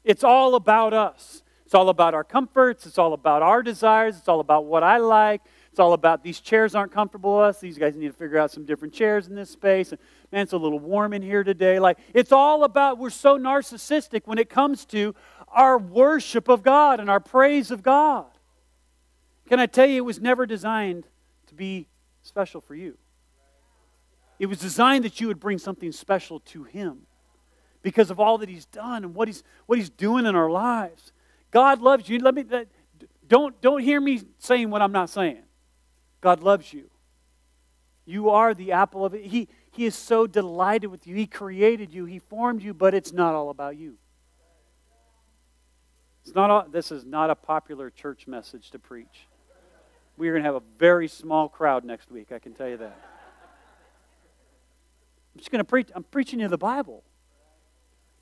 It's 0.05 0.25
all 0.25 0.55
about 0.55 0.95
us. 0.95 1.43
It's 1.65 1.75
all 1.75 1.89
about 1.89 2.15
our 2.15 2.23
comforts. 2.23 2.87
It's 2.87 2.97
all 2.97 3.13
about 3.13 3.43
our 3.43 3.63
desires. 3.63 4.17
It's 4.17 4.29
all 4.29 4.39
about 4.39 4.67
what 4.67 4.85
I 4.85 4.99
like. 4.99 5.43
It's 5.71 5.81
all 5.81 5.93
about 5.93 6.23
these 6.23 6.41
chairs 6.41 6.75
aren't 6.75 6.93
comfortable 6.93 7.39
with 7.39 7.47
us. 7.49 7.61
These 7.61 7.77
guys 7.77 7.97
need 7.97 8.07
to 8.07 8.13
figure 8.13 8.39
out 8.39 8.53
some 8.53 8.65
different 8.65 8.95
chairs 8.95 9.27
in 9.27 9.35
this 9.35 9.51
space. 9.51 9.91
And 9.91 10.01
man, 10.33 10.43
it's 10.43 10.53
a 10.53 10.57
little 10.57 10.79
warm 10.79 11.13
in 11.13 11.23
here 11.23 11.43
today. 11.43 11.81
Like 11.81 11.99
it's 12.15 12.33
all 12.33 12.65
about 12.65 12.99
we're 12.99 13.11
so 13.11 13.37
narcissistic 13.37 14.23
when 14.25 14.39
it 14.39 14.49
comes 14.49 14.87
to 14.87 15.15
our 15.49 15.77
worship 15.77 16.49
of 16.49 16.63
God 16.63 17.01
and 17.01 17.11
our 17.11 17.21
praise 17.21 17.71
of 17.71 17.83
God. 17.83 18.27
Can 19.49 19.61
I 19.61 19.67
tell 19.67 19.87
you 19.87 19.99
it 19.99 20.05
was 20.05 20.21
never 20.21 20.47
designed 20.47 21.07
to 21.47 21.55
be 21.55 21.87
special 22.23 22.61
for 22.61 22.75
you. 22.75 22.97
It 24.39 24.47
was 24.47 24.59
designed 24.59 25.05
that 25.05 25.21
you 25.21 25.29
would 25.29 25.41
bring 25.41 25.59
something 25.59 25.93
special 25.93 26.41
to 26.41 26.65
him 26.65 27.07
because 27.83 28.11
of 28.11 28.21
all 28.21 28.39
that 28.39 28.49
he's 28.49 28.67
done 28.67 29.05
and 29.05 29.15
what 29.15 29.29
he's 29.29 29.43
what 29.67 29.79
he's 29.79 29.91
doing 29.91 30.27
in 30.27 30.35
our 30.35 30.51
lives. 30.51 31.13
God 31.51 31.81
loves 31.81 32.09
you. 32.09 32.19
Let 32.19 32.35
me 32.35 32.45
don't 33.29 33.59
don't 33.61 33.81
hear 33.81 34.01
me 34.01 34.23
saying 34.39 34.71
what 34.71 34.83
I'm 34.83 34.93
not 34.93 35.09
saying. 35.09 35.43
God 36.21 36.43
loves 36.43 36.73
you. 36.73 36.91
You 38.05 38.31
are 38.31 38.55
the 38.55 38.73
apple 38.73 39.05
of 39.05 39.15
it. 39.15 39.25
He, 39.25 39.49
he 39.73 39.85
is 39.85 39.95
so 39.97 40.27
delighted 40.27 40.91
with 40.91 41.07
you. 41.07 41.17
He 41.17 41.27
created 41.27 41.93
you. 41.93 42.05
He 42.05 42.21
formed 42.21 42.63
you, 42.63 42.73
but 42.73 42.95
it's 42.95 43.13
not 43.13 43.35
all 43.35 43.51
about 43.51 43.77
you. 43.77 43.97
It's 46.25 46.35
not 46.35 46.51
all, 46.51 46.67
this 46.71 46.93
is 46.93 47.05
not 47.05 47.31
a 47.31 47.35
popular 47.35 47.91
church 47.91 48.27
message 48.27 48.71
to 48.71 48.79
preach. 48.79 49.27
We're 50.17 50.33
going 50.33 50.43
to 50.43 50.49
have 50.49 50.55
a 50.55 50.63
very 50.79 51.09
small 51.09 51.49
crowd 51.49 51.85
next 51.85 52.11
week, 52.11 52.33
I 52.33 52.39
can 52.39 52.55
tell 52.55 52.69
you 52.69 52.79
that. 52.79 52.99
I'm 55.35 55.39
just 55.39 55.51
going 55.51 55.61
to 55.61 55.65
preach. 55.65 55.91
I'm 55.95 56.05
preaching 56.05 56.41
you 56.41 56.49
the 56.49 56.57
Bible. 56.57 57.05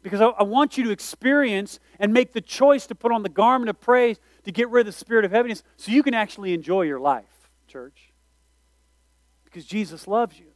Because 0.03 0.21
I, 0.21 0.27
I 0.27 0.43
want 0.43 0.77
you 0.77 0.85
to 0.85 0.91
experience 0.91 1.79
and 2.01 2.13
make 2.13 2.33
the 2.33 2.41
choice 2.41 2.87
to 2.89 2.95
put 2.95 3.13
on 3.13 3.23
the 3.23 3.29
garment 3.29 3.71
of 3.71 3.81
praise 3.81 4.19
to 4.43 4.53
get 4.53 4.69
rid 4.69 4.81
of 4.81 4.87
the 4.87 4.99
spirit 4.99 5.25
of 5.25 5.31
heaviness 5.31 5.63
so 5.77 5.93
you 5.93 6.03
can 6.03 6.13
actually 6.13 6.53
enjoy 6.53 6.83
your 6.83 6.99
life 6.99 7.51
church. 7.69 8.13
Because 9.45 9.65
Jesus 9.65 10.09
loves 10.09 10.39
you. 10.39 10.47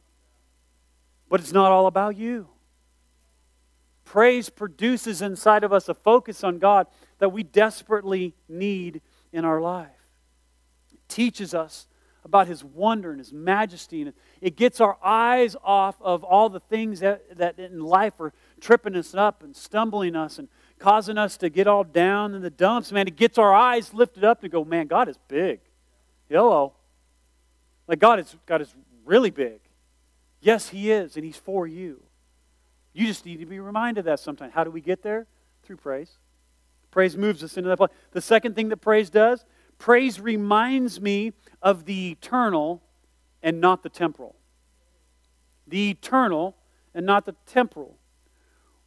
But 1.29 1.39
it's 1.39 1.53
not 1.53 1.71
all 1.71 1.87
about 1.87 2.17
you. 2.17 2.49
Praise 4.03 4.49
produces 4.49 5.21
inside 5.21 5.63
of 5.63 5.71
us 5.71 5.87
a 5.87 5.93
focus 5.93 6.43
on 6.43 6.59
God 6.59 6.87
that 7.19 7.29
we 7.29 7.43
desperately 7.43 8.35
need 8.47 9.01
in 9.31 9.45
our 9.45 9.61
life. 9.61 9.98
Teaches 11.09 11.53
us 11.53 11.87
about 12.23 12.47
His 12.47 12.63
wonder 12.63 13.11
and 13.11 13.19
His 13.19 13.33
majesty, 13.33 14.01
and 14.01 14.13
it 14.39 14.55
gets 14.55 14.79
our 14.79 14.97
eyes 15.03 15.57
off 15.63 15.95
of 16.01 16.23
all 16.23 16.47
the 16.47 16.61
things 16.61 17.01
that, 17.01 17.37
that 17.37 17.59
in 17.59 17.81
life 17.81 18.13
are 18.19 18.31
tripping 18.61 18.95
us 18.95 19.13
up 19.13 19.43
and 19.43 19.55
stumbling 19.55 20.15
us 20.15 20.39
and 20.39 20.47
causing 20.79 21.17
us 21.17 21.35
to 21.37 21.49
get 21.49 21.67
all 21.67 21.83
down 21.83 22.33
in 22.33 22.41
the 22.41 22.49
dumps. 22.49 22.91
Man, 22.91 23.07
it 23.07 23.17
gets 23.17 23.37
our 23.37 23.53
eyes 23.53 23.93
lifted 23.93 24.23
up 24.23 24.43
and 24.43 24.51
go, 24.51 24.63
man, 24.63 24.87
God 24.87 25.09
is 25.09 25.17
big. 25.27 25.59
Hello. 26.29 26.73
Like 27.87 27.99
God 27.99 28.19
is, 28.19 28.35
God 28.45 28.61
is 28.61 28.73
really 29.03 29.31
big. 29.31 29.59
Yes, 30.41 30.69
He 30.69 30.91
is, 30.91 31.15
and 31.15 31.25
He's 31.25 31.35
for 31.35 31.67
you. 31.67 32.01
You 32.93 33.07
just 33.07 33.25
need 33.25 33.39
to 33.39 33.45
be 33.45 33.59
reminded 33.59 33.99
of 33.99 34.05
that 34.05 34.19
sometimes. 34.19 34.53
How 34.53 34.63
do 34.63 34.71
we 34.71 34.81
get 34.81 35.03
there? 35.03 35.27
Through 35.63 35.77
praise. 35.77 36.17
Praise 36.91 37.15
moves 37.15 37.43
us 37.43 37.57
into 37.57 37.69
that 37.69 37.77
place. 37.77 37.91
The 38.11 38.21
second 38.21 38.55
thing 38.55 38.69
that 38.69 38.77
praise 38.77 39.09
does, 39.09 39.45
praise 39.79 40.19
reminds 40.19 41.01
me 41.01 41.33
of 41.61 41.85
the 41.85 42.11
eternal 42.11 42.83
and 43.41 43.59
not 43.59 43.81
the 43.81 43.89
temporal. 43.89 44.35
The 45.67 45.89
eternal 45.89 46.55
and 46.93 47.05
not 47.05 47.25
the 47.25 47.35
temporal. 47.47 47.97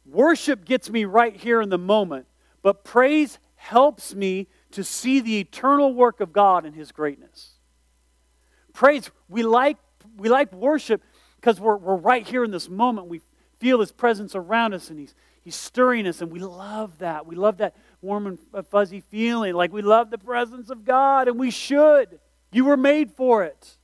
Worship 0.05 0.63
gets 0.63 0.89
me 0.89 1.03
right 1.03 1.35
here 1.35 1.61
in 1.61 1.69
the 1.69 1.77
moment, 1.77 2.27
but 2.61 2.85
praise 2.85 3.39
helps 3.55 4.15
me 4.15 4.47
to 4.71 4.83
see 4.83 5.19
the 5.19 5.39
eternal 5.39 5.93
work 5.93 6.21
of 6.21 6.31
God 6.31 6.65
and 6.65 6.75
His 6.75 6.91
greatness 6.91 7.53
praise. 8.73 9.09
We 9.29 9.43
like, 9.43 9.77
we 10.17 10.29
like 10.29 10.51
worship 10.51 11.01
because 11.39 11.59
we're, 11.59 11.77
we're 11.77 11.95
right 11.95 12.27
here 12.27 12.43
in 12.43 12.51
this 12.51 12.67
moment. 12.67 13.07
We 13.07 13.21
feel 13.59 13.79
His 13.79 13.91
presence 13.91 14.35
around 14.35 14.73
us 14.73 14.89
and 14.89 14.99
He's, 14.99 15.15
he's 15.43 15.55
stirring 15.55 16.07
us, 16.07 16.21
and 16.21 16.31
we 16.31 16.39
love 16.39 16.97
that. 16.97 17.25
We 17.25 17.35
love 17.35 17.57
that 17.57 17.75
warm 18.03 18.27
and 18.27 18.67
fuzzy 18.67 18.99
feeling. 18.99 19.53
Like 19.53 19.71
we 19.71 19.81
love 19.81 20.11
the 20.11 20.17
presence 20.17 20.69
of 20.69 20.85
God, 20.85 21.27
and 21.27 21.39
we 21.39 21.49
should. 21.49 22.19
You 22.51 22.65
were 22.65 22.77
made 22.77 23.11
for 23.11 23.43
it. 23.43 23.77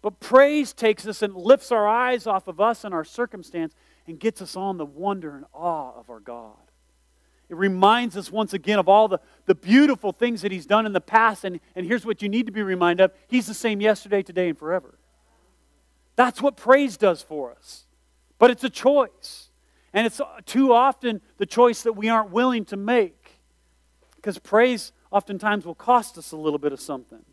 But 0.00 0.20
praise 0.20 0.72
takes 0.72 1.06
us 1.06 1.22
and 1.22 1.34
lifts 1.34 1.72
our 1.72 1.88
eyes 1.88 2.26
off 2.26 2.46
of 2.46 2.60
us 2.60 2.84
and 2.84 2.94
our 2.94 3.04
circumstance 3.04 3.74
and 4.06 4.18
gets 4.18 4.40
us 4.40 4.56
on 4.56 4.78
the 4.78 4.86
wonder 4.86 5.36
and 5.36 5.44
awe 5.52 5.92
of 5.98 6.08
our 6.08 6.20
God. 6.20 6.56
It 7.48 7.56
reminds 7.56 8.16
us 8.16 8.30
once 8.30 8.52
again 8.52 8.78
of 8.78 8.88
all 8.88 9.08
the, 9.08 9.20
the 9.46 9.54
beautiful 9.54 10.12
things 10.12 10.42
that 10.42 10.52
He's 10.52 10.66
done 10.66 10.86
in 10.86 10.92
the 10.92 11.00
past. 11.00 11.44
And, 11.44 11.60
and 11.74 11.86
here's 11.86 12.06
what 12.06 12.22
you 12.22 12.28
need 12.28 12.46
to 12.46 12.52
be 12.52 12.62
reminded 12.62 13.04
of 13.04 13.12
He's 13.26 13.46
the 13.46 13.54
same 13.54 13.80
yesterday, 13.80 14.22
today, 14.22 14.50
and 14.50 14.58
forever. 14.58 14.98
That's 16.14 16.42
what 16.42 16.56
praise 16.56 16.96
does 16.96 17.22
for 17.22 17.52
us. 17.52 17.86
But 18.38 18.50
it's 18.50 18.64
a 18.64 18.70
choice. 18.70 19.47
And 19.92 20.06
it's 20.06 20.20
too 20.44 20.72
often 20.72 21.20
the 21.38 21.46
choice 21.46 21.82
that 21.82 21.94
we 21.94 22.08
aren't 22.08 22.30
willing 22.30 22.64
to 22.66 22.76
make. 22.76 23.40
Because 24.16 24.38
praise 24.38 24.92
oftentimes 25.10 25.64
will 25.64 25.74
cost 25.74 26.18
us 26.18 26.32
a 26.32 26.36
little 26.36 26.58
bit 26.58 26.72
of 26.72 26.80
something. 26.80 27.24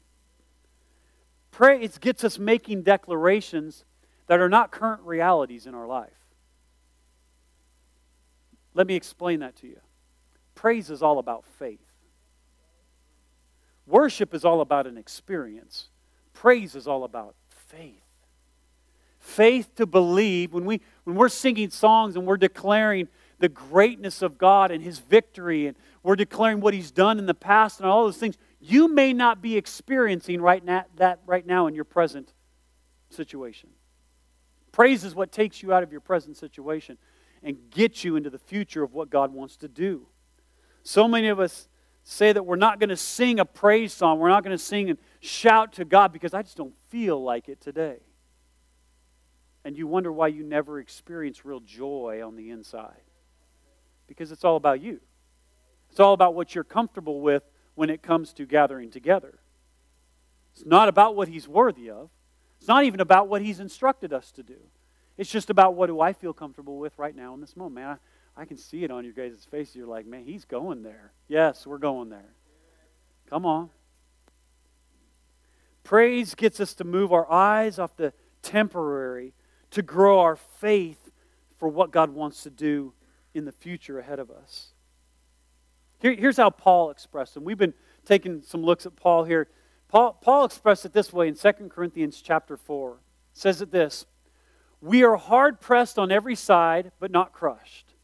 Praise 1.52 1.98
gets 1.98 2.24
us 2.24 2.38
making 2.38 2.84
declarations 2.84 3.86
that 4.28 4.40
are 4.40 4.50
not 4.50 4.72
current 4.72 5.02
realities 5.04 5.66
in 5.66 5.76
our 5.76 5.88
life. 5.88 6.10
Let 8.74 8.88
me 8.88 8.96
explain 8.96 9.40
that 9.40 9.56
to 9.58 9.68
you. 9.68 9.80
Praise 10.54 10.90
is 10.90 11.02
all 11.02 11.20
about 11.20 11.46
faith. 11.46 11.80
Worship 13.88 14.34
is 14.34 14.44
all 14.44 14.62
about 14.62 14.88
an 14.88 14.98
experience. 14.98 15.90
Praise 16.34 16.76
is 16.76 16.88
all 16.88 17.04
about 17.04 17.36
faith. 17.50 18.05
Faith 19.26 19.74
to 19.74 19.88
believe 19.88 20.54
when 20.54 20.66
we 20.66 20.82
when 21.04 21.16
we're 21.16 21.30
singing 21.30 21.72
songs 21.72 22.16
and 22.16 22.28
we're 22.28 22.38
declaring 22.38 23.08
the 23.40 23.50
greatness 23.50 24.22
of 24.22 24.38
God 24.38 24.70
and 24.70 24.84
his 24.84 25.00
victory 25.00 25.66
and 25.66 25.76
we're 26.04 26.16
declaring 26.16 26.62
what 26.62 26.76
he's 26.76 26.92
done 26.92 27.18
in 27.18 27.26
the 27.26 27.34
past 27.34 27.80
and 27.80 27.90
all 27.90 28.06
those 28.06 28.18
things, 28.18 28.38
you 28.60 28.88
may 28.88 29.14
not 29.14 29.42
be 29.42 29.58
experiencing 29.58 30.42
right 30.42 30.64
now, 30.64 30.86
that 30.98 31.22
right 31.26 31.44
now 31.44 31.66
in 31.66 31.74
your 31.74 31.86
present 31.86 32.34
situation. 33.10 33.72
Praise 34.72 35.04
is 35.04 35.16
what 35.16 35.32
takes 35.32 35.64
you 35.64 35.74
out 35.74 35.82
of 35.82 35.92
your 35.92 36.02
present 36.02 36.38
situation 36.38 36.96
and 37.42 37.58
gets 37.72 38.04
you 38.04 38.18
into 38.18 38.30
the 38.30 38.38
future 38.38 38.84
of 38.84 38.94
what 38.94 39.10
God 39.10 39.34
wants 39.34 39.58
to 39.58 39.68
do. 39.68 40.06
So 40.84 41.08
many 41.08 41.30
of 41.30 41.40
us 41.40 41.68
say 42.04 42.32
that 42.32 42.46
we're 42.46 42.58
not 42.58 42.80
going 42.80 42.90
to 42.90 42.96
sing 42.96 43.40
a 43.40 43.46
praise 43.46 43.92
song. 43.92 44.20
We're 44.20 44.30
not 44.30 44.44
going 44.44 44.56
to 44.56 44.64
sing 44.64 44.92
and 44.92 45.00
shout 45.20 45.74
to 45.74 45.84
God 45.84 46.14
because 46.14 46.36
I 46.36 46.44
just 46.44 46.58
don't 46.58 46.76
feel 46.90 47.22
like 47.24 47.50
it 47.50 47.60
today. 47.60 48.02
And 49.66 49.76
you 49.76 49.88
wonder 49.88 50.12
why 50.12 50.28
you 50.28 50.44
never 50.44 50.80
experience 50.80 51.44
real 51.44 51.60
joy 51.60 52.22
on 52.26 52.36
the 52.36 52.52
inside. 52.52 53.02
Because 54.08 54.32
it's 54.32 54.44
all 54.44 54.56
about 54.56 54.80
you. 54.80 55.00
It's 55.90 56.00
all 56.00 56.14
about 56.14 56.36
what 56.36 56.54
you're 56.54 56.64
comfortable 56.64 57.20
with 57.20 57.42
when 57.74 57.90
it 57.90 58.04
comes 58.04 58.32
to 58.34 58.46
gathering 58.46 58.92
together. 58.92 59.40
It's 60.54 60.66
not 60.66 60.88
about 60.88 61.16
what 61.16 61.28
He's 61.28 61.48
worthy 61.48 61.90
of, 61.90 62.10
it's 62.60 62.68
not 62.68 62.86
even 62.86 63.00
about 63.00 63.28
what 63.28 63.42
He's 63.42 63.60
instructed 63.60 64.14
us 64.14 64.32
to 64.34 64.44
do. 64.44 64.58
It's 65.18 65.32
just 65.32 65.50
about 65.50 65.74
what 65.74 65.88
do 65.88 66.00
I 66.00 66.14
feel 66.14 66.34
comfortable 66.34 66.78
with 66.78 66.98
right 67.00 67.16
now 67.16 67.34
in 67.34 67.42
this 67.42 67.56
moment. 67.56 67.76
Man, 67.76 67.98
I, 68.38 68.42
I 68.42 68.46
can 68.46 68.58
see 68.58 68.84
it 68.84 68.92
on 68.92 69.04
your 69.04 69.14
guys' 69.14 69.48
faces. 69.50 69.76
You're 69.76 69.88
like, 69.88 70.06
man, 70.06 70.26
he's 70.26 70.44
going 70.44 70.84
there. 70.84 71.14
Yes, 71.30 71.66
we're 71.66 71.78
going 71.78 72.10
there. 72.10 72.34
Come 73.30 73.46
on. 73.46 73.70
Praise 75.86 76.36
gets 76.36 76.60
us 76.60 76.74
to 76.76 76.84
move 76.84 77.14
our 77.14 77.32
eyes 77.32 77.80
off 77.80 77.96
the 77.96 78.12
temporary 78.42 79.34
to 79.76 79.82
grow 79.82 80.20
our 80.22 80.38
faith 80.38 81.12
for 81.58 81.68
what 81.68 81.92
God 81.92 82.10
wants 82.10 82.44
to 82.44 82.50
do 82.50 82.94
in 83.34 83.44
the 83.44 83.52
future 83.52 84.00
ahead 84.00 84.20
of 84.20 84.32
us. 84.32 84.70
Here, 86.00 86.16
here's 86.16 86.38
how 86.38 86.50
Paul 86.50 86.92
expressed 86.92 87.36
it. 87.36 87.44
We've 87.44 87.58
been 87.58 87.74
taking 88.06 88.42
some 88.42 88.64
looks 88.64 88.86
at 88.86 88.96
Paul 88.96 89.26
here. 89.26 89.50
Paul, 89.90 90.14
Paul 90.14 90.46
expressed 90.46 90.86
it 90.86 90.94
this 90.94 91.12
way 91.12 91.28
in 91.28 91.36
2 91.36 91.52
Corinthians 91.70 92.22
chapter 92.22 92.56
4. 92.56 92.92
It 92.92 92.98
says 93.34 93.62
it 93.62 93.72
this 93.72 94.06
We 94.80 95.04
are 95.04 95.18
hard 95.18 95.60
pressed 95.60 96.00
on 96.00 96.10
every 96.10 96.36
side, 96.36 96.94
but 97.02 97.12
not 97.12 97.34
crushed, 97.34 97.96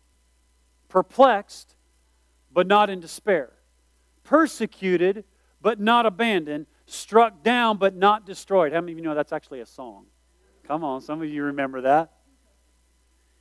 perplexed, 0.89 1.75
but 2.51 2.67
not 2.67 2.89
in 2.89 2.99
despair, 2.99 3.53
persecuted, 4.23 5.23
but 5.61 5.79
not 5.79 6.05
abandoned, 6.05 6.65
struck 6.85 7.43
down, 7.43 7.77
but 7.77 7.95
not 7.95 8.25
destroyed. 8.25 8.73
How 8.73 8.81
many 8.81 8.91
of 8.91 8.97
you 8.97 9.05
know 9.05 9.15
that's 9.15 9.31
actually 9.31 9.61
a 9.61 9.65
song? 9.65 10.07
Come 10.71 10.85
on, 10.85 11.01
some 11.01 11.21
of 11.21 11.27
you 11.27 11.43
remember 11.43 11.81
that. 11.81 12.13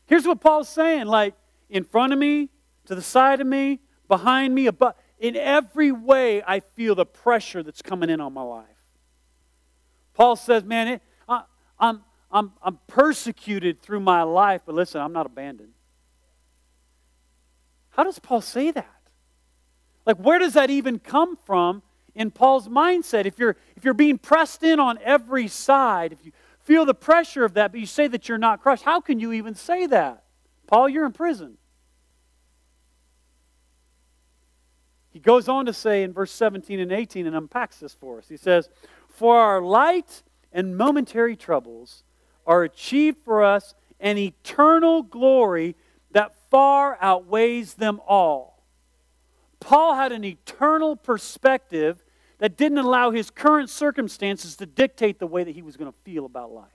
Here's 0.06 0.26
what 0.26 0.40
Paul's 0.40 0.68
saying 0.68 1.06
like, 1.06 1.36
in 1.68 1.84
front 1.84 2.12
of 2.12 2.18
me, 2.18 2.48
to 2.86 2.96
the 2.96 3.02
side 3.02 3.40
of 3.40 3.46
me, 3.46 3.78
behind 4.08 4.52
me, 4.52 4.66
above. 4.66 4.94
In 5.20 5.36
every 5.36 5.92
way, 5.92 6.42
I 6.44 6.58
feel 6.58 6.96
the 6.96 7.06
pressure 7.06 7.62
that's 7.62 7.82
coming 7.82 8.10
in 8.10 8.20
on 8.20 8.32
my 8.34 8.42
life. 8.42 8.66
Paul 10.12 10.34
says, 10.34 10.64
Man, 10.64 10.88
it, 10.88 11.02
I, 11.28 11.44
I'm, 11.78 12.02
I'm, 12.32 12.52
I'm 12.64 12.80
persecuted 12.88 13.80
through 13.80 14.00
my 14.00 14.24
life, 14.24 14.62
but 14.66 14.74
listen, 14.74 15.00
I'm 15.00 15.12
not 15.12 15.26
abandoned. 15.26 15.70
How 17.90 18.02
does 18.02 18.18
Paul 18.18 18.40
say 18.40 18.72
that? 18.72 19.00
Like, 20.04 20.16
where 20.16 20.40
does 20.40 20.54
that 20.54 20.68
even 20.68 20.98
come 20.98 21.38
from 21.44 21.84
in 22.12 22.32
Paul's 22.32 22.66
mindset? 22.66 23.24
If 23.24 23.38
you're, 23.38 23.56
if 23.76 23.84
you're 23.84 23.94
being 23.94 24.18
pressed 24.18 24.64
in 24.64 24.80
on 24.80 24.98
every 25.04 25.46
side, 25.46 26.12
if 26.12 26.26
you 26.26 26.32
feel 26.70 26.84
the 26.84 26.94
pressure 26.94 27.44
of 27.44 27.54
that, 27.54 27.72
but 27.72 27.80
you 27.80 27.86
say 27.86 28.06
that 28.06 28.28
you're 28.28 28.38
not 28.38 28.62
crushed, 28.62 28.84
how 28.84 29.00
can 29.00 29.18
you 29.18 29.32
even 29.32 29.56
say 29.56 29.86
that? 29.86 30.22
Paul, 30.68 30.88
you're 30.88 31.04
in 31.04 31.10
prison. 31.10 31.58
He 35.10 35.18
goes 35.18 35.48
on 35.48 35.66
to 35.66 35.72
say 35.72 36.04
in 36.04 36.12
verse 36.12 36.30
17 36.30 36.78
and 36.78 36.92
18 36.92 37.26
and 37.26 37.34
unpacks 37.34 37.80
this 37.80 37.92
for 37.92 38.18
us. 38.18 38.28
He 38.28 38.36
says, 38.36 38.68
For 39.08 39.36
our 39.36 39.60
light 39.60 40.22
and 40.52 40.76
momentary 40.76 41.34
troubles 41.34 42.04
are 42.46 42.62
achieved 42.62 43.18
for 43.24 43.42
us 43.42 43.74
an 43.98 44.16
eternal 44.16 45.02
glory 45.02 45.74
that 46.12 46.36
far 46.50 46.96
outweighs 47.00 47.74
them 47.74 48.00
all. 48.06 48.62
Paul 49.58 49.96
had 49.96 50.12
an 50.12 50.22
eternal 50.22 50.94
perspective 50.94 52.04
that 52.40 52.56
didn't 52.56 52.78
allow 52.78 53.10
his 53.10 53.30
current 53.30 53.68
circumstances 53.70 54.56
to 54.56 54.66
dictate 54.66 55.18
the 55.18 55.26
way 55.26 55.44
that 55.44 55.54
he 55.54 55.62
was 55.62 55.76
going 55.76 55.92
to 55.92 55.98
feel 56.04 56.24
about 56.24 56.50
life. 56.50 56.72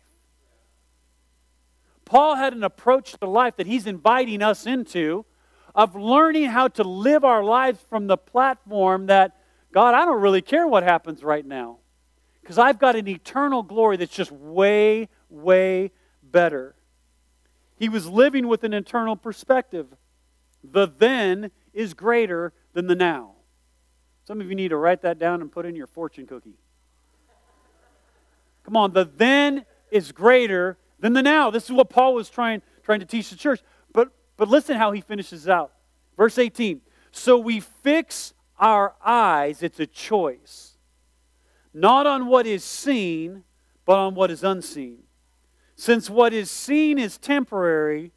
Paul 2.06 2.36
had 2.36 2.54
an 2.54 2.64
approach 2.64 3.14
to 3.14 3.28
life 3.28 3.58
that 3.58 3.66
he's 3.66 3.88
inviting 3.88 4.44
us 4.44 4.68
into 4.68 5.26
of 5.74 5.96
learning 5.96 6.46
how 6.46 6.68
to 6.70 6.84
live 6.84 7.26
our 7.26 7.44
lives 7.44 7.80
from 7.90 8.06
the 8.06 8.16
platform 8.16 9.08
that, 9.08 9.36
God, 9.72 9.96
I 9.96 10.06
don't 10.06 10.22
really 10.22 10.44
care 10.44 10.68
what 10.68 10.84
happens 10.84 11.24
right 11.24 11.46
now. 11.46 11.80
Because 12.42 12.60
I've 12.60 12.78
got 12.78 12.96
an 12.96 13.08
eternal 13.08 13.64
glory 13.64 13.98
that's 13.98 14.14
just 14.14 14.32
way, 14.32 15.10
way 15.32 15.92
better. 16.22 16.76
He 17.76 17.90
was 17.90 18.08
living 18.08 18.48
with 18.48 18.64
an 18.64 18.74
eternal 18.74 19.16
perspective. 19.16 19.88
The 20.64 20.86
then 20.86 21.50
is 21.74 21.96
greater 21.96 22.54
than 22.74 22.86
the 22.86 22.96
now. 22.96 23.35
Some 24.26 24.42
of 24.42 24.50
you 24.50 24.56
need 24.56 24.70
to 24.70 24.78
write 24.78 25.02
that 25.04 25.20
down 25.20 25.42
and 25.42 25.52
put 25.52 25.66
in 25.66 25.76
your 25.76 25.88
fortune 25.88 26.26
cookie. 26.26 26.58
Come 28.64 28.76
on, 28.76 28.92
the 28.94 29.06
then 29.06 29.66
is 29.92 30.12
greater 30.12 30.78
than 31.00 31.14
the 31.14 31.22
now. 31.22 31.52
This 31.52 31.66
is 31.66 31.72
what 31.72 31.90
Paul 31.90 32.16
was 32.16 32.30
trying, 32.30 32.62
trying 32.84 33.00
to 33.00 33.06
teach 33.06 33.30
the 33.30 33.36
church. 33.36 33.62
But 33.94 34.12
but 34.38 34.50
listen 34.50 34.78
how 34.78 34.92
he 34.92 35.02
finishes 35.02 35.48
out. 35.48 35.72
Verse 36.18 36.38
18. 36.38 36.82
So 37.12 37.38
we 37.38 37.60
fix 37.60 38.34
our 38.60 38.96
eyes, 39.06 39.62
it's 39.64 39.80
a 39.80 39.86
choice, 39.86 40.78
not 41.74 42.08
on 42.08 42.28
what 42.28 42.48
is 42.48 42.64
seen, 42.64 43.44
but 43.86 43.98
on 43.98 44.16
what 44.16 44.32
is 44.32 44.44
unseen. 44.44 45.00
Since 45.76 46.10
what 46.10 46.34
is 46.34 46.50
seen 46.50 46.98
is 46.98 47.18
temporary, 47.18 48.12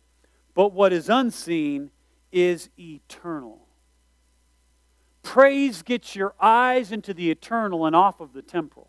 but 0.55 0.73
what 0.73 0.93
is 0.93 1.09
unseen 1.09 1.91
is 2.31 2.71
eternal. 2.79 3.68
Praise 5.29 5.83
gets 5.83 6.17
your 6.17 6.33
eyes 6.41 6.91
into 6.91 7.13
the 7.13 7.31
eternal 7.31 7.85
and 7.85 7.95
off 7.95 8.19
of 8.19 8.33
the 8.33 8.41
temporal. 8.41 8.89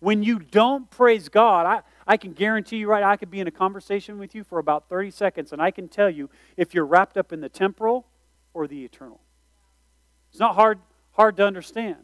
When 0.00 0.22
you 0.22 0.38
don't 0.38 0.90
praise 0.90 1.28
God, 1.28 1.66
I, 1.66 1.82
I 2.06 2.16
can 2.16 2.32
guarantee 2.32 2.78
you, 2.78 2.88
right, 2.88 3.02
I 3.02 3.18
could 3.18 3.30
be 3.30 3.38
in 3.38 3.46
a 3.46 3.50
conversation 3.50 4.18
with 4.18 4.34
you 4.34 4.44
for 4.44 4.60
about 4.60 4.88
30 4.88 5.10
seconds, 5.10 5.52
and 5.52 5.60
I 5.60 5.70
can 5.70 5.86
tell 5.86 6.08
you 6.08 6.30
if 6.56 6.72
you're 6.72 6.86
wrapped 6.86 7.18
up 7.18 7.34
in 7.34 7.42
the 7.42 7.50
temporal 7.50 8.06
or 8.54 8.66
the 8.66 8.82
eternal. 8.82 9.20
It's 10.30 10.40
not 10.40 10.54
hard, 10.54 10.78
hard 11.10 11.36
to 11.36 11.44
understand. 11.44 11.98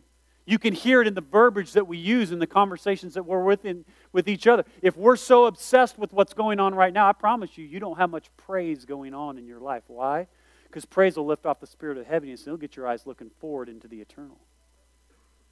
You 0.45 0.59
can 0.59 0.75
hear 0.75 1.01
it 1.01 1.09
in 1.09 1.15
the 1.15 1.23
verbiage 1.23 1.73
that 1.73 1.87
we 1.89 1.97
use 1.97 2.33
in 2.33 2.41
the 2.41 2.47
conversations 2.47 3.15
that 3.15 3.25
we're 3.25 3.45
with, 3.45 3.65
in, 3.65 3.87
with 4.13 4.29
each 4.29 4.47
other. 4.47 4.67
If 4.83 4.95
we're 4.95 5.17
so 5.17 5.47
obsessed 5.47 5.99
with 5.99 6.13
what's 6.13 6.35
going 6.35 6.61
on 6.61 6.75
right 6.75 6.93
now, 6.93 7.09
I 7.09 7.15
promise 7.15 7.57
you, 7.57 7.65
you 7.65 7.81
don't 7.81 7.97
have 7.97 8.11
much 8.11 8.29
praise 8.37 8.85
going 8.85 9.15
on 9.15 9.39
in 9.39 9.47
your 9.47 9.61
life. 9.61 9.85
Why? 9.87 10.27
Because 10.75 10.87
praise 10.87 11.17
will 11.17 11.25
lift 11.25 11.47
off 11.47 11.61
the 11.61 11.69
spirit 11.69 11.99
of 11.99 12.07
heaviness 12.09 12.41
and 12.41 12.49
it'll 12.49 12.59
get 12.59 12.75
your 12.75 12.89
eyes 12.89 13.07
looking 13.07 13.31
forward 13.39 13.69
into 13.69 13.87
the 13.87 14.01
eternal. 14.01 14.41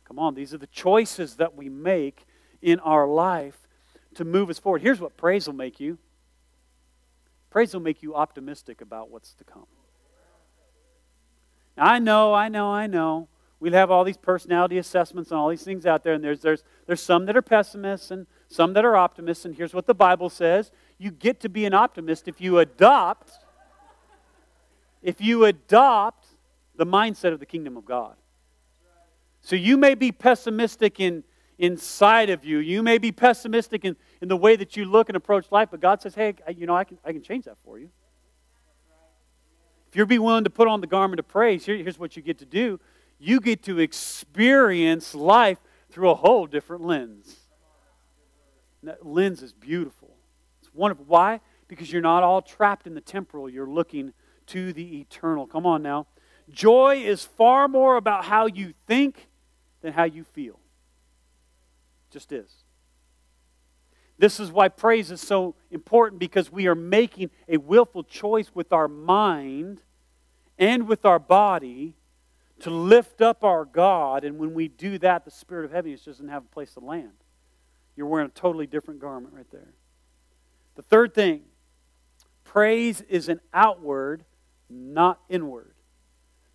Come 0.04 0.18
on, 0.18 0.34
these 0.34 0.52
are 0.52 0.58
the 0.58 0.66
choices 0.66 1.36
that 1.36 1.54
we 1.54 1.68
make 1.68 2.26
in 2.60 2.80
our 2.80 3.06
life 3.06 3.68
to 4.16 4.24
move 4.24 4.50
us 4.50 4.58
forward. 4.58 4.82
Here's 4.82 4.98
what 4.98 5.16
praise 5.16 5.46
will 5.46 5.54
make 5.54 5.78
you 5.78 5.96
praise 7.50 7.72
will 7.72 7.82
make 7.82 8.02
you 8.02 8.16
optimistic 8.16 8.80
about 8.80 9.12
what's 9.12 9.32
to 9.34 9.44
come. 9.44 9.66
Now, 11.76 11.84
I 11.84 12.00
know, 12.00 12.34
I 12.34 12.48
know, 12.48 12.72
I 12.72 12.88
know. 12.88 13.28
We'll 13.60 13.74
have 13.74 13.92
all 13.92 14.02
these 14.02 14.16
personality 14.16 14.78
assessments 14.78 15.30
and 15.30 15.38
all 15.38 15.50
these 15.50 15.62
things 15.62 15.86
out 15.86 16.02
there, 16.02 16.14
and 16.14 16.24
there's, 16.24 16.40
there's, 16.40 16.64
there's 16.88 17.00
some 17.00 17.26
that 17.26 17.36
are 17.36 17.42
pessimists 17.42 18.10
and 18.10 18.26
some 18.48 18.72
that 18.72 18.84
are 18.84 18.96
optimists. 18.96 19.44
And 19.44 19.54
here's 19.54 19.72
what 19.72 19.86
the 19.86 19.94
Bible 19.94 20.30
says 20.30 20.72
you 20.98 21.12
get 21.12 21.38
to 21.40 21.48
be 21.48 21.64
an 21.64 21.74
optimist 21.74 22.26
if 22.26 22.40
you 22.40 22.58
adopt 22.58 23.38
if 25.02 25.20
you 25.20 25.44
adopt 25.44 26.26
the 26.76 26.86
mindset 26.86 27.32
of 27.32 27.40
the 27.40 27.46
kingdom 27.46 27.76
of 27.76 27.84
God. 27.84 28.16
So 29.40 29.56
you 29.56 29.76
may 29.76 29.94
be 29.94 30.12
pessimistic 30.12 31.00
in 31.00 31.24
inside 31.58 32.28
of 32.28 32.44
you. 32.44 32.58
You 32.58 32.82
may 32.82 32.98
be 32.98 33.12
pessimistic 33.12 33.84
in, 33.84 33.96
in 34.20 34.28
the 34.28 34.36
way 34.36 34.56
that 34.56 34.76
you 34.76 34.84
look 34.84 35.08
and 35.08 35.16
approach 35.16 35.46
life, 35.52 35.68
but 35.70 35.80
God 35.80 36.02
says, 36.02 36.14
hey, 36.14 36.34
you 36.56 36.66
know, 36.66 36.76
I 36.76 36.82
can, 36.84 36.98
I 37.04 37.12
can 37.12 37.22
change 37.22 37.44
that 37.44 37.56
for 37.64 37.78
you. 37.78 37.88
If 39.88 39.96
you're 39.96 40.06
be 40.06 40.18
willing 40.18 40.44
to 40.44 40.50
put 40.50 40.66
on 40.66 40.80
the 40.80 40.86
garment 40.86 41.20
of 41.20 41.28
praise, 41.28 41.64
here, 41.64 41.76
here's 41.76 41.98
what 41.98 42.16
you 42.16 42.22
get 42.22 42.38
to 42.38 42.46
do. 42.46 42.80
You 43.20 43.38
get 43.40 43.62
to 43.64 43.78
experience 43.78 45.14
life 45.14 45.58
through 45.90 46.10
a 46.10 46.14
whole 46.14 46.46
different 46.46 46.82
lens. 46.82 47.36
And 48.80 48.90
that 48.90 49.06
lens 49.06 49.42
is 49.42 49.52
beautiful. 49.52 50.16
It's 50.60 50.74
wonderful. 50.74 51.04
Why? 51.06 51.40
Because 51.68 51.92
you're 51.92 52.02
not 52.02 52.24
all 52.24 52.42
trapped 52.42 52.86
in 52.88 52.94
the 52.94 53.00
temporal. 53.00 53.48
You're 53.48 53.68
looking 53.68 54.14
to 54.52 54.72
the 54.72 55.00
eternal. 55.00 55.46
Come 55.46 55.66
on 55.66 55.82
now. 55.82 56.06
Joy 56.50 57.02
is 57.04 57.24
far 57.24 57.68
more 57.68 57.96
about 57.96 58.24
how 58.24 58.46
you 58.46 58.74
think 58.86 59.28
than 59.80 59.92
how 59.92 60.04
you 60.04 60.24
feel. 60.24 60.58
Just 62.10 62.32
is. 62.32 62.50
This 64.18 64.38
is 64.38 64.52
why 64.52 64.68
praise 64.68 65.10
is 65.10 65.20
so 65.20 65.54
important 65.70 66.20
because 66.20 66.52
we 66.52 66.66
are 66.66 66.74
making 66.74 67.30
a 67.48 67.56
willful 67.56 68.04
choice 68.04 68.50
with 68.54 68.72
our 68.72 68.88
mind 68.88 69.80
and 70.58 70.86
with 70.86 71.04
our 71.04 71.18
body 71.18 71.94
to 72.60 72.70
lift 72.70 73.20
up 73.20 73.42
our 73.42 73.64
God. 73.64 74.24
And 74.24 74.38
when 74.38 74.54
we 74.54 74.68
do 74.68 74.98
that, 74.98 75.24
the 75.24 75.30
spirit 75.30 75.64
of 75.64 75.72
heaviness 75.72 76.04
doesn't 76.04 76.28
have 76.28 76.44
a 76.44 76.54
place 76.54 76.74
to 76.74 76.80
land. 76.80 77.10
You're 77.96 78.06
wearing 78.06 78.28
a 78.28 78.30
totally 78.30 78.66
different 78.66 79.00
garment 79.00 79.34
right 79.34 79.50
there. 79.50 79.72
The 80.76 80.82
third 80.82 81.14
thing 81.14 81.42
praise 82.44 83.00
is 83.02 83.28
an 83.28 83.40
outward, 83.52 84.24
not 84.72 85.20
inward. 85.28 85.74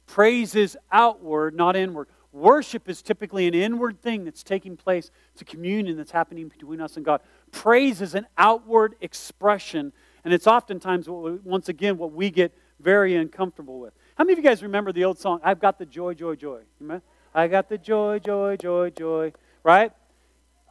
Praise 0.06 0.56
is 0.56 0.78
outward, 0.92 1.56
not 1.56 1.76
inward. 1.76 2.08
Worship 2.32 2.88
is 2.90 3.02
typically 3.02 3.48
an 3.48 3.54
inward 3.54 4.02
thing 4.02 4.26
that's 4.26 4.44
taking 4.44 4.78
place. 4.78 5.12
It's 5.34 5.42
a 5.42 5.46
communion 5.46 5.98
that's 5.98 6.12
happening 6.12 6.48
between 6.48 6.82
us 6.82 6.96
and 6.96 7.06
God. 7.06 7.22
Praise 7.52 8.02
is 8.02 8.16
an 8.16 8.28
outward 8.38 8.96
expression, 9.02 9.92
and 10.24 10.34
it's 10.34 10.48
oftentimes, 10.48 11.08
once 11.10 11.70
again, 11.70 11.98
what 11.98 12.12
we 12.12 12.30
get 12.30 12.56
very 12.80 13.16
uncomfortable 13.16 13.80
with. 13.80 13.94
How 14.16 14.24
many 14.24 14.34
of 14.34 14.40
you 14.40 14.44
guys 14.44 14.62
remember 14.62 14.92
the 14.92 15.04
old 15.04 15.20
song, 15.20 15.40
I've 15.44 15.60
got 15.60 15.80
the 15.80 15.86
joy, 15.86 16.14
joy, 16.14 16.36
joy? 16.36 16.62
Remember? 16.80 17.04
I 17.34 17.48
got 17.48 17.70
the 17.70 17.78
joy, 17.78 18.20
joy, 18.20 18.58
joy, 18.58 18.90
joy, 18.92 19.34
right? 19.64 19.92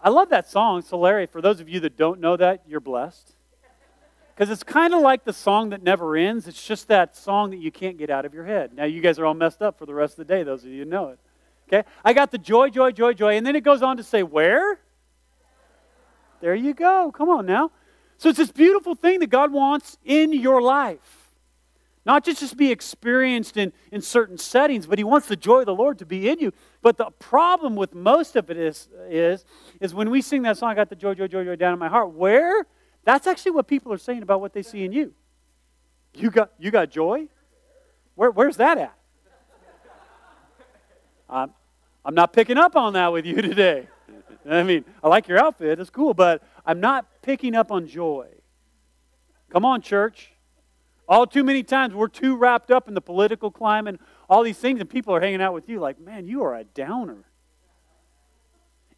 I 0.03 0.11
love 0.11 0.31
that 0.31 0.49
song. 0.49 0.81
It's 0.81 0.91
hilarious. 0.91 1.31
For 1.31 1.41
those 1.41 1.61
of 1.61 1.69
you 1.69 1.81
that 1.81 1.97
don't 1.97 2.21
know 2.21 2.37
that, 2.37 2.63
you're 2.67 2.81
blessed. 2.81 3.36
Because 4.37 4.51
it's 4.51 4.63
kind 4.63 4.93
of 4.93 5.01
like 5.01 5.25
the 5.25 5.33
song 5.33 5.71
that 5.71 5.83
never 5.83 6.15
ends. 6.15 6.47
It's 6.47 6.63
just 6.63 6.89
that 6.89 7.17
song 7.17 7.51
that 7.51 7.57
you 7.57 7.73
can't 7.73 7.97
get 7.97 8.11
out 8.11 8.27
of 8.27 8.35
your 8.35 8.45
head. 8.45 8.75
Now, 8.75 8.85
you 8.85 9.01
guys 9.01 9.19
are 9.19 9.25
all 9.25 9.33
messed 9.33 9.63
up 9.63 9.79
for 9.79 9.87
the 9.87 9.95
rest 9.95 10.19
of 10.19 10.27
the 10.27 10.35
day, 10.35 10.43
those 10.43 10.63
of 10.63 10.69
you 10.69 10.85
who 10.85 10.91
know 10.91 11.09
it. 11.09 11.19
Okay? 11.69 11.89
I 12.05 12.13
got 12.13 12.31
the 12.31 12.39
joy, 12.39 12.69
joy, 12.69 12.93
joy, 12.93 13.15
joy. 13.15 13.37
And 13.37 13.47
then 13.47 13.57
it 13.57 13.65
goes 13.65 13.81
on 13.81 13.97
to 13.97 14.03
say, 14.03 14.23
where? 14.23 14.79
There 16.43 16.55
you 16.55 16.75
go. 16.75 17.11
Come 17.13 17.31
on 17.31 17.47
now. 17.47 17.71
So 18.19 18.29
it's 18.29 18.37
this 18.37 18.53
beautiful 18.53 18.95
thing 18.95 19.21
that 19.21 19.31
God 19.31 19.53
wants 19.53 19.97
in 20.05 20.35
your 20.35 20.61
life. 20.61 21.31
Not 22.05 22.23
just 22.23 22.41
just 22.41 22.59
be 22.59 22.71
experienced 22.71 23.57
in, 23.57 23.73
in 23.91 24.03
certain 24.03 24.37
settings, 24.37 24.87
but 24.87 24.99
he 24.99 25.05
wants 25.05 25.29
the 25.29 25.35
joy 25.35 25.61
of 25.61 25.67
the 25.67 25.75
Lord 25.75 25.99
to 25.99 26.07
be 26.07 26.29
in 26.29 26.41
you. 26.41 26.53
But 26.83 26.99
the 26.99 27.07
problem 27.19 27.75
with 27.75 27.95
most 27.95 28.37
of 28.37 28.51
it 28.51 28.59
is, 28.59 28.89
is, 29.09 29.47
is 29.81 29.95
when 29.95 30.11
we 30.11 30.21
sing 30.21 30.43
that 30.43 30.59
song, 30.59 30.71
I 30.71 30.75
got 30.75 30.91
the 30.91 30.95
joy, 30.95 31.15
joy, 31.15 31.27
joy, 31.27 31.45
joy 31.45 31.57
down 31.57 31.73
in 31.73 31.79
my 31.79 31.89
heart, 31.89 32.13
where? 32.13 32.67
That's 33.07 33.29
actually 33.29 33.53
what 33.53 33.69
people 33.69 33.93
are 33.93 33.99
saying 33.99 34.23
about 34.23 34.41
what 34.41 34.53
they 34.53 34.65
see 34.65 34.85
in 34.85 34.91
you. 34.91 35.15
You 36.15 36.29
got, 36.29 36.51
you 36.59 36.73
got 36.73 36.91
joy? 36.91 37.29
Where, 38.17 38.33
where's 38.33 38.57
that 38.57 38.79
at? 38.79 38.99
I'm, 41.31 41.55
I'm 42.05 42.17
not 42.17 42.33
picking 42.33 42.59
up 42.59 42.75
on 42.75 42.95
that 42.95 43.13
with 43.13 43.25
you 43.25 43.41
today. 43.43 43.87
I 44.49 44.65
mean, 44.65 44.85
I 45.05 45.09
like 45.09 45.29
your 45.29 45.39
outfit, 45.39 45.79
it's 45.79 45.89
cool, 45.89 46.15
but 46.15 46.43
I'm 46.65 46.81
not 46.81 47.07
picking 47.23 47.55
up 47.55 47.71
on 47.71 47.87
joy. 47.87 48.27
Come 49.51 49.65
on, 49.65 49.83
church. 49.83 50.33
All 51.09 51.29
too 51.29 51.45
many 51.45 51.63
times 51.63 51.95
we're 51.95 52.09
too 52.09 52.37
wrapped 52.37 52.73
up 52.73 52.89
in 52.89 52.95
the 52.95 53.01
political 53.01 53.53
climate, 53.53 54.01
all 54.29 54.43
these 54.43 54.59
things, 54.59 54.81
and 54.81 54.91
people 54.91 55.15
are 55.15 55.21
hanging 55.21 55.41
out 55.41 55.55
with 55.55 55.69
you 55.69 55.79
like, 55.79 56.01
man, 56.01 56.27
you 56.27 56.43
are 56.43 56.57
a 56.57 56.65
downer. 56.65 57.25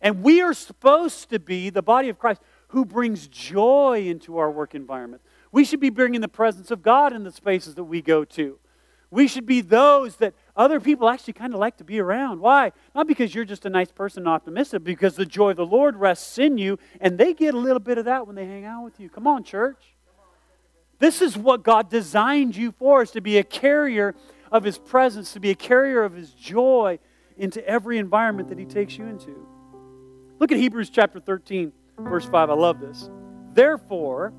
And 0.01 0.23
we 0.23 0.41
are 0.41 0.55
supposed 0.55 1.29
to 1.29 1.39
be 1.39 1.69
the 1.69 1.83
body 1.83 2.09
of 2.09 2.19
Christ 2.19 2.41
who 2.69 2.85
brings 2.85 3.29
joy 3.29 4.05
into 4.07 4.39
our 4.39 4.51
work 4.51 4.75
environment. 4.75 5.23
We 5.53 5.65
should 5.65 5.81
be 5.81 5.91
bringing 5.91 6.21
the 6.21 6.29
presence 6.29 6.71
of 6.71 6.83
God 6.83 7.13
in 7.13 7.25
the 7.25 7.33
spaces 7.33 7.75
that 7.77 7.85
we 7.85 8.03
go 8.03 8.25
to. 8.25 8.59
We 9.11 9.27
should 9.27 9.47
be 9.47 9.63
those 9.63 10.17
that 10.17 10.35
other 10.55 10.81
people 10.81 11.09
actually 11.09 11.33
kind 11.33 11.55
of 11.55 11.61
like 11.61 11.79
to 11.79 11.85
be 11.85 11.99
around. 11.99 12.41
Why? 12.41 12.73
Not 12.95 13.07
because 13.07 13.35
you're 13.35 13.47
just 13.47 13.65
a 13.65 13.71
nice 13.71 13.91
person 13.91 14.25
and 14.25 14.29
optimistic, 14.29 14.85
because 14.85 15.17
the 15.17 15.25
joy 15.25 15.51
of 15.51 15.57
the 15.57 15.65
Lord 15.65 15.97
rests 15.97 16.37
in 16.37 16.59
you, 16.59 16.79
and 17.01 17.17
they 17.17 17.33
get 17.33 17.55
a 17.55 17.59
little 17.59 17.81
bit 17.81 17.97
of 17.97 18.05
that 18.05 18.27
when 18.27 18.37
they 18.37 18.45
hang 18.45 18.67
out 18.67 18.85
with 18.85 19.01
you. 19.01 19.09
Come 19.09 19.27
on, 19.27 19.45
church. 19.45 19.95
This 20.99 21.23
is 21.23 21.39
what 21.39 21.63
God 21.63 21.89
designed 21.89 22.55
you 22.55 22.73
for, 22.73 23.03
is 23.03 23.11
to 23.13 23.23
be 23.23 23.39
a 23.39 23.45
carrier 23.45 24.15
of 24.53 24.65
His 24.65 24.77
presence, 24.77 25.33
to 25.33 25.41
be 25.41 25.51
a 25.51 25.55
carrier 25.55 26.03
of 26.03 26.13
His 26.13 26.33
joy 26.33 26.99
into 27.39 27.67
every 27.67 27.97
environment 27.97 28.51
that 28.51 28.59
He 28.59 28.67
takes 28.67 28.99
you 28.99 29.07
into. 29.07 29.47
Look 30.39 30.53
at 30.53 30.59
Hebrews 30.59 30.91
chapter 30.91 31.19
13, 31.19 31.73
verse 31.99 32.25
5. 32.25 32.51
I 32.51 32.55
love 32.55 32.81
this. 32.81 33.11
Therefore, 33.53 34.33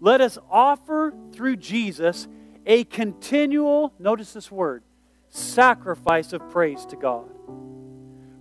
let 0.00 0.20
us 0.20 0.38
offer 0.50 1.14
through 1.32 1.56
Jesus 1.56 2.28
a 2.66 2.84
continual, 2.84 3.94
notice 3.98 4.32
this 4.32 4.50
word, 4.50 4.82
sacrifice 5.28 6.32
of 6.32 6.48
praise 6.50 6.84
to 6.86 6.96
God, 6.96 7.30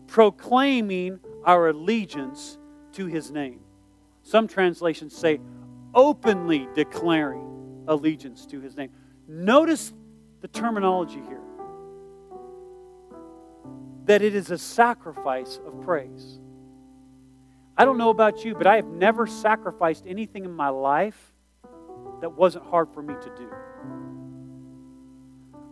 proclaiming 0.07 1.19
our 1.43 1.69
allegiance 1.69 2.57
to 2.93 3.05
His 3.05 3.31
name. 3.31 3.59
Some 4.23 4.47
translations 4.47 5.15
say 5.15 5.39
openly 5.95 6.67
declaring 6.75 7.83
allegiance 7.87 8.45
to 8.47 8.59
his 8.59 8.75
name. 8.75 8.89
Notice 9.27 9.93
the 10.41 10.47
terminology 10.49 11.21
here 11.27 11.41
that 14.03 14.21
it 14.21 14.35
is 14.35 14.51
a 14.51 14.57
sacrifice 14.57 15.59
of 15.65 15.81
praise. 15.81 16.39
I 17.77 17.85
don't 17.85 17.97
know 17.97 18.09
about 18.09 18.45
you, 18.45 18.55
but 18.55 18.67
I 18.67 18.77
have 18.77 18.87
never 18.87 19.27
sacrificed 19.27 20.05
anything 20.07 20.45
in 20.45 20.53
my 20.53 20.69
life 20.69 21.33
that 22.21 22.31
wasn't 22.31 22.65
hard 22.65 22.89
for 22.93 23.01
me 23.01 23.13
to 23.13 23.29
do. 23.37 23.49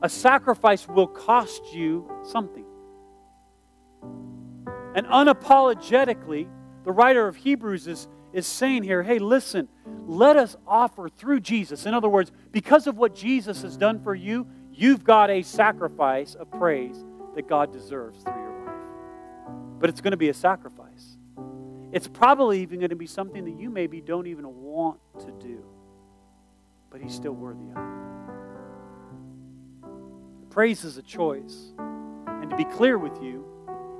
A 0.01 0.09
sacrifice 0.09 0.87
will 0.87 1.07
cost 1.07 1.73
you 1.73 2.11
something. 2.23 2.65
And 4.95 5.07
unapologetically, 5.07 6.47
the 6.83 6.91
writer 6.91 7.25
of 7.25 7.37
Hebrews 7.37 7.87
is, 7.87 8.09
is 8.33 8.45
saying 8.45 8.83
here 8.83 9.01
hey, 9.01 9.19
listen, 9.19 9.69
let 10.05 10.35
us 10.35 10.57
offer 10.67 11.07
through 11.07 11.39
Jesus. 11.39 11.85
In 11.85 11.93
other 11.93 12.09
words, 12.09 12.31
because 12.51 12.85
of 12.85 12.97
what 12.97 13.15
Jesus 13.15 13.61
has 13.61 13.77
done 13.77 14.03
for 14.03 14.13
you, 14.13 14.45
you've 14.73 15.05
got 15.05 15.29
a 15.29 15.41
sacrifice 15.41 16.35
of 16.35 16.51
praise 16.51 17.05
that 17.35 17.47
God 17.47 17.71
deserves 17.71 18.21
through 18.23 18.33
your 18.33 18.65
life. 18.65 18.75
But 19.79 19.89
it's 19.89 20.01
going 20.01 20.11
to 20.11 20.17
be 20.17 20.29
a 20.29 20.33
sacrifice. 20.33 21.12
It's 21.93 22.07
probably 22.07 22.61
even 22.61 22.79
going 22.79 22.89
to 22.89 22.95
be 22.95 23.05
something 23.05 23.45
that 23.45 23.59
you 23.59 23.69
maybe 23.69 24.01
don't 24.01 24.25
even 24.25 24.47
want 24.61 24.99
to 25.19 25.31
do, 25.33 25.63
but 26.89 26.99
He's 26.99 27.13
still 27.13 27.33
worthy 27.33 27.69
of 27.69 27.77
it. 27.77 28.03
Praise 30.49 30.83
is 30.83 30.97
a 30.97 31.03
choice. 31.03 31.73
And 32.27 32.49
to 32.49 32.55
be 32.55 32.65
clear 32.65 32.97
with 32.97 33.21
you, 33.21 33.45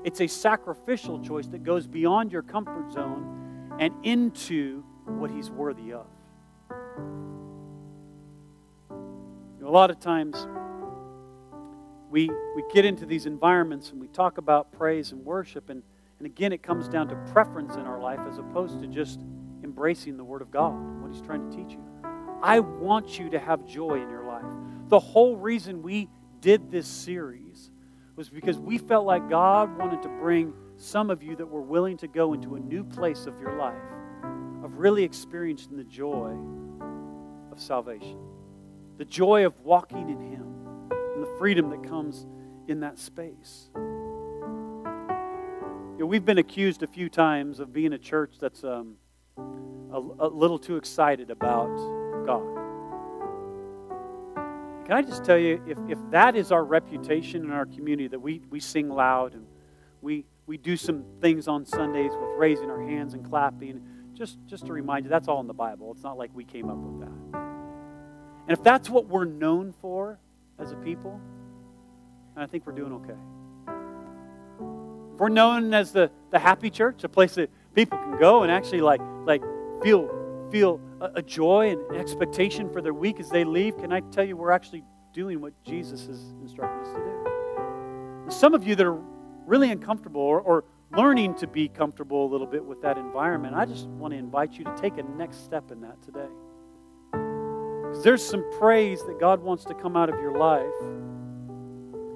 it's 0.03 0.21
a 0.21 0.27
sacrificial 0.27 1.19
choice 1.19 1.47
that 1.47 1.63
goes 1.63 1.87
beyond 1.87 2.31
your 2.31 2.41
comfort 2.41 2.91
zone 2.91 3.75
and 3.79 3.93
into 4.03 4.83
what 5.05 5.31
he's 5.31 5.49
worthy 5.49 5.93
of. 5.93 6.07
You 8.89 9.61
know, 9.61 9.67
a 9.67 9.71
lot 9.71 9.91
of 9.91 9.99
times 9.99 10.47
we, 12.09 12.29
we 12.55 12.63
get 12.73 12.85
into 12.85 13.05
these 13.05 13.25
environments 13.25 13.91
and 13.91 14.01
we 14.01 14.07
talk 14.07 14.37
about 14.37 14.71
praise 14.71 15.11
and 15.11 15.23
worship, 15.23 15.69
and, 15.69 15.83
and 16.23 16.31
again, 16.31 16.53
it 16.53 16.63
comes 16.63 16.87
down 16.87 17.09
to 17.09 17.17
preference 17.33 17.75
in 17.75 17.81
our 17.81 17.99
life 17.99 18.21
as 18.29 18.37
opposed 18.37 18.79
to 18.79 18.87
just 18.87 19.19
embracing 19.61 20.15
the 20.15 20.23
Word 20.23 20.41
of 20.41 20.51
God, 20.51 21.01
what 21.01 21.11
He's 21.11 21.21
trying 21.21 21.51
to 21.51 21.57
teach 21.57 21.73
you. 21.73 21.83
I 22.41 22.61
want 22.61 23.19
you 23.19 23.29
to 23.31 23.37
have 23.37 23.65
joy 23.65 24.01
in 24.01 24.09
your 24.09 24.23
life. 24.23 24.45
The 24.87 25.01
whole 25.01 25.35
reason 25.35 25.83
we 25.83 26.07
did 26.39 26.71
this 26.71 26.87
series 26.87 27.71
was 28.15 28.29
because 28.29 28.57
we 28.57 28.77
felt 28.77 29.05
like 29.05 29.29
God 29.29 29.77
wanted 29.77 30.01
to 30.03 30.07
bring 30.07 30.53
some 30.77 31.09
of 31.09 31.21
you 31.21 31.35
that 31.35 31.45
were 31.45 31.61
willing 31.61 31.97
to 31.97 32.07
go 32.07 32.31
into 32.31 32.55
a 32.55 32.59
new 32.61 32.85
place 32.85 33.25
of 33.25 33.37
your 33.41 33.57
life 33.57 33.83
of 34.63 34.77
really 34.77 35.03
experiencing 35.03 35.75
the 35.75 35.83
joy 35.83 36.33
of 37.51 37.59
salvation, 37.59 38.17
the 38.97 39.03
joy 39.03 39.45
of 39.45 39.59
walking 39.59 40.09
in 40.09 40.21
Him, 40.31 40.55
and 40.89 41.21
the 41.21 41.35
freedom 41.37 41.69
that 41.71 41.83
comes 41.83 42.25
in 42.69 42.79
that 42.79 42.97
space. 42.97 43.69
You 45.93 45.99
know, 45.99 46.05
we've 46.07 46.25
been 46.25 46.39
accused 46.39 46.81
a 46.81 46.87
few 46.87 47.07
times 47.07 47.59
of 47.59 47.71
being 47.71 47.93
a 47.93 47.99
church 47.99 48.33
that's 48.39 48.63
um, 48.63 48.95
a, 49.37 49.97
a 49.97 50.27
little 50.27 50.57
too 50.57 50.75
excited 50.77 51.29
about 51.29 51.67
God. 52.25 52.41
Can 54.87 54.93
I 54.97 55.03
just 55.03 55.23
tell 55.23 55.37
you, 55.37 55.63
if, 55.67 55.77
if 55.87 55.99
that 56.09 56.35
is 56.35 56.51
our 56.51 56.63
reputation 56.65 57.43
in 57.43 57.51
our 57.51 57.67
community, 57.67 58.07
that 58.07 58.19
we, 58.19 58.41
we 58.49 58.59
sing 58.59 58.89
loud 58.89 59.35
and 59.35 59.45
we, 60.01 60.25
we 60.47 60.57
do 60.57 60.75
some 60.75 61.05
things 61.21 61.47
on 61.47 61.63
Sundays 61.63 62.11
with 62.11 62.29
raising 62.37 62.71
our 62.71 62.81
hands 62.81 63.13
and 63.13 63.23
clapping, 63.23 63.79
just, 64.15 64.39
just 64.47 64.65
to 64.65 64.73
remind 64.73 65.05
you, 65.05 65.11
that's 65.11 65.27
all 65.27 65.41
in 65.41 65.47
the 65.47 65.53
Bible. 65.53 65.91
It's 65.91 66.03
not 66.03 66.17
like 66.17 66.31
we 66.33 66.43
came 66.43 66.71
up 66.71 66.77
with 66.77 67.01
that. 67.01 67.39
And 68.47 68.57
if 68.57 68.63
that's 68.63 68.89
what 68.89 69.07
we're 69.07 69.25
known 69.25 69.71
for 69.79 70.17
as 70.57 70.71
a 70.71 70.75
people, 70.75 71.21
I 72.35 72.47
think 72.47 72.65
we're 72.65 72.73
doing 72.73 72.93
okay. 72.93 73.13
If 75.13 75.19
we're 75.19 75.29
known 75.29 75.73
as 75.73 75.91
the, 75.91 76.09
the 76.31 76.39
happy 76.39 76.69
church, 76.71 77.03
a 77.03 77.09
place 77.09 77.35
that 77.35 77.51
people 77.75 77.99
can 77.99 78.17
go 78.17 78.41
and 78.41 78.51
actually 78.51 78.81
like, 78.81 79.01
like 79.25 79.43
feel, 79.83 80.09
feel 80.51 80.81
a, 80.99 81.11
a 81.15 81.21
joy 81.21 81.69
and 81.69 81.95
expectation 81.95 82.71
for 82.71 82.81
their 82.81 82.93
week 82.93 83.19
as 83.19 83.29
they 83.29 83.43
leave, 83.43 83.77
can 83.77 83.93
I 83.93 83.99
tell 83.99 84.23
you 84.23 84.35
we're 84.35 84.51
actually 84.51 84.83
doing 85.13 85.39
what 85.39 85.53
Jesus 85.63 86.07
has 86.07 86.19
instructed 86.41 86.87
us 86.87 86.93
to 86.93 86.99
do? 86.99 88.31
Some 88.31 88.55
of 88.55 88.65
you 88.65 88.75
that 88.75 88.85
are 88.85 88.99
really 89.45 89.69
uncomfortable 89.69 90.21
or, 90.21 90.41
or 90.41 90.63
learning 90.95 91.35
to 91.35 91.47
be 91.47 91.67
comfortable 91.67 92.25
a 92.25 92.29
little 92.29 92.47
bit 92.47 92.65
with 92.65 92.81
that 92.81 92.97
environment, 92.97 93.55
I 93.55 93.65
just 93.65 93.87
want 93.87 94.13
to 94.13 94.17
invite 94.17 94.53
you 94.53 94.63
to 94.65 94.75
take 94.75 94.97
a 94.97 95.03
next 95.03 95.43
step 95.43 95.71
in 95.71 95.81
that 95.81 96.01
today. 96.01 96.29
Because 97.11 98.03
there's 98.03 98.25
some 98.25 98.43
praise 98.57 99.03
that 99.03 99.19
God 99.19 99.41
wants 99.41 99.65
to 99.65 99.75
come 99.75 99.95
out 99.95 100.09
of 100.09 100.19
your 100.19 100.37
life, 100.37 100.65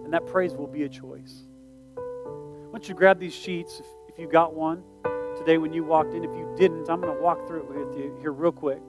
and 0.04 0.12
that 0.12 0.26
praise 0.26 0.54
will 0.54 0.68
be 0.68 0.84
a 0.84 0.90
choice. 0.90 1.47
Want 2.78 2.90
you 2.90 2.94
grab 2.94 3.20
these 3.20 3.34
sheets 3.34 3.80
if, 3.80 3.88
if 4.08 4.20
you 4.20 4.28
got 4.28 4.54
one 4.54 4.84
today 5.36 5.58
when 5.58 5.74
you 5.74 5.84
walked 5.84 6.14
in. 6.14 6.24
If 6.24 6.30
you 6.30 6.54
didn't, 6.56 6.88
I'm 6.92 7.02
going 7.02 7.12
to 7.12 7.20
walk 7.20 7.48
through 7.48 7.62
it 7.62 7.68
with 7.70 7.98
you 7.98 8.16
here 8.22 8.32
real 8.32 8.52
quick. 8.52 8.84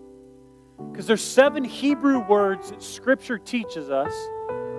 Because 0.93 1.07
there's 1.07 1.25
seven 1.25 1.65
Hebrew 1.65 2.19
words 2.19 2.69
that 2.69 2.83
Scripture 2.83 3.39
teaches 3.39 3.89
us 3.89 4.13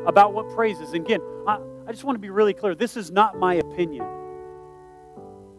about 0.05 0.35
what 0.35 0.47
praise 0.49 0.79
is. 0.79 0.93
And 0.93 1.03
again, 1.03 1.21
I, 1.47 1.57
I 1.87 1.91
just 1.91 2.03
want 2.03 2.17
to 2.17 2.19
be 2.19 2.29
really 2.29 2.53
clear. 2.53 2.75
This 2.75 2.95
is 2.95 3.09
not 3.09 3.39
my 3.39 3.55
opinion. 3.55 4.05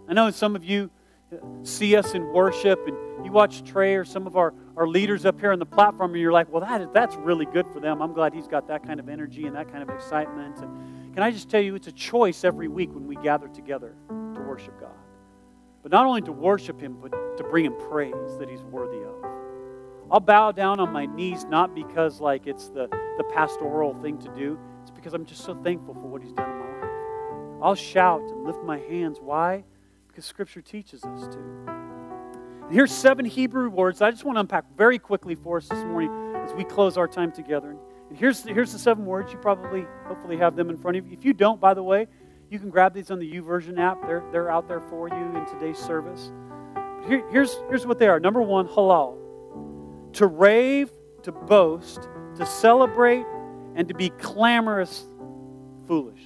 I 0.09 0.13
know 0.13 0.31
some 0.31 0.55
of 0.55 0.65
you 0.65 0.89
uh, 1.33 1.45
see 1.65 1.97
us 1.97 2.15
in 2.15 2.33
worship 2.33 2.79
and 2.87 3.27
you 3.27 3.33
watch 3.33 3.65
Trey 3.65 3.97
or 3.97 4.05
some 4.05 4.29
of 4.29 4.37
our, 4.37 4.55
our 4.77 4.87
leaders 4.87 5.27
up 5.27 5.41
here 5.41 5.51
on 5.51 5.59
the 5.59 5.67
platform 5.67 6.13
and 6.13 6.21
you're 6.21 6.31
like, 6.31 6.53
well, 6.53 6.61
that 6.61 6.95
that's 6.95 7.17
really 7.17 7.47
good 7.47 7.67
for 7.73 7.81
them. 7.81 8.01
I'm 8.01 8.13
glad 8.13 8.33
he's 8.33 8.47
got 8.47 8.69
that 8.69 8.87
kind 8.87 9.01
of 9.01 9.09
energy 9.09 9.47
and 9.47 9.57
that 9.57 9.73
kind 9.73 9.83
of 9.83 9.91
excitement. 9.91 10.59
And 10.59 11.00
can 11.15 11.23
I 11.23 11.31
just 11.31 11.51
tell 11.51 11.61
you, 11.61 11.75
it's 11.75 11.89
a 11.89 11.93
choice 11.93 12.45
every 12.45 12.69
week 12.69 12.95
when 12.95 13.07
we 13.07 13.17
gather 13.17 13.49
together 13.49 13.95
to 14.09 14.41
worship 14.47 14.79
God. 14.81 14.91
But 15.83 15.93
not 15.93 16.07
only 16.07 16.23
to 16.23 16.33
worship 16.33 16.81
him, 16.81 16.99
but 17.01 17.11
to 17.37 17.45
bring 17.45 17.65
him 17.65 17.75
praise 17.89 18.37
that 18.39 18.49
he's 18.49 18.63
worthy 18.63 19.03
of. 19.03 19.25
I'll 20.11 20.21
bow 20.21 20.53
down 20.53 20.81
on 20.81 20.93
my 20.93 21.07
knees 21.07 21.45
not 21.45 21.75
because 21.75 22.21
like 22.21 22.47
it's 22.47 22.69
the, 22.69 22.89
the 23.17 23.25
pastoral 23.33 23.95
thing 24.03 24.19
to 24.19 24.29
do. 24.35 24.59
It's 24.83 24.91
because 24.91 25.15
I'm 25.15 25.25
just 25.25 25.45
so 25.45 25.55
thankful 25.55 25.95
for 25.95 26.09
what 26.09 26.23
he's 26.23 26.33
done 26.33 26.51
in 26.51 26.59
my 26.59 26.67
life. 26.67 27.61
I'll 27.63 27.75
shout 27.75 28.21
and 28.21 28.45
lift 28.45 28.63
my 28.65 28.79
hands. 28.79 29.19
Why? 29.21 29.65
Because 30.09 30.25
Scripture 30.25 30.63
teaches 30.63 31.05
us 31.05 31.29
to. 31.29 31.39
And 31.39 32.73
here's 32.73 32.93
seven 32.93 33.25
Hebrew 33.25 33.69
words 33.69 34.03
I 34.03 34.11
just 34.11 34.25
want 34.25 34.37
to 34.37 34.41
unpack 34.41 34.65
very 34.77 34.99
quickly 34.99 35.35
for 35.35 35.59
us 35.59 35.69
this 35.69 35.85
morning 35.85 36.11
as 36.37 36.53
we 36.55 36.65
close 36.65 36.97
our 36.97 37.09
time 37.09 37.31
together. 37.33 37.77
And 38.11 38.19
here's 38.19 38.43
the, 38.43 38.53
here's 38.53 38.73
the 38.73 38.79
seven 38.79 39.07
words. 39.07 39.33
You 39.33 39.39
probably, 39.39 39.87
hopefully, 40.05 40.37
have 40.37 40.57
them 40.57 40.69
in 40.69 40.77
front 40.77 40.97
of 40.97 41.07
you. 41.07 41.13
If 41.13 41.25
you 41.25 41.33
don't, 41.33 41.61
by 41.61 41.75
the 41.75 41.83
way, 41.83 42.09
you 42.51 42.59
can 42.59 42.69
grab 42.69 42.93
these 42.93 43.11
on 43.13 43.21
the 43.21 43.33
YouVersion 43.33 43.79
app. 43.79 44.05
They're, 44.05 44.25
they're 44.33 44.51
out 44.51 44.67
there 44.67 44.81
for 44.81 45.09
you 45.09 45.15
in 45.15 45.47
today's 45.47 45.79
service. 45.79 46.33
Here, 47.07 47.25
here's, 47.31 47.57
here's 47.69 47.87
what 47.87 48.01
they 48.01 48.09
are. 48.09 48.19
Number 48.19 48.43
one, 48.43 48.67
halal. 48.67 49.17
To 50.15 50.27
rave, 50.27 50.93
to 51.23 51.31
boast, 51.31 52.09
to 52.37 52.45
celebrate, 52.45 53.25
and 53.77 53.87
to 53.87 53.95
be 53.95 54.11
clamorous, 54.11 55.07
foolish. 55.87 56.21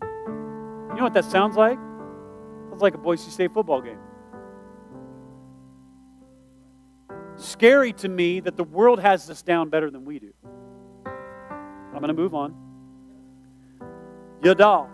You 0.00 0.94
know 0.96 1.04
what 1.04 1.12
that 1.12 1.26
sounds 1.26 1.56
like? 1.56 1.78
Sounds 2.70 2.80
like 2.80 2.94
a 2.94 2.98
Boise 2.98 3.30
State 3.30 3.52
football 3.52 3.82
game. 3.82 3.98
Scary 7.36 7.92
to 7.92 8.08
me 8.08 8.40
that 8.40 8.56
the 8.56 8.64
world 8.64 8.98
has 9.00 9.26
this 9.26 9.42
down 9.42 9.68
better 9.68 9.90
than 9.90 10.06
we 10.06 10.18
do. 10.18 10.32
I'm 11.96 12.02
going 12.02 12.14
to 12.14 12.22
move 12.22 12.34
on. 12.34 12.54
Yadah. 14.42 14.86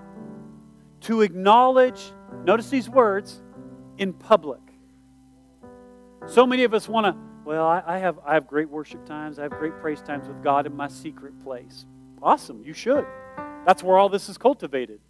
To 1.00 1.22
acknowledge, 1.22 2.12
notice 2.44 2.70
these 2.70 2.88
words, 2.88 3.42
in 3.98 4.12
public. 4.12 4.61
So 6.26 6.46
many 6.46 6.62
of 6.62 6.74
us 6.74 6.88
want 6.88 7.07
to, 7.07 7.16
well, 7.44 7.66
I, 7.66 7.82
I, 7.84 7.98
have, 7.98 8.20
I 8.24 8.34
have 8.34 8.46
great 8.46 8.70
worship 8.70 9.05
times, 9.05 9.40
I 9.40 9.42
have 9.42 9.50
great 9.50 9.76
praise 9.80 10.00
times 10.00 10.28
with 10.28 10.44
God 10.44 10.64
in 10.64 10.76
my 10.76 10.86
secret 10.86 11.36
place. 11.42 11.86
Awesome, 12.22 12.62
you 12.62 12.72
should. 12.72 13.05
That's 13.66 13.82
where 13.82 13.98
all 13.98 14.09
this 14.09 14.28
is 14.28 14.38
cultivated. 14.38 15.00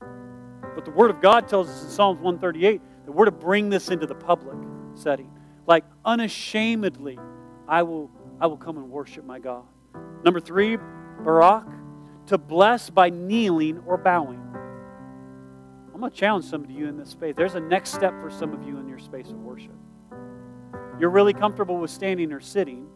But 0.00 0.86
the 0.86 0.90
Word 0.90 1.10
of 1.10 1.20
God 1.20 1.48
tells 1.48 1.68
us 1.68 1.82
in 1.82 1.90
Psalms 1.90 2.18
138 2.18 2.80
that 3.04 3.12
we're 3.12 3.26
to 3.26 3.30
bring 3.30 3.68
this 3.68 3.90
into 3.90 4.06
the 4.06 4.14
public 4.14 4.56
setting. 4.94 5.30
Like 5.66 5.84
unashamedly, 6.02 7.18
I 7.68 7.82
will, 7.82 8.10
I 8.40 8.46
will 8.46 8.56
come 8.56 8.78
and 8.78 8.90
worship 8.90 9.26
my 9.26 9.38
God. 9.38 9.64
Number 10.24 10.40
three, 10.40 10.78
Barak, 11.24 11.66
to 12.26 12.38
bless 12.38 12.90
by 12.90 13.10
kneeling 13.10 13.82
or 13.86 13.96
bowing. 13.96 14.42
I'm 15.92 16.00
going 16.00 16.12
to 16.12 16.16
challenge 16.16 16.44
some 16.44 16.62
of 16.62 16.70
you 16.70 16.88
in 16.88 16.98
this 16.98 17.10
space. 17.10 17.34
There's 17.36 17.54
a 17.54 17.60
next 17.60 17.94
step 17.94 18.12
for 18.20 18.30
some 18.30 18.52
of 18.52 18.66
you 18.66 18.78
in 18.78 18.86
your 18.86 18.98
space 18.98 19.30
of 19.30 19.38
worship. 19.38 19.72
You're 21.00 21.10
really 21.10 21.32
comfortable 21.32 21.78
with 21.78 21.90
standing 21.90 22.32
or 22.32 22.40
sitting, 22.40 22.86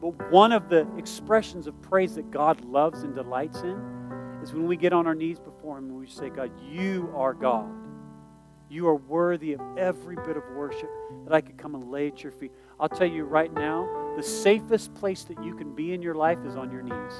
but 0.00 0.30
one 0.30 0.52
of 0.52 0.68
the 0.68 0.86
expressions 0.96 1.66
of 1.66 1.80
praise 1.82 2.14
that 2.14 2.30
God 2.30 2.64
loves 2.64 3.02
and 3.02 3.14
delights 3.14 3.60
in 3.60 3.78
is 4.42 4.52
when 4.52 4.66
we 4.66 4.76
get 4.76 4.92
on 4.92 5.06
our 5.06 5.14
knees 5.14 5.38
before 5.38 5.78
Him 5.78 5.86
and 5.86 5.98
we 5.98 6.06
say, 6.06 6.30
God, 6.30 6.50
you 6.70 7.12
are 7.14 7.34
God. 7.34 7.68
You 8.70 8.86
are 8.88 8.96
worthy 8.96 9.54
of 9.54 9.60
every 9.76 10.16
bit 10.16 10.36
of 10.36 10.44
worship 10.54 10.90
that 11.24 11.32
I 11.32 11.40
could 11.40 11.56
come 11.56 11.74
and 11.74 11.90
lay 11.90 12.08
at 12.08 12.22
your 12.22 12.32
feet. 12.32 12.52
I'll 12.80 12.88
tell 12.88 13.08
you 13.08 13.24
right 13.24 13.52
now, 13.52 13.88
the 14.16 14.22
safest 14.22 14.94
place 14.94 15.24
that 15.24 15.42
you 15.42 15.54
can 15.54 15.74
be 15.74 15.92
in 15.92 16.02
your 16.02 16.14
life 16.14 16.38
is 16.44 16.56
on 16.56 16.70
your 16.70 16.82
knees. 16.82 17.12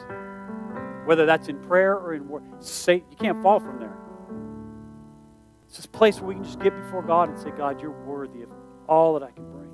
Whether 1.05 1.27
that's 1.27 1.49
in 1.49 1.59
prayer 1.61 1.95
or 1.95 2.15
in 2.15 2.29
work, 2.29 2.43
you 2.87 3.03
can't 3.19 3.43
fall 3.43 3.61
from 3.61 3.79
there. 3.79 3.97
It's 5.67 5.77
this 5.77 5.87
place 5.87 6.21
where 6.21 6.29
we 6.29 6.35
can 6.35 6.45
just 6.45 6.61
get 6.61 6.77
before 6.77 7.03
God 7.03 7.29
and 7.29 7.39
say, 7.39 7.51
God, 7.51 7.81
you're 7.81 7.91
worthy 7.91 8.43
of 8.43 8.51
all 8.89 9.19
that 9.19 9.23
I 9.23 9.31
can 9.31 9.51
bring. 9.51 9.71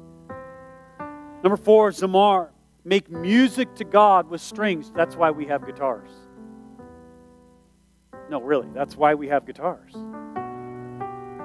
Number 1.42 1.56
four, 1.56 1.90
Zamar. 1.90 2.50
Make 2.86 3.10
music 3.10 3.74
to 3.76 3.84
God 3.84 4.28
with 4.28 4.42
strings. 4.42 4.92
That's 4.94 5.16
why 5.16 5.30
we 5.30 5.46
have 5.46 5.64
guitars. 5.64 6.10
No, 8.28 8.42
really, 8.42 8.68
that's 8.74 8.94
why 8.96 9.14
we 9.14 9.28
have 9.28 9.46
guitars. 9.46 9.94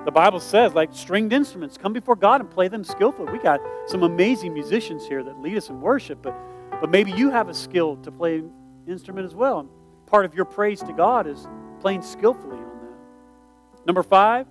The 0.06 0.12
Bible 0.12 0.39
says, 0.39 0.74
like 0.74 0.89
stringed 0.93 1.34
instruments, 1.34 1.78
come 1.78 1.93
before 1.93 2.16
God 2.16 2.41
and 2.41 2.50
play 2.50 2.68
them 2.68 2.84
skillfully. 2.84 3.32
We 3.32 3.39
got 3.39 3.60
some 3.86 4.04
amazing 4.04 4.54
musicians 4.54 5.06
here 5.06 5.24
that 5.24 5.39
lead 5.41 5.58
us 5.58 5.70
in 5.70 5.82
worship, 5.82 6.20
but, 6.22 6.34
but 6.80 6.89
maybe 6.89 7.12
you 7.12 7.30
have 7.30 7.50
a 7.50 7.54
skill 7.54 7.97
to 7.97 8.12
play 8.12 8.38
an 8.39 8.52
instrument 8.88 9.26
as 9.26 9.36
well. 9.36 9.60
And 9.60 9.70
part 10.06 10.26
of 10.26 10.34
your 10.34 10.45
praise 10.45 10.80
to 10.82 10.93
God 10.93 11.28
is 11.28 11.47
playing 11.82 12.02
skillfully 12.02 12.58
on 12.58 12.80
that. 12.82 13.86
Number 13.86 14.02
five, 14.02 14.47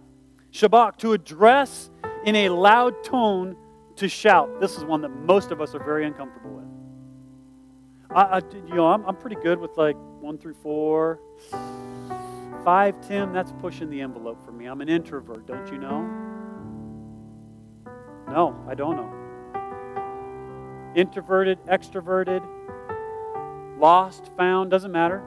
Shabach, 0.52 0.96
to 0.98 1.12
address 1.12 1.90
in 2.24 2.36
a 2.36 2.50
loud 2.50 3.02
tone 3.02 3.56
to 3.96 4.08
shout. 4.08 4.60
This 4.60 4.76
is 4.76 4.84
one 4.84 5.00
that 5.00 5.10
most 5.10 5.50
of 5.50 5.60
us 5.60 5.74
are 5.74 5.82
very 5.82 6.06
uncomfortable 6.06 6.50
with. 6.50 6.64
I, 8.10 8.22
I 8.22 8.38
you 8.68 8.74
know, 8.74 8.86
I'm, 8.88 9.04
I'm 9.06 9.16
pretty 9.16 9.36
good 9.42 9.58
with 9.58 9.76
like 9.76 9.96
one 10.20 10.38
through 10.38 10.54
four 10.54 11.20
five, 12.64 13.00
Tim, 13.06 13.32
that's 13.32 13.52
pushing 13.60 13.90
the 13.90 14.00
envelope 14.00 14.44
for 14.44 14.52
me. 14.52 14.66
I'm 14.66 14.80
an 14.80 14.88
introvert, 14.88 15.46
don't 15.46 15.66
you 15.72 15.78
know? 15.78 16.02
No, 18.28 18.62
I 18.68 18.74
don't 18.74 18.96
know. 18.96 19.12
Introverted, 20.94 21.58
extroverted, 21.66 22.46
lost, 23.78 24.30
found, 24.36 24.70
doesn't 24.70 24.92
matter. 24.92 25.22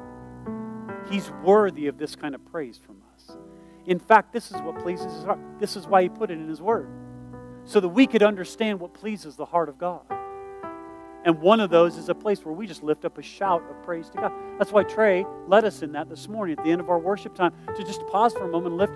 He's 1.10 1.32
worthy 1.44 1.88
of 1.88 1.98
this 1.98 2.16
kind 2.16 2.36
of 2.36 2.46
praise 2.46 2.78
from 2.78 3.02
us. 3.14 3.38
In 3.86 3.98
fact, 3.98 4.34
this 4.34 4.52
is 4.52 4.62
what 4.62 4.80
pleases 4.80 5.12
his 5.14 5.24
heart. 5.24 5.40
This 5.60 5.76
is 5.76 5.88
why 5.88 6.04
he 6.04 6.10
put 6.10 6.30
it 6.30 6.36
in 6.36 6.48
his 6.48 6.62
word, 6.62 6.88
so 7.64 7.80
that 7.80 7.90
we 7.90 8.06
could 8.06 8.22
understand 8.22 8.80
what 8.80 8.94
pleases 8.94 9.36
the 9.36 9.46
heart 9.46 9.70
of 9.70 9.78
God. 9.78 10.06
And 11.24 11.40
one 11.40 11.60
of 11.60 11.70
those 11.70 11.98
is 11.98 12.10
a 12.10 12.16
place 12.16 12.44
where 12.44 12.54
we 12.54 12.66
just 12.66 12.82
lift 12.82 13.06
up 13.06 13.18
a 13.18 13.22
shout 13.22 13.64
of 13.70 13.84
praise 13.84 14.10
to 14.10 14.18
God. 14.18 14.32
That's 14.58 14.72
why 14.72 14.84
Trey 14.84 15.26
led 15.48 15.66
us 15.66 15.84
in 15.84 15.92
that 15.92 16.10
this 16.10 16.28
morning 16.28 16.58
at 16.58 16.64
the 16.64 16.72
end 16.72 16.82
of 16.82 16.90
our 16.90 16.98
worship 16.98 17.36
time 17.36 17.54
to 17.76 17.84
just 17.84 18.02
pause 18.08 18.34
for 18.34 18.46
a 18.46 18.52
moment 18.52 18.74
and 18.74 18.78
lift. 18.78 18.94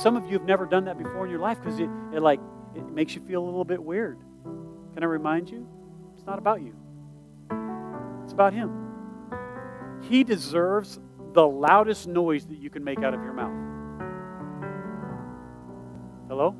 Some 0.00 0.16
of 0.16 0.24
you 0.26 0.32
have 0.32 0.44
never 0.44 0.66
done 0.66 0.84
that 0.84 0.98
before 0.98 1.24
in 1.24 1.30
your 1.30 1.40
life 1.40 1.58
because 1.60 1.78
it, 1.80 1.88
it 2.12 2.20
like 2.20 2.40
it 2.76 2.88
makes 2.90 3.14
you 3.14 3.20
feel 3.22 3.42
a 3.42 3.46
little 3.46 3.64
bit 3.64 3.82
weird. 3.82 4.18
Can 4.94 5.02
I 5.02 5.06
remind 5.06 5.50
you? 5.50 5.66
It's 6.16 6.26
not 6.26 6.38
about 6.38 6.62
you. 6.62 6.74
It's 8.22 8.32
about 8.32 8.52
him. 8.52 8.70
He 10.08 10.22
deserves 10.24 11.00
the 11.32 11.46
loudest 11.46 12.06
noise 12.06 12.46
that 12.46 12.58
you 12.58 12.70
can 12.70 12.84
make 12.84 13.02
out 13.02 13.14
of 13.14 13.22
your 13.22 13.32
mouth. 13.32 13.52
Hello? 16.28 16.54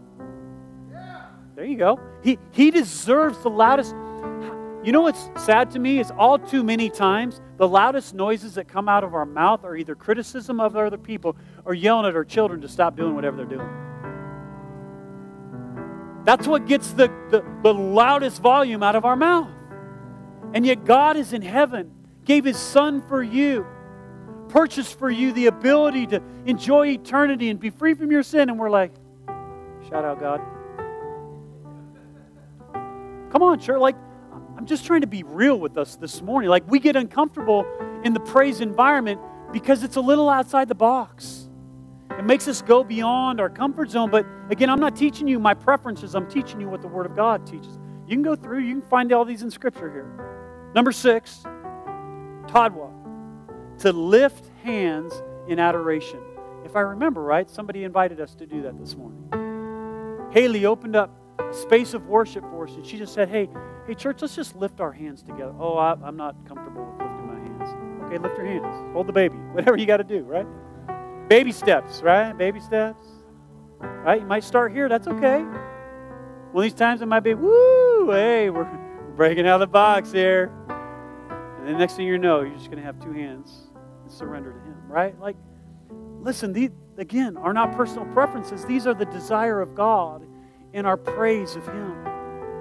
Yeah. 0.90 1.26
There 1.54 1.64
you 1.64 1.76
go. 1.76 2.00
He, 2.22 2.38
he 2.50 2.70
deserves 2.70 3.38
the 3.38 3.50
loudest. 3.50 3.94
You 4.84 4.92
know 4.92 5.00
what's 5.00 5.30
sad 5.36 5.70
to 5.70 5.78
me 5.78 5.98
is 5.98 6.12
all 6.18 6.38
too 6.38 6.62
many 6.62 6.90
times 6.90 7.40
the 7.56 7.66
loudest 7.66 8.12
noises 8.12 8.54
that 8.56 8.68
come 8.68 8.86
out 8.86 9.02
of 9.02 9.14
our 9.14 9.24
mouth 9.24 9.64
are 9.64 9.74
either 9.74 9.94
criticism 9.94 10.60
of 10.60 10.76
other 10.76 10.98
people 10.98 11.36
or 11.64 11.72
yelling 11.72 12.04
at 12.04 12.14
our 12.14 12.24
children 12.24 12.60
to 12.60 12.68
stop 12.68 12.94
doing 12.94 13.14
whatever 13.14 13.38
they're 13.38 13.46
doing. 13.46 13.66
That's 16.24 16.46
what 16.46 16.66
gets 16.66 16.90
the, 16.92 17.08
the, 17.30 17.42
the 17.62 17.72
loudest 17.72 18.42
volume 18.42 18.82
out 18.82 18.94
of 18.94 19.06
our 19.06 19.16
mouth. 19.16 19.48
And 20.52 20.66
yet 20.66 20.84
God 20.84 21.16
is 21.16 21.32
in 21.32 21.40
heaven, 21.40 21.90
gave 22.26 22.44
his 22.44 22.58
son 22.58 23.00
for 23.08 23.22
you, 23.22 23.66
purchased 24.50 24.98
for 24.98 25.10
you 25.10 25.32
the 25.32 25.46
ability 25.46 26.08
to 26.08 26.22
enjoy 26.44 26.88
eternity 26.88 27.48
and 27.48 27.58
be 27.58 27.70
free 27.70 27.94
from 27.94 28.10
your 28.10 28.22
sin. 28.22 28.50
And 28.50 28.58
we're 28.58 28.68
like, 28.68 28.92
shout 29.88 30.04
out, 30.04 30.20
God. 30.20 30.42
Come 33.30 33.42
on, 33.42 33.58
church. 33.58 33.80
Like, 33.80 33.96
I'm 34.56 34.66
just 34.66 34.86
trying 34.86 35.00
to 35.00 35.06
be 35.06 35.22
real 35.22 35.58
with 35.58 35.76
us 35.76 35.96
this 35.96 36.22
morning. 36.22 36.48
Like, 36.48 36.68
we 36.70 36.78
get 36.78 36.96
uncomfortable 36.96 37.66
in 38.04 38.14
the 38.14 38.20
praise 38.20 38.60
environment 38.60 39.20
because 39.52 39.82
it's 39.82 39.96
a 39.96 40.00
little 40.00 40.28
outside 40.28 40.68
the 40.68 40.74
box. 40.74 41.48
It 42.18 42.24
makes 42.24 42.46
us 42.46 42.62
go 42.62 42.84
beyond 42.84 43.40
our 43.40 43.50
comfort 43.50 43.90
zone. 43.90 44.10
But 44.10 44.26
again, 44.50 44.70
I'm 44.70 44.80
not 44.80 44.94
teaching 44.94 45.26
you 45.26 45.38
my 45.38 45.54
preferences, 45.54 46.14
I'm 46.14 46.28
teaching 46.28 46.60
you 46.60 46.68
what 46.68 46.82
the 46.82 46.88
Word 46.88 47.06
of 47.06 47.16
God 47.16 47.46
teaches. 47.46 47.78
You 48.06 48.16
can 48.16 48.22
go 48.22 48.36
through, 48.36 48.60
you 48.60 48.80
can 48.80 48.88
find 48.88 49.12
all 49.12 49.24
these 49.24 49.42
in 49.42 49.50
Scripture 49.50 49.90
here. 49.90 50.70
Number 50.74 50.92
six, 50.92 51.42
Towdah, 52.46 52.90
to 53.78 53.92
lift 53.92 54.44
hands 54.62 55.12
in 55.48 55.58
adoration. 55.58 56.20
If 56.64 56.76
I 56.76 56.80
remember 56.80 57.22
right, 57.22 57.48
somebody 57.50 57.84
invited 57.84 58.20
us 58.20 58.34
to 58.36 58.46
do 58.46 58.62
that 58.62 58.78
this 58.78 58.96
morning. 58.96 60.30
Haley 60.32 60.66
opened 60.66 60.96
up 60.96 61.10
a 61.38 61.52
space 61.52 61.94
of 61.94 62.06
worship 62.06 62.44
for 62.50 62.66
us, 62.66 62.74
and 62.74 62.84
she 62.84 62.98
just 62.98 63.14
said, 63.14 63.28
Hey, 63.28 63.48
Hey, 63.86 63.94
church, 63.94 64.22
let's 64.22 64.34
just 64.34 64.56
lift 64.56 64.80
our 64.80 64.92
hands 64.92 65.22
together. 65.22 65.52
Oh, 65.60 65.76
I, 65.76 65.92
am 66.08 66.16
not 66.16 66.34
comfortable 66.48 66.86
with 66.86 67.02
lifting 67.02 67.26
my 67.26 67.34
hands. 67.34 68.04
Okay, 68.04 68.16
lift 68.16 68.38
your 68.38 68.46
hands. 68.46 68.92
Hold 68.94 69.06
the 69.06 69.12
baby. 69.12 69.36
Whatever 69.52 69.76
you 69.76 69.84
got 69.84 69.98
to 69.98 70.04
do, 70.04 70.22
right? 70.22 70.46
Baby 71.28 71.52
steps, 71.52 72.00
right? 72.00 72.32
Baby 72.32 72.60
steps. 72.60 73.04
Right? 73.80 74.22
You 74.22 74.26
might 74.26 74.42
start 74.42 74.72
here. 74.72 74.88
That's 74.88 75.06
okay. 75.06 75.42
One 75.42 76.56
of 76.56 76.62
these 76.62 76.72
times 76.72 77.02
it 77.02 77.06
might 77.06 77.20
be, 77.20 77.34
woo, 77.34 78.10
hey, 78.10 78.48
we're 78.48 78.64
breaking 79.16 79.46
out 79.46 79.56
of 79.56 79.60
the 79.60 79.66
box 79.66 80.10
here. 80.12 80.50
And 81.58 81.68
then 81.68 81.76
next 81.76 81.96
thing 81.96 82.06
you 82.06 82.16
know, 82.16 82.40
you're 82.40 82.54
just 82.54 82.70
going 82.70 82.78
to 82.78 82.84
have 82.84 82.98
two 83.02 83.12
hands 83.12 83.64
and 84.02 84.10
surrender 84.10 84.52
to 84.52 84.58
Him, 84.60 84.76
right? 84.88 85.18
Like, 85.20 85.36
listen, 86.20 86.54
these, 86.54 86.70
again, 86.96 87.36
are 87.36 87.52
not 87.52 87.76
personal 87.76 88.06
preferences. 88.14 88.64
These 88.64 88.86
are 88.86 88.94
the 88.94 89.04
desire 89.06 89.60
of 89.60 89.74
God 89.74 90.26
in 90.72 90.86
our 90.86 90.96
praise 90.96 91.54
of 91.54 91.66
Him 91.66 92.02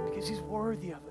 because 0.04 0.28
He's 0.28 0.42
worthy 0.42 0.92
of. 0.92 1.03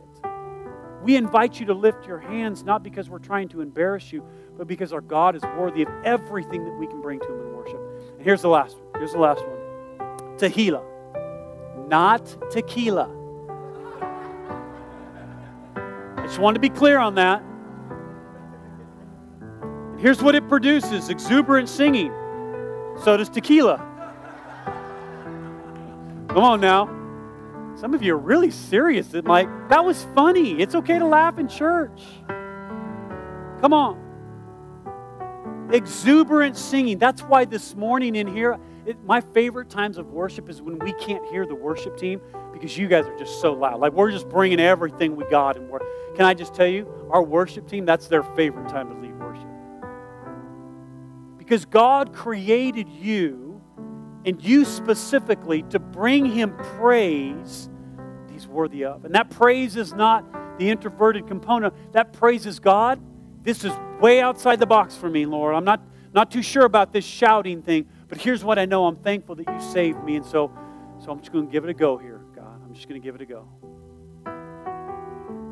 We 1.03 1.17
invite 1.17 1.59
you 1.59 1.67
to 1.67 1.75
lift 1.75 2.07
your 2.07 2.19
hands 2.19 2.63
not 2.63 2.83
because 2.83 3.11
we're 3.11 3.19
trying 3.19 3.49
to 3.49 3.61
embarrass 3.61 4.13
you, 4.13 4.25
but 4.57 4.69
because 4.69 4.93
our 4.93 5.01
God 5.01 5.35
is 5.35 5.43
worthy 5.59 5.83
of 5.83 5.89
everything 6.05 6.65
that 6.65 6.79
we 6.79 6.87
can 6.87 7.01
bring 7.01 7.19
to 7.21 7.27
Him 7.27 7.41
in 7.41 7.53
worship. 7.55 7.81
And 8.17 8.25
here's 8.25 8.43
the 8.43 8.49
last 8.49 8.77
one. 8.77 8.87
Here's 8.97 9.13
the 9.13 9.19
last 9.19 9.41
one 9.41 9.59
Tehillah, 10.39 11.89
not 11.89 12.25
tequila. 12.51 13.11
I 16.17 16.27
just 16.27 16.39
wanted 16.39 16.55
to 16.55 16.61
be 16.61 16.71
clear 16.71 16.99
on 16.99 17.17
that. 17.17 17.43
Here's 19.99 20.23
what 20.23 20.35
it 20.35 20.49
produces 20.49 21.09
exuberant 21.09 21.69
singing. 21.69 22.13
So 23.03 23.17
does 23.17 23.29
tequila. 23.29 23.79
Come 26.29 26.45
on 26.45 26.61
now. 26.61 27.02
Some 27.75 27.95
of 27.95 28.03
you 28.03 28.15
are 28.15 28.19
really 28.19 28.51
serious. 28.51 29.09
That 29.09 29.27
like 29.27 29.49
that 29.69 29.85
was 29.85 30.05
funny. 30.15 30.61
It's 30.61 30.75
okay 30.75 30.99
to 30.99 31.07
laugh 31.07 31.39
in 31.39 31.49
church. 31.49 32.03
Come 33.61 33.73
on. 33.73 33.99
Exuberant 35.73 36.57
singing. 36.57 36.99
That's 36.99 37.23
why 37.23 37.45
this 37.47 37.75
morning 37.75 38.15
in 38.15 38.27
here, 38.27 38.59
it, 38.85 39.03
my 39.05 39.21
favorite 39.21 39.71
times 39.71 39.97
of 39.97 40.09
worship 40.09 40.51
is 40.51 40.61
when 40.61 40.79
we 40.81 40.93
can't 40.95 41.25
hear 41.31 41.47
the 41.47 41.55
worship 41.55 41.97
team 41.97 42.21
because 42.53 42.77
you 42.77 42.89
guys 42.89 43.07
are 43.07 43.19
just 43.19 43.41
so 43.41 43.53
loud. 43.53 43.81
Like 43.81 43.93
we're 43.93 44.11
just 44.11 44.29
bringing 44.29 44.61
everything 44.61 45.17
we 45.17 45.25
got 45.25 45.57
and 45.57 45.71
work. 45.71 45.83
Can 46.15 46.27
I 46.27 46.35
just 46.35 46.55
tell 46.55 46.67
you, 46.67 46.87
our 47.11 47.23
worship 47.23 47.67
team, 47.67 47.87
that's 47.87 48.09
their 48.09 48.23
favorite 48.23 48.69
time 48.69 48.89
to 48.89 48.95
lead 49.01 49.19
worship. 49.19 49.49
Because 51.39 51.65
God 51.65 52.13
created 52.13 52.89
you 52.89 53.42
and 54.25 54.43
you 54.43 54.65
specifically 54.65 55.63
to 55.65 55.79
bring 55.79 56.27
Him 56.27 56.57
praise 56.79 57.69
He's 58.31 58.47
worthy 58.47 58.85
of. 58.85 59.05
And 59.05 59.15
that 59.15 59.31
praise 59.31 59.77
is 59.77 59.93
not 59.93 60.59
the 60.59 60.71
introverted 60.71 61.27
component, 61.27 61.75
that 61.93 62.13
praise 62.13 62.47
is 62.47 62.59
God. 62.59 63.01
This 63.43 63.65
is 63.65 63.73
way 64.01 64.21
outside 64.21 64.59
the 64.59 64.67
box 64.67 64.97
for 64.97 65.09
me, 65.09 65.27
Lord. 65.27 65.55
I'm 65.55 65.65
not, 65.65 65.83
not 66.13 66.31
too 66.31 66.43
sure 66.43 66.65
about 66.65 66.93
this 66.93 67.05
shouting 67.05 67.63
thing, 67.63 67.87
but 68.09 68.19
here's 68.19 68.45
what 68.45 68.59
I 68.59 68.65
know. 68.65 68.87
I'm 68.87 68.97
thankful 68.97 69.35
that 69.37 69.49
you 69.49 69.61
saved 69.61 70.03
me. 70.05 70.17
And 70.17 70.25
so, 70.25 70.53
so 71.05 71.11
I'm 71.11 71.19
just 71.19 71.33
going 71.33 71.47
to 71.47 71.53
give 71.53 71.65
it 71.65 71.71
a 71.71 71.75
go 71.75 71.97
here, 71.99 72.21
God. 72.35 72.61
I'm 72.65 72.75
just 72.75 72.89
going 72.89 73.01
to 73.01 73.05
give 73.05 73.15
it 73.15 73.21
a 73.21 73.27
go. 73.27 73.49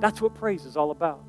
That's 0.00 0.20
what 0.20 0.34
praise 0.34 0.64
is 0.64 0.76
all 0.76 0.90
about. 0.90 1.24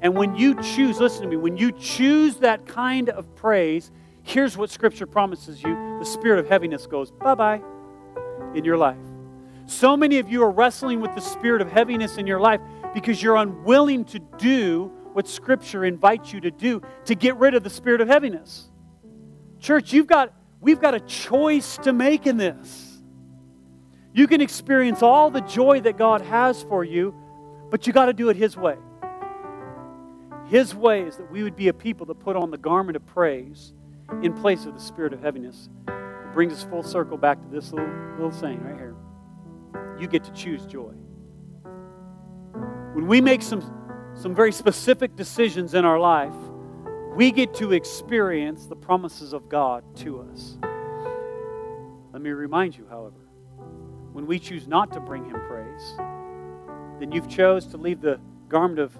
And 0.00 0.16
when 0.16 0.34
you 0.34 0.60
choose, 0.62 0.98
listen 0.98 1.22
to 1.22 1.28
me, 1.28 1.36
when 1.36 1.56
you 1.56 1.72
choose 1.72 2.36
that 2.36 2.66
kind 2.66 3.10
of 3.10 3.34
praise, 3.34 3.90
here's 4.30 4.56
what 4.56 4.70
Scripture 4.70 5.06
promises 5.06 5.62
you 5.62 5.98
the 5.98 6.04
spirit 6.04 6.38
of 6.38 6.48
heaviness 6.48 6.86
goes 6.86 7.10
bye 7.10 7.34
bye 7.34 7.60
in 8.54 8.64
your 8.64 8.76
life. 8.76 8.96
So 9.66 9.96
many 9.96 10.18
of 10.18 10.28
you 10.28 10.42
are 10.42 10.50
wrestling 10.50 11.00
with 11.00 11.14
the 11.14 11.20
spirit 11.20 11.62
of 11.62 11.70
heaviness 11.70 12.16
in 12.16 12.26
your 12.26 12.40
life 12.40 12.60
because 12.92 13.22
you're 13.22 13.36
unwilling 13.36 14.04
to 14.06 14.18
do 14.38 14.90
what 15.12 15.28
Scripture 15.28 15.84
invites 15.84 16.32
you 16.32 16.40
to 16.40 16.50
do 16.50 16.82
to 17.04 17.14
get 17.14 17.36
rid 17.36 17.54
of 17.54 17.62
the 17.62 17.70
spirit 17.70 18.00
of 18.00 18.08
heaviness. 18.08 18.68
Church, 19.60 19.92
you've 19.92 20.06
got, 20.06 20.32
we've 20.60 20.80
got 20.80 20.94
a 20.94 21.00
choice 21.00 21.76
to 21.78 21.92
make 21.92 22.26
in 22.26 22.36
this. 22.36 23.00
You 24.12 24.26
can 24.26 24.40
experience 24.40 25.02
all 25.02 25.30
the 25.30 25.42
joy 25.42 25.80
that 25.82 25.96
God 25.96 26.22
has 26.22 26.62
for 26.64 26.82
you 26.82 27.14
but 27.70 27.86
you 27.86 27.92
got 27.92 28.06
to 28.06 28.12
do 28.12 28.28
it 28.28 28.36
His 28.36 28.56
way. 28.56 28.76
His 30.46 30.74
way 30.74 31.02
is 31.02 31.16
that 31.16 31.30
we 31.30 31.44
would 31.44 31.56
be 31.56 31.68
a 31.68 31.72
people 31.72 32.06
that 32.06 32.18
put 32.18 32.36
on 32.36 32.50
the 32.50 32.58
garment 32.58 32.96
of 32.96 33.06
praise 33.06 33.72
in 34.22 34.32
place 34.34 34.66
of 34.66 34.74
the 34.74 34.80
spirit 34.80 35.12
of 35.12 35.20
heaviness. 35.20 35.68
It 35.88 36.32
brings 36.32 36.52
us 36.52 36.62
full 36.62 36.82
circle 36.82 37.16
back 37.16 37.40
to 37.42 37.48
this 37.48 37.72
little, 37.72 37.88
little 38.12 38.32
saying 38.32 38.62
right 38.62 38.76
here. 38.76 38.94
You 39.98 40.08
get 40.08 40.24
to 40.24 40.32
choose 40.32 40.64
joy. 40.66 40.92
When 42.92 43.06
we 43.06 43.20
make 43.20 43.42
some, 43.42 43.62
some 44.14 44.34
very 44.34 44.52
specific 44.52 45.16
decisions 45.16 45.74
in 45.74 45.84
our 45.84 45.98
life, 45.98 46.34
we 47.14 47.32
get 47.32 47.54
to 47.54 47.72
experience 47.72 48.66
the 48.66 48.76
promises 48.76 49.32
of 49.32 49.48
God 49.48 49.84
to 49.96 50.20
us. 50.20 50.58
Let 52.12 52.22
me 52.22 52.30
remind 52.30 52.76
you, 52.76 52.86
however, 52.88 53.16
when 54.12 54.26
we 54.26 54.38
choose 54.38 54.66
not 54.66 54.92
to 54.92 55.00
bring 55.00 55.24
Him 55.24 55.40
praise, 55.48 55.94
then 56.98 57.12
you've 57.12 57.28
chose 57.28 57.66
to 57.66 57.76
leave 57.76 58.00
the 58.00 58.20
garment 58.48 58.80
of 58.80 58.98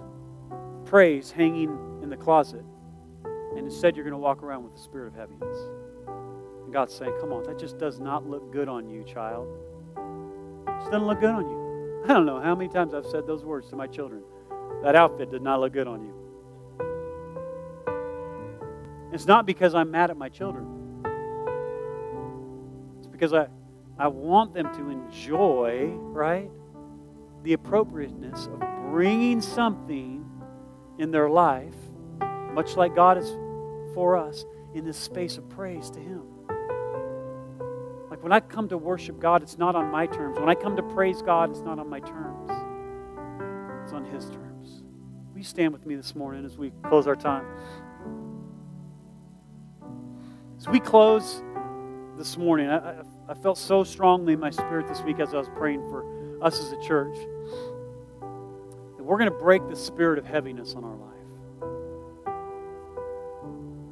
praise 0.85 1.31
hanging 1.31 1.99
in 2.01 2.09
the 2.09 2.17
closet 2.17 2.65
and 3.55 3.65
instead 3.65 3.95
you're 3.95 4.05
going 4.05 4.13
to 4.13 4.17
walk 4.17 4.43
around 4.43 4.63
with 4.63 4.73
the 4.73 4.79
spirit 4.79 5.07
of 5.07 5.15
heaviness. 5.15 5.57
And 6.63 6.73
god's 6.73 6.93
saying 6.93 7.13
come 7.19 7.31
on 7.31 7.43
that 7.43 7.59
just 7.59 7.77
does 7.77 7.99
not 7.99 8.27
look 8.27 8.51
good 8.51 8.67
on 8.67 8.89
you 8.89 9.03
child. 9.03 9.47
It 10.67 10.79
just 10.79 10.91
doesn't 10.91 11.07
look 11.07 11.19
good 11.19 11.31
on 11.31 11.49
you. 11.49 12.03
I 12.05 12.13
don't 12.13 12.25
know 12.25 12.39
how 12.39 12.55
many 12.55 12.69
times 12.69 12.93
i've 12.93 13.05
said 13.05 13.27
those 13.27 13.43
words 13.43 13.69
to 13.69 13.75
my 13.75 13.87
children. 13.87 14.23
That 14.83 14.95
outfit 14.95 15.29
did 15.29 15.41
not 15.41 15.59
look 15.59 15.73
good 15.73 15.87
on 15.87 16.01
you. 16.03 16.13
It's 19.13 19.25
not 19.25 19.45
because 19.45 19.75
i'm 19.75 19.91
mad 19.91 20.09
at 20.09 20.17
my 20.17 20.29
children. 20.29 21.03
It's 22.99 23.07
because 23.07 23.33
i 23.33 23.47
i 23.99 24.07
want 24.07 24.53
them 24.53 24.73
to 24.73 24.89
enjoy 24.89 25.91
right 25.95 26.49
the 27.43 27.53
appropriateness 27.53 28.47
of 28.47 28.59
bringing 28.91 29.41
something 29.41 30.25
in 30.99 31.11
their 31.11 31.29
life, 31.29 31.75
much 32.53 32.75
like 32.75 32.95
God 32.95 33.17
is 33.17 33.29
for 33.93 34.17
us, 34.17 34.45
in 34.73 34.85
this 34.85 34.97
space 34.97 35.37
of 35.37 35.49
praise 35.49 35.89
to 35.91 35.99
Him. 35.99 36.23
Like 38.09 38.23
when 38.23 38.31
I 38.31 38.39
come 38.39 38.69
to 38.69 38.77
worship 38.77 39.19
God, 39.19 39.43
it's 39.43 39.57
not 39.57 39.75
on 39.75 39.89
my 39.91 40.05
terms. 40.05 40.39
When 40.39 40.49
I 40.49 40.55
come 40.55 40.75
to 40.75 40.83
praise 40.83 41.21
God, 41.21 41.49
it's 41.49 41.61
not 41.61 41.79
on 41.79 41.89
my 41.89 41.99
terms, 41.99 42.51
it's 43.83 43.93
on 43.93 44.05
His 44.05 44.29
terms. 44.29 44.83
Will 45.31 45.39
you 45.39 45.43
stand 45.43 45.73
with 45.73 45.85
me 45.85 45.95
this 45.95 46.15
morning 46.15 46.45
as 46.45 46.57
we 46.57 46.71
close 46.83 47.07
our 47.07 47.15
time? 47.15 47.45
As 50.57 50.67
we 50.67 50.79
close 50.79 51.43
this 52.17 52.37
morning, 52.37 52.69
I, 52.69 52.77
I, 52.77 53.01
I 53.29 53.33
felt 53.33 53.57
so 53.57 53.83
strongly 53.83 54.33
in 54.33 54.39
my 54.39 54.51
spirit 54.51 54.87
this 54.87 55.01
week 55.01 55.19
as 55.19 55.33
I 55.33 55.37
was 55.37 55.49
praying 55.55 55.81
for 55.89 56.05
us 56.43 56.59
as 56.59 56.71
a 56.71 56.81
church, 56.81 57.15
that 58.97 59.03
we're 59.03 59.17
going 59.17 59.31
to 59.31 59.37
break 59.37 59.67
the 59.67 59.75
spirit 59.75 60.19
of 60.19 60.25
heaviness 60.25 60.75
on 60.75 60.83
our 60.83 60.95
life. 60.95 61.10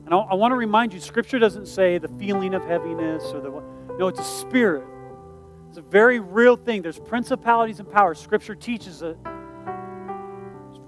And 0.10 0.16
I, 0.16 0.22
I 0.32 0.34
want 0.34 0.54
to 0.54 0.56
remind 0.56 0.92
you, 0.92 1.00
Scripture 1.00 1.38
doesn't 1.38 1.68
say 1.68 2.00
the 2.00 2.08
feeling 2.08 2.56
of 2.56 2.66
heaviness 2.66 3.26
or 3.26 3.42
the 3.42 3.50
no, 4.00 4.08
it's 4.08 4.20
a 4.20 4.24
spirit. 4.24 4.88
It's 5.68 5.78
a 5.78 5.84
very 5.84 6.20
real 6.20 6.56
thing. 6.56 6.82
There's 6.82 6.98
principalities 6.98 7.80
and 7.80 7.92
powers. 7.92 8.18
Scripture 8.18 8.56
teaches 8.56 9.04
it. 9.04 9.18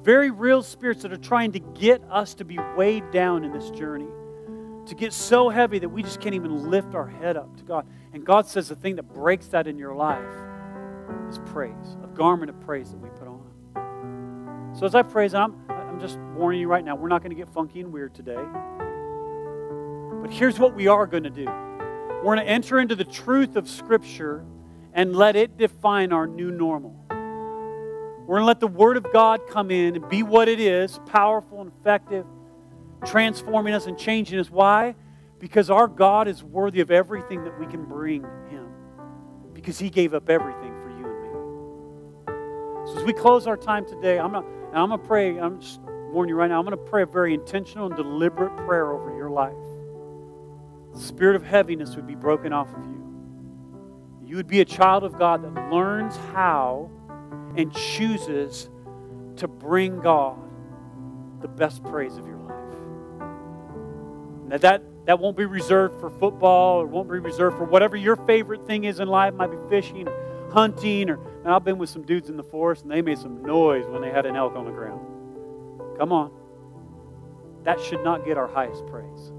Very 0.01 0.31
real 0.31 0.63
spirits 0.63 1.03
that 1.03 1.13
are 1.13 1.17
trying 1.17 1.51
to 1.51 1.59
get 1.59 2.01
us 2.09 2.33
to 2.35 2.45
be 2.45 2.57
weighed 2.75 3.11
down 3.11 3.43
in 3.43 3.51
this 3.51 3.69
journey, 3.69 4.07
to 4.87 4.95
get 4.95 5.13
so 5.13 5.49
heavy 5.49 5.77
that 5.77 5.89
we 5.89 6.01
just 6.01 6.19
can't 6.19 6.33
even 6.33 6.71
lift 6.71 6.95
our 6.95 7.05
head 7.05 7.37
up 7.37 7.55
to 7.57 7.63
God. 7.63 7.85
And 8.13 8.25
God 8.25 8.47
says 8.47 8.69
the 8.69 8.75
thing 8.75 8.95
that 8.95 9.13
breaks 9.13 9.45
that 9.47 9.67
in 9.67 9.77
your 9.77 9.93
life 9.93 10.33
is 11.29 11.37
praise, 11.45 11.97
a 12.03 12.07
garment 12.07 12.49
of 12.49 12.59
praise 12.61 12.89
that 12.89 12.97
we 12.97 13.09
put 13.09 13.27
on. 13.27 14.71
So 14.73 14.87
as 14.87 14.95
I 14.95 15.03
praise, 15.03 15.35
I'm, 15.35 15.53
I'm 15.69 15.99
just 15.99 16.17
warning 16.33 16.59
you 16.59 16.67
right 16.67 16.83
now, 16.83 16.95
we're 16.95 17.09
not 17.09 17.21
going 17.21 17.35
to 17.35 17.39
get 17.39 17.53
funky 17.53 17.81
and 17.81 17.93
weird 17.93 18.15
today. 18.15 18.43
But 20.21 20.31
here's 20.31 20.59
what 20.59 20.75
we 20.75 20.87
are 20.87 21.07
going 21.07 21.23
to 21.23 21.29
do 21.29 21.45
we're 21.45 22.35
going 22.35 22.45
to 22.45 22.51
enter 22.51 22.79
into 22.79 22.95
the 22.95 23.03
truth 23.03 23.55
of 23.55 23.67
Scripture 23.67 24.45
and 24.93 25.15
let 25.15 25.35
it 25.35 25.57
define 25.57 26.13
our 26.13 26.27
new 26.27 26.51
normal. 26.51 26.95
We're 27.09 28.37
going 28.37 28.41
to 28.41 28.45
let 28.45 28.59
the 28.59 28.67
Word 28.67 28.97
of 28.97 29.11
God 29.11 29.41
come 29.49 29.71
in 29.71 29.95
and 29.95 30.07
be 30.07 30.21
what 30.21 30.47
it 30.47 30.59
is 30.59 30.99
powerful 31.07 31.61
and 31.61 31.71
effective, 31.79 32.25
transforming 33.05 33.73
us 33.73 33.87
and 33.87 33.97
changing 33.97 34.39
us. 34.39 34.51
Why? 34.51 34.93
Because 35.39 35.71
our 35.71 35.87
God 35.87 36.27
is 36.27 36.43
worthy 36.43 36.81
of 36.81 36.91
everything 36.91 37.43
that 37.45 37.59
we 37.59 37.65
can 37.65 37.83
bring 37.85 38.21
Him, 38.51 38.67
because 39.53 39.79
He 39.79 39.89
gave 39.89 40.13
up 40.13 40.29
everything 40.29 40.79
for 40.81 40.89
you 40.89 41.05
and 41.07 42.85
me. 42.85 42.91
so 42.91 42.99
as 42.99 43.03
we 43.03 43.13
close 43.13 43.47
our 43.47 43.57
time 43.57 43.87
today, 43.87 44.19
I'm 44.19 44.31
going 44.31 44.91
to 44.91 44.97
pray, 44.99 45.39
I'm 45.39 45.59
just 45.59 45.81
warning 46.11 46.29
you 46.29 46.35
right 46.35 46.49
now, 46.49 46.59
I'm 46.59 46.65
going 46.65 46.77
to 46.77 46.89
pray 46.91 47.01
a 47.01 47.07
very 47.07 47.33
intentional 47.33 47.87
and 47.87 47.95
deliberate 47.95 48.55
prayer 48.67 48.91
over 48.91 49.17
your 49.17 49.31
life. 49.31 49.55
The 50.93 50.99
spirit 50.99 51.35
of 51.35 51.43
heaviness 51.43 51.95
would 51.95 52.07
be 52.07 52.15
broken 52.15 52.53
off 52.53 52.69
of 52.69 52.83
you. 52.83 53.01
You 54.25 54.35
would 54.37 54.47
be 54.47 54.61
a 54.61 54.65
child 54.65 55.03
of 55.03 55.17
God 55.17 55.43
that 55.43 55.71
learns 55.71 56.15
how 56.33 56.89
and 57.57 57.73
chooses 57.73 58.69
to 59.37 59.47
bring 59.47 59.99
God 59.99 60.37
the 61.41 61.47
best 61.47 61.83
praise 61.83 62.17
of 62.17 62.25
your 62.25 62.37
life. 62.37 62.51
Now 64.47 64.57
that 64.57 64.83
that 65.05 65.19
won't 65.19 65.35
be 65.35 65.45
reserved 65.45 65.99
for 65.99 66.09
football 66.09 66.81
or 66.81 66.85
won't 66.85 67.09
be 67.11 67.17
reserved 67.17 67.57
for 67.57 67.65
whatever 67.65 67.97
your 67.97 68.15
favorite 68.15 68.67
thing 68.67 68.83
is 68.83 68.99
in 68.99 69.07
life. 69.07 69.33
It 69.33 69.37
might 69.37 69.51
be 69.51 69.57
fishing, 69.69 70.07
or 70.07 70.51
hunting, 70.51 71.09
or 71.09 71.19
I've 71.43 71.63
been 71.63 71.79
with 71.79 71.89
some 71.89 72.03
dudes 72.03 72.29
in 72.29 72.37
the 72.37 72.43
forest 72.43 72.83
and 72.83 72.91
they 72.91 73.01
made 73.01 73.17
some 73.17 73.43
noise 73.43 73.85
when 73.87 74.01
they 74.01 74.11
had 74.11 74.25
an 74.25 74.35
elk 74.35 74.55
on 74.55 74.65
the 74.65 74.71
ground. 74.71 75.01
Come 75.97 76.11
on. 76.11 76.31
That 77.63 77.79
should 77.81 78.03
not 78.03 78.25
get 78.25 78.37
our 78.37 78.47
highest 78.47 78.85
praise. 78.87 79.31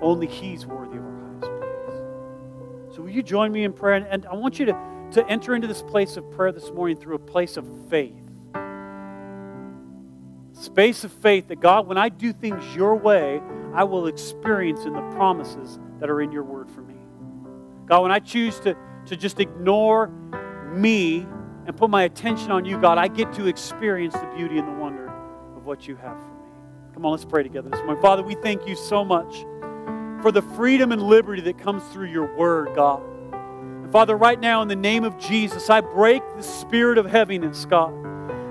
Only 0.00 0.26
He's 0.26 0.66
worthy 0.66 0.98
of 0.98 1.04
our 1.04 1.18
highest 1.20 1.50
praise. 1.60 2.96
So, 2.96 3.02
will 3.02 3.10
you 3.10 3.22
join 3.22 3.52
me 3.52 3.64
in 3.64 3.72
prayer? 3.72 4.06
And 4.08 4.26
I 4.26 4.34
want 4.34 4.58
you 4.58 4.66
to, 4.66 4.76
to 5.12 5.26
enter 5.28 5.54
into 5.54 5.66
this 5.66 5.82
place 5.82 6.16
of 6.16 6.30
prayer 6.30 6.52
this 6.52 6.70
morning 6.70 6.96
through 6.96 7.16
a 7.16 7.18
place 7.18 7.56
of 7.56 7.66
faith. 7.88 8.14
Space 10.52 11.02
of 11.02 11.12
faith 11.12 11.48
that 11.48 11.60
God, 11.60 11.88
when 11.88 11.98
I 11.98 12.08
do 12.08 12.32
things 12.32 12.76
your 12.76 12.94
way, 12.94 13.40
I 13.74 13.82
will 13.82 14.06
experience 14.06 14.84
in 14.84 14.92
the 14.92 15.02
promises 15.10 15.80
that 15.98 16.08
are 16.08 16.20
in 16.20 16.30
your 16.30 16.44
word 16.44 16.70
for 16.70 16.82
me. 16.82 16.94
God, 17.86 18.02
when 18.02 18.12
I 18.12 18.20
choose 18.20 18.60
to, 18.60 18.76
to 19.06 19.16
just 19.16 19.40
ignore 19.40 20.08
me 20.72 21.26
and 21.66 21.76
put 21.76 21.90
my 21.90 22.04
attention 22.04 22.50
on 22.50 22.64
you, 22.64 22.80
God, 22.80 22.98
I 22.98 23.08
get 23.08 23.32
to 23.34 23.46
experience 23.46 24.14
the 24.14 24.30
beauty 24.36 24.58
and 24.58 24.68
the 24.68 24.72
wonder 24.72 25.08
of 25.56 25.64
what 25.64 25.88
you 25.88 25.96
have 25.96 26.16
for 26.16 26.28
me. 26.28 26.50
Come 26.94 27.04
on, 27.04 27.12
let's 27.12 27.24
pray 27.24 27.42
together 27.42 27.68
this 27.68 27.80
morning. 27.80 28.00
Father, 28.00 28.22
we 28.22 28.36
thank 28.36 28.66
you 28.66 28.76
so 28.76 29.04
much 29.04 29.44
for 30.24 30.32
the 30.32 30.40
freedom 30.40 30.90
and 30.90 31.02
liberty 31.02 31.42
that 31.42 31.58
comes 31.58 31.82
through 31.92 32.06
your 32.06 32.34
word, 32.34 32.74
God. 32.74 33.02
And 33.34 33.92
Father, 33.92 34.16
right 34.16 34.40
now, 34.40 34.62
in 34.62 34.68
the 34.68 34.74
name 34.74 35.04
of 35.04 35.18
Jesus, 35.18 35.68
I 35.68 35.82
break 35.82 36.22
the 36.38 36.42
spirit 36.42 36.96
of 36.96 37.04
heaviness, 37.04 37.66
God, 37.66 37.92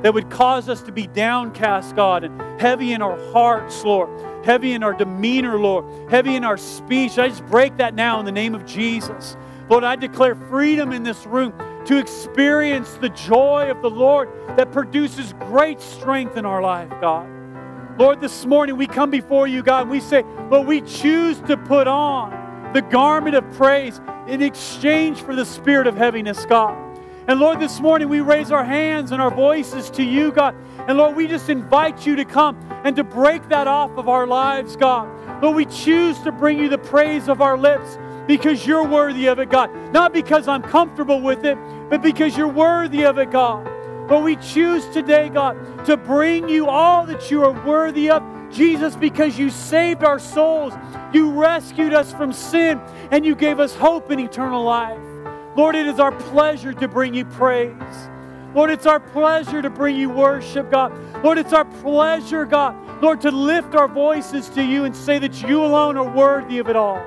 that 0.03 0.13
would 0.13 0.29
cause 0.29 0.69
us 0.69 0.83
to 0.83 0.91
be 0.91 1.07
downcast, 1.07 1.95
God, 1.95 2.25
and 2.25 2.61
heavy 2.61 2.93
in 2.93 3.01
our 3.01 3.17
hearts, 3.31 3.83
Lord, 3.83 4.07
heavy 4.45 4.73
in 4.73 4.83
our 4.83 4.93
demeanor, 4.93 5.57
Lord, 5.57 6.11
heavy 6.11 6.35
in 6.35 6.43
our 6.43 6.57
speech. 6.57 7.17
I 7.17 7.29
just 7.29 7.43
break 7.47 7.75
that 7.77 7.95
now 7.95 8.19
in 8.19 8.27
the 8.27 8.31
name 8.31 8.53
of 8.53 8.67
Jesus. 8.67 9.35
Lord, 9.67 9.83
I 9.83 9.95
declare 9.95 10.35
freedom 10.35 10.91
in 10.91 11.01
this 11.01 11.25
room 11.25 11.53
to 11.85 11.97
experience 11.97 12.93
the 13.01 13.09
joy 13.09 13.71
of 13.71 13.81
the 13.81 13.89
Lord 13.89 14.29
that 14.57 14.71
produces 14.71 15.33
great 15.39 15.81
strength 15.81 16.37
in 16.37 16.45
our 16.45 16.61
life, 16.61 16.91
God. 17.01 17.32
Lord, 17.97 18.21
this 18.21 18.45
morning 18.45 18.75
we 18.75 18.87
come 18.87 19.11
before 19.11 19.47
you, 19.47 19.61
God, 19.61 19.83
and 19.83 19.91
we 19.91 19.99
say, 19.99 20.23
Lord, 20.49 20.67
we 20.67 20.81
choose 20.81 21.39
to 21.41 21.55
put 21.55 21.87
on 21.87 22.71
the 22.73 22.81
garment 22.81 23.35
of 23.35 23.49
praise 23.53 24.01
in 24.27 24.41
exchange 24.41 25.21
for 25.21 25.35
the 25.35 25.45
spirit 25.45 25.85
of 25.85 25.95
heaviness, 25.95 26.43
God. 26.45 26.75
And 27.27 27.39
Lord, 27.39 27.59
this 27.59 27.79
morning 27.79 28.09
we 28.09 28.19
raise 28.19 28.51
our 28.51 28.65
hands 28.65 29.11
and 29.11 29.21
our 29.21 29.33
voices 29.33 29.91
to 29.91 30.03
you, 30.03 30.31
God. 30.31 30.55
And 30.87 30.97
Lord, 30.97 31.15
we 31.15 31.27
just 31.27 31.49
invite 31.49 32.05
you 32.05 32.15
to 32.15 32.25
come 32.25 32.57
and 32.83 32.95
to 32.95 33.03
break 33.03 33.47
that 33.49 33.67
off 33.67 33.91
of 33.91 34.09
our 34.09 34.25
lives, 34.25 34.75
God. 34.75 35.07
Lord, 35.43 35.55
we 35.55 35.65
choose 35.65 36.17
to 36.19 36.31
bring 36.31 36.57
you 36.57 36.69
the 36.69 36.79
praise 36.79 37.29
of 37.29 37.41
our 37.41 37.57
lips 37.57 37.99
because 38.27 38.65
you're 38.65 38.85
worthy 38.85 39.27
of 39.27 39.37
it, 39.37 39.49
God. 39.49 39.69
Not 39.93 40.13
because 40.13 40.47
I'm 40.47 40.63
comfortable 40.63 41.21
with 41.21 41.45
it, 41.45 41.57
but 41.89 42.01
because 42.01 42.35
you're 42.35 42.47
worthy 42.47 43.05
of 43.05 43.19
it, 43.19 43.29
God. 43.29 43.69
But 44.07 44.23
we 44.23 44.35
choose 44.37 44.85
today, 44.89 45.29
God, 45.29 45.85
to 45.85 45.97
bring 45.97 46.49
you 46.49 46.67
all 46.67 47.05
that 47.05 47.31
you 47.31 47.43
are 47.43 47.65
worthy 47.65 48.09
of, 48.09 48.23
Jesus, 48.51 48.95
because 48.95 49.39
you 49.39 49.49
saved 49.49 50.03
our 50.03 50.19
souls. 50.19 50.73
You 51.13 51.31
rescued 51.31 51.93
us 51.93 52.11
from 52.13 52.33
sin, 52.33 52.79
and 53.11 53.25
you 53.25 53.35
gave 53.35 53.59
us 53.59 53.75
hope 53.75 54.11
in 54.11 54.19
eternal 54.19 54.63
life. 54.63 54.99
Lord, 55.55 55.75
it 55.75 55.87
is 55.87 55.99
our 55.99 56.11
pleasure 56.11 56.73
to 56.73 56.87
bring 56.87 57.13
you 57.13 57.25
praise. 57.25 57.73
Lord, 58.53 58.69
it's 58.69 58.85
our 58.85 58.99
pleasure 58.99 59.61
to 59.61 59.69
bring 59.69 59.95
you 59.95 60.09
worship, 60.09 60.69
God. 60.69 60.93
Lord, 61.23 61.39
it's 61.39 61.53
our 61.53 61.65
pleasure, 61.65 62.45
God, 62.45 62.75
Lord, 63.01 63.21
to 63.21 63.31
lift 63.31 63.73
our 63.73 63.87
voices 63.87 64.49
to 64.49 64.63
you 64.63 64.83
and 64.83 64.95
say 64.95 65.17
that 65.19 65.41
you 65.41 65.63
alone 65.63 65.97
are 65.97 66.09
worthy 66.09 66.59
of 66.59 66.69
it 66.69 66.75
all. 66.75 67.03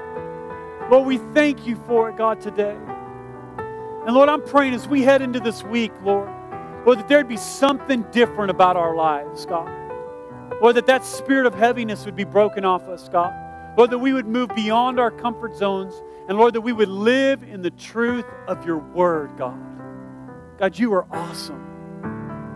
Lord, 0.90 1.06
we 1.06 1.18
thank 1.34 1.66
you 1.66 1.76
for 1.86 2.08
it, 2.10 2.16
God, 2.16 2.40
today. 2.40 2.76
And 4.06 4.14
Lord, 4.14 4.28
I'm 4.28 4.42
praying 4.42 4.74
as 4.74 4.88
we 4.88 5.02
head 5.02 5.22
into 5.22 5.40
this 5.40 5.62
week, 5.64 5.92
Lord, 6.02 6.28
Lord, 6.86 7.00
that 7.00 7.08
there'd 7.08 7.28
be 7.28 7.36
something 7.36 8.04
different 8.12 8.52
about 8.52 8.76
our 8.76 8.94
lives, 8.94 9.44
God. 9.44 9.68
Lord, 10.62 10.76
that 10.76 10.86
that 10.86 11.04
spirit 11.04 11.44
of 11.44 11.54
heaviness 11.54 12.04
would 12.06 12.14
be 12.14 12.24
broken 12.24 12.64
off 12.64 12.88
us, 12.88 13.08
God. 13.08 13.34
Lord, 13.76 13.90
that 13.90 13.98
we 13.98 14.12
would 14.12 14.26
move 14.26 14.50
beyond 14.54 15.00
our 15.00 15.10
comfort 15.10 15.56
zones. 15.56 16.00
And 16.28 16.38
Lord, 16.38 16.54
that 16.54 16.60
we 16.60 16.72
would 16.72 16.88
live 16.88 17.42
in 17.42 17.60
the 17.60 17.72
truth 17.72 18.24
of 18.46 18.64
your 18.64 18.78
word, 18.78 19.36
God. 19.36 19.58
God, 20.58 20.78
you 20.78 20.94
are 20.94 21.06
awesome. 21.10 21.60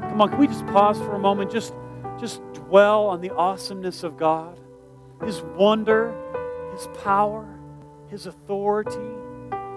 Come 0.08 0.20
on, 0.20 0.28
can 0.30 0.38
we 0.38 0.46
just 0.46 0.66
pause 0.68 0.98
for 0.98 1.14
a 1.14 1.18
moment? 1.18 1.50
Just, 1.50 1.74
just 2.18 2.40
dwell 2.52 3.06
on 3.06 3.20
the 3.20 3.30
awesomeness 3.30 4.04
of 4.04 4.16
God, 4.16 4.58
His 5.24 5.42
wonder, 5.42 6.14
His 6.72 6.88
power, 7.02 7.46
His 8.08 8.26
authority, 8.26 9.10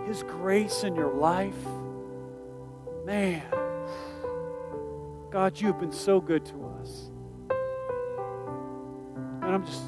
His 0.06 0.22
grace 0.24 0.84
in 0.84 0.96
your 0.96 1.14
life. 1.14 1.58
Man. 3.04 3.63
God, 5.34 5.60
you 5.60 5.66
have 5.66 5.80
been 5.80 5.92
so 5.92 6.22
good 6.22 6.46
to 6.46 6.64
us. 6.80 7.10
And 9.42 9.46
I'm 9.46 9.66
just, 9.66 9.82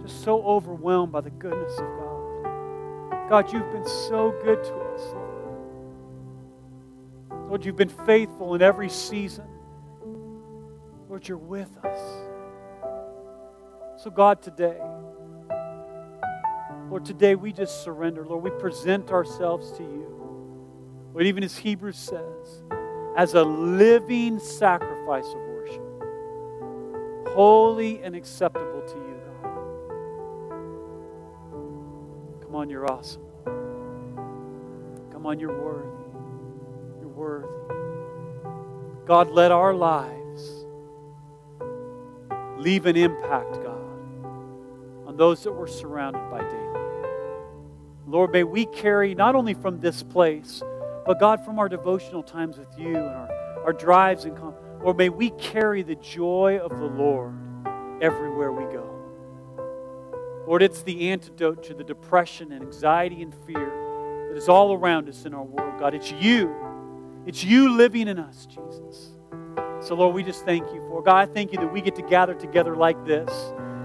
just 0.00 0.22
so 0.22 0.40
overwhelmed 0.44 1.10
by 1.10 1.22
the 1.22 1.30
goodness 1.30 1.72
of 1.72 1.86
God. 1.86 3.28
God, 3.28 3.52
you've 3.52 3.72
been 3.72 3.84
so 3.84 4.32
good 4.44 4.62
to 4.62 4.74
us. 4.76 5.02
Lord, 7.48 7.64
you've 7.64 7.74
been 7.74 7.88
faithful 7.88 8.54
in 8.54 8.62
every 8.62 8.88
season. 8.88 9.48
Lord, 11.08 11.26
you're 11.26 11.36
with 11.36 11.76
us. 11.84 11.98
So, 13.96 14.08
God, 14.08 14.40
today, 14.40 14.78
Lord, 16.88 17.04
today 17.04 17.34
we 17.34 17.52
just 17.52 17.82
surrender. 17.82 18.24
Lord, 18.24 18.44
we 18.44 18.50
present 18.50 19.10
ourselves 19.10 19.72
to 19.72 19.82
you. 19.82 20.06
Lord, 21.12 21.26
even 21.26 21.42
as 21.42 21.56
Hebrews 21.56 21.98
says, 21.98 22.59
as 23.16 23.34
a 23.34 23.42
living 23.42 24.38
sacrifice 24.38 25.26
of 25.26 25.40
worship, 25.48 25.82
holy 27.34 28.02
and 28.02 28.14
acceptable 28.14 28.82
to 28.86 28.94
you, 28.96 29.20
God. 29.24 29.44
Come 32.42 32.54
on, 32.54 32.70
you're 32.70 32.90
awesome. 32.90 33.22
Come 35.12 35.26
on, 35.26 35.38
you're 35.38 35.60
worthy. 35.60 35.88
You're 37.00 37.08
worthy. 37.08 37.48
God, 39.06 39.30
let 39.30 39.50
our 39.52 39.74
lives 39.74 40.64
leave 42.58 42.86
an 42.86 42.96
impact, 42.96 43.54
God, 43.62 43.76
on 45.06 45.16
those 45.16 45.42
that 45.42 45.52
we're 45.52 45.66
surrounded 45.66 46.30
by 46.30 46.40
daily. 46.40 46.60
Lord, 48.06 48.32
may 48.32 48.44
we 48.44 48.66
carry 48.66 49.14
not 49.14 49.34
only 49.34 49.54
from 49.54 49.80
this 49.80 50.02
place, 50.02 50.62
but 51.10 51.18
God, 51.18 51.44
from 51.44 51.58
our 51.58 51.68
devotional 51.68 52.22
times 52.22 52.56
with 52.56 52.68
you 52.78 52.94
and 52.94 52.98
our, 52.98 53.62
our 53.64 53.72
drives 53.72 54.26
and 54.26 54.38
Lord, 54.80 54.96
may 54.96 55.08
we 55.08 55.30
carry 55.30 55.82
the 55.82 55.96
joy 55.96 56.60
of 56.62 56.78
the 56.78 56.84
Lord 56.84 57.34
everywhere 58.00 58.52
we 58.52 58.62
go. 58.72 60.44
Lord, 60.46 60.62
it's 60.62 60.84
the 60.84 61.10
antidote 61.10 61.64
to 61.64 61.74
the 61.74 61.82
depression 61.82 62.52
and 62.52 62.62
anxiety 62.62 63.22
and 63.22 63.34
fear 63.44 64.28
that 64.28 64.36
is 64.36 64.48
all 64.48 64.72
around 64.72 65.08
us 65.08 65.24
in 65.26 65.34
our 65.34 65.42
world, 65.42 65.80
God. 65.80 65.94
It's 65.94 66.12
you. 66.12 66.54
It's 67.26 67.42
you 67.42 67.76
living 67.76 68.06
in 68.06 68.20
us, 68.20 68.46
Jesus. 68.46 69.10
So, 69.80 69.96
Lord, 69.96 70.14
we 70.14 70.22
just 70.22 70.44
thank 70.44 70.72
you 70.72 70.80
for. 70.88 71.02
God, 71.02 71.16
I 71.16 71.26
thank 71.26 71.50
you 71.50 71.58
that 71.58 71.72
we 71.72 71.80
get 71.80 71.96
to 71.96 72.02
gather 72.02 72.34
together 72.34 72.76
like 72.76 73.04
this 73.04 73.32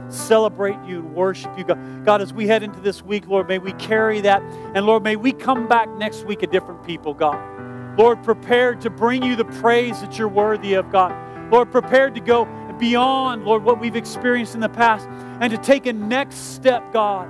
celebrate 0.10 0.78
you 0.86 1.00
and 1.00 1.16
worship 1.16 1.58
you. 1.58 1.64
God. 1.64 2.06
God, 2.06 2.22
as 2.22 2.34
we 2.34 2.48
head 2.48 2.64
into 2.64 2.80
this 2.80 3.02
week, 3.02 3.28
Lord, 3.28 3.48
may 3.48 3.60
we 3.60 3.74
carry 3.74 4.22
that. 4.22 4.42
And 4.74 4.86
Lord, 4.86 5.04
may 5.04 5.16
we 5.16 5.32
come 5.32 5.68
back 5.68 5.90
next 5.98 6.26
week 6.26 6.44
a 6.44 6.48
different 6.48 6.86
people, 6.86 7.14
God. 7.14 7.98
Lord, 7.98 8.24
prepared 8.24 8.82
to 8.82 8.90
bring 8.90 9.24
you 9.24 9.36
the 9.36 9.46
praise 9.46 10.02
that 10.02 10.18
you're 10.18 10.28
worthy 10.28 10.74
of, 10.74 10.92
God. 10.92 11.52
Lord, 11.52 11.72
prepared 11.72 12.16
to 12.16 12.22
go 12.22 12.46
beyond, 12.80 13.46
Lord, 13.46 13.64
what 13.64 13.80
we've 13.80 13.96
experienced 13.96 14.56
in 14.56 14.62
the 14.62 14.70
past 14.70 15.08
and 15.40 15.52
to 15.52 15.58
take 15.58 15.86
a 15.86 15.94
next 15.94 16.56
step, 16.56 16.92
God, 16.92 17.30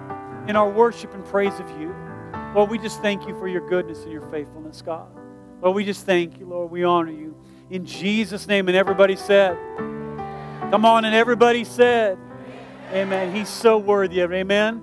in 0.49 0.55
our 0.55 0.69
worship 0.69 1.13
and 1.13 1.23
praise 1.26 1.59
of 1.59 1.69
you. 1.80 1.95
Lord, 2.55 2.69
we 2.69 2.78
just 2.78 3.01
thank 3.01 3.28
you 3.28 3.38
for 3.38 3.47
your 3.47 3.67
goodness 3.67 4.03
and 4.03 4.11
your 4.11 4.28
faithfulness, 4.30 4.82
God. 4.82 5.07
Lord, 5.61 5.76
we 5.76 5.86
just 5.86 6.05
thank 6.05 6.39
you, 6.39 6.45
Lord. 6.45 6.71
We 6.71 6.84
honor 6.84 7.11
you. 7.11 7.36
In 7.69 7.86
Jesus' 7.86 8.47
name. 8.47 8.67
And 8.67 8.78
everybody 8.78 9.15
said, 9.15 9.57
Come 10.71 10.84
on, 10.84 11.05
and 11.05 11.13
everybody 11.13 11.63
said, 11.63 12.17
Amen. 12.95 13.35
He's 13.35 13.49
so 13.49 13.77
worthy 13.77 14.21
of 14.21 14.31
it. 14.31 14.37
Amen. 14.37 14.81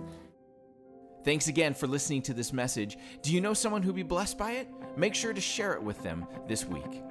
Thanks 1.24 1.48
again 1.48 1.72
for 1.72 1.86
listening 1.86 2.20
to 2.22 2.34
this 2.34 2.52
message. 2.52 2.98
Do 3.22 3.32
you 3.32 3.40
know 3.40 3.54
someone 3.54 3.82
who'd 3.82 3.94
be 3.94 4.02
blessed 4.02 4.36
by 4.36 4.52
it? 4.52 4.68
Make 4.96 5.14
sure 5.14 5.32
to 5.32 5.40
share 5.40 5.72
it 5.72 5.82
with 5.82 6.02
them 6.02 6.26
this 6.46 6.66
week. 6.66 7.02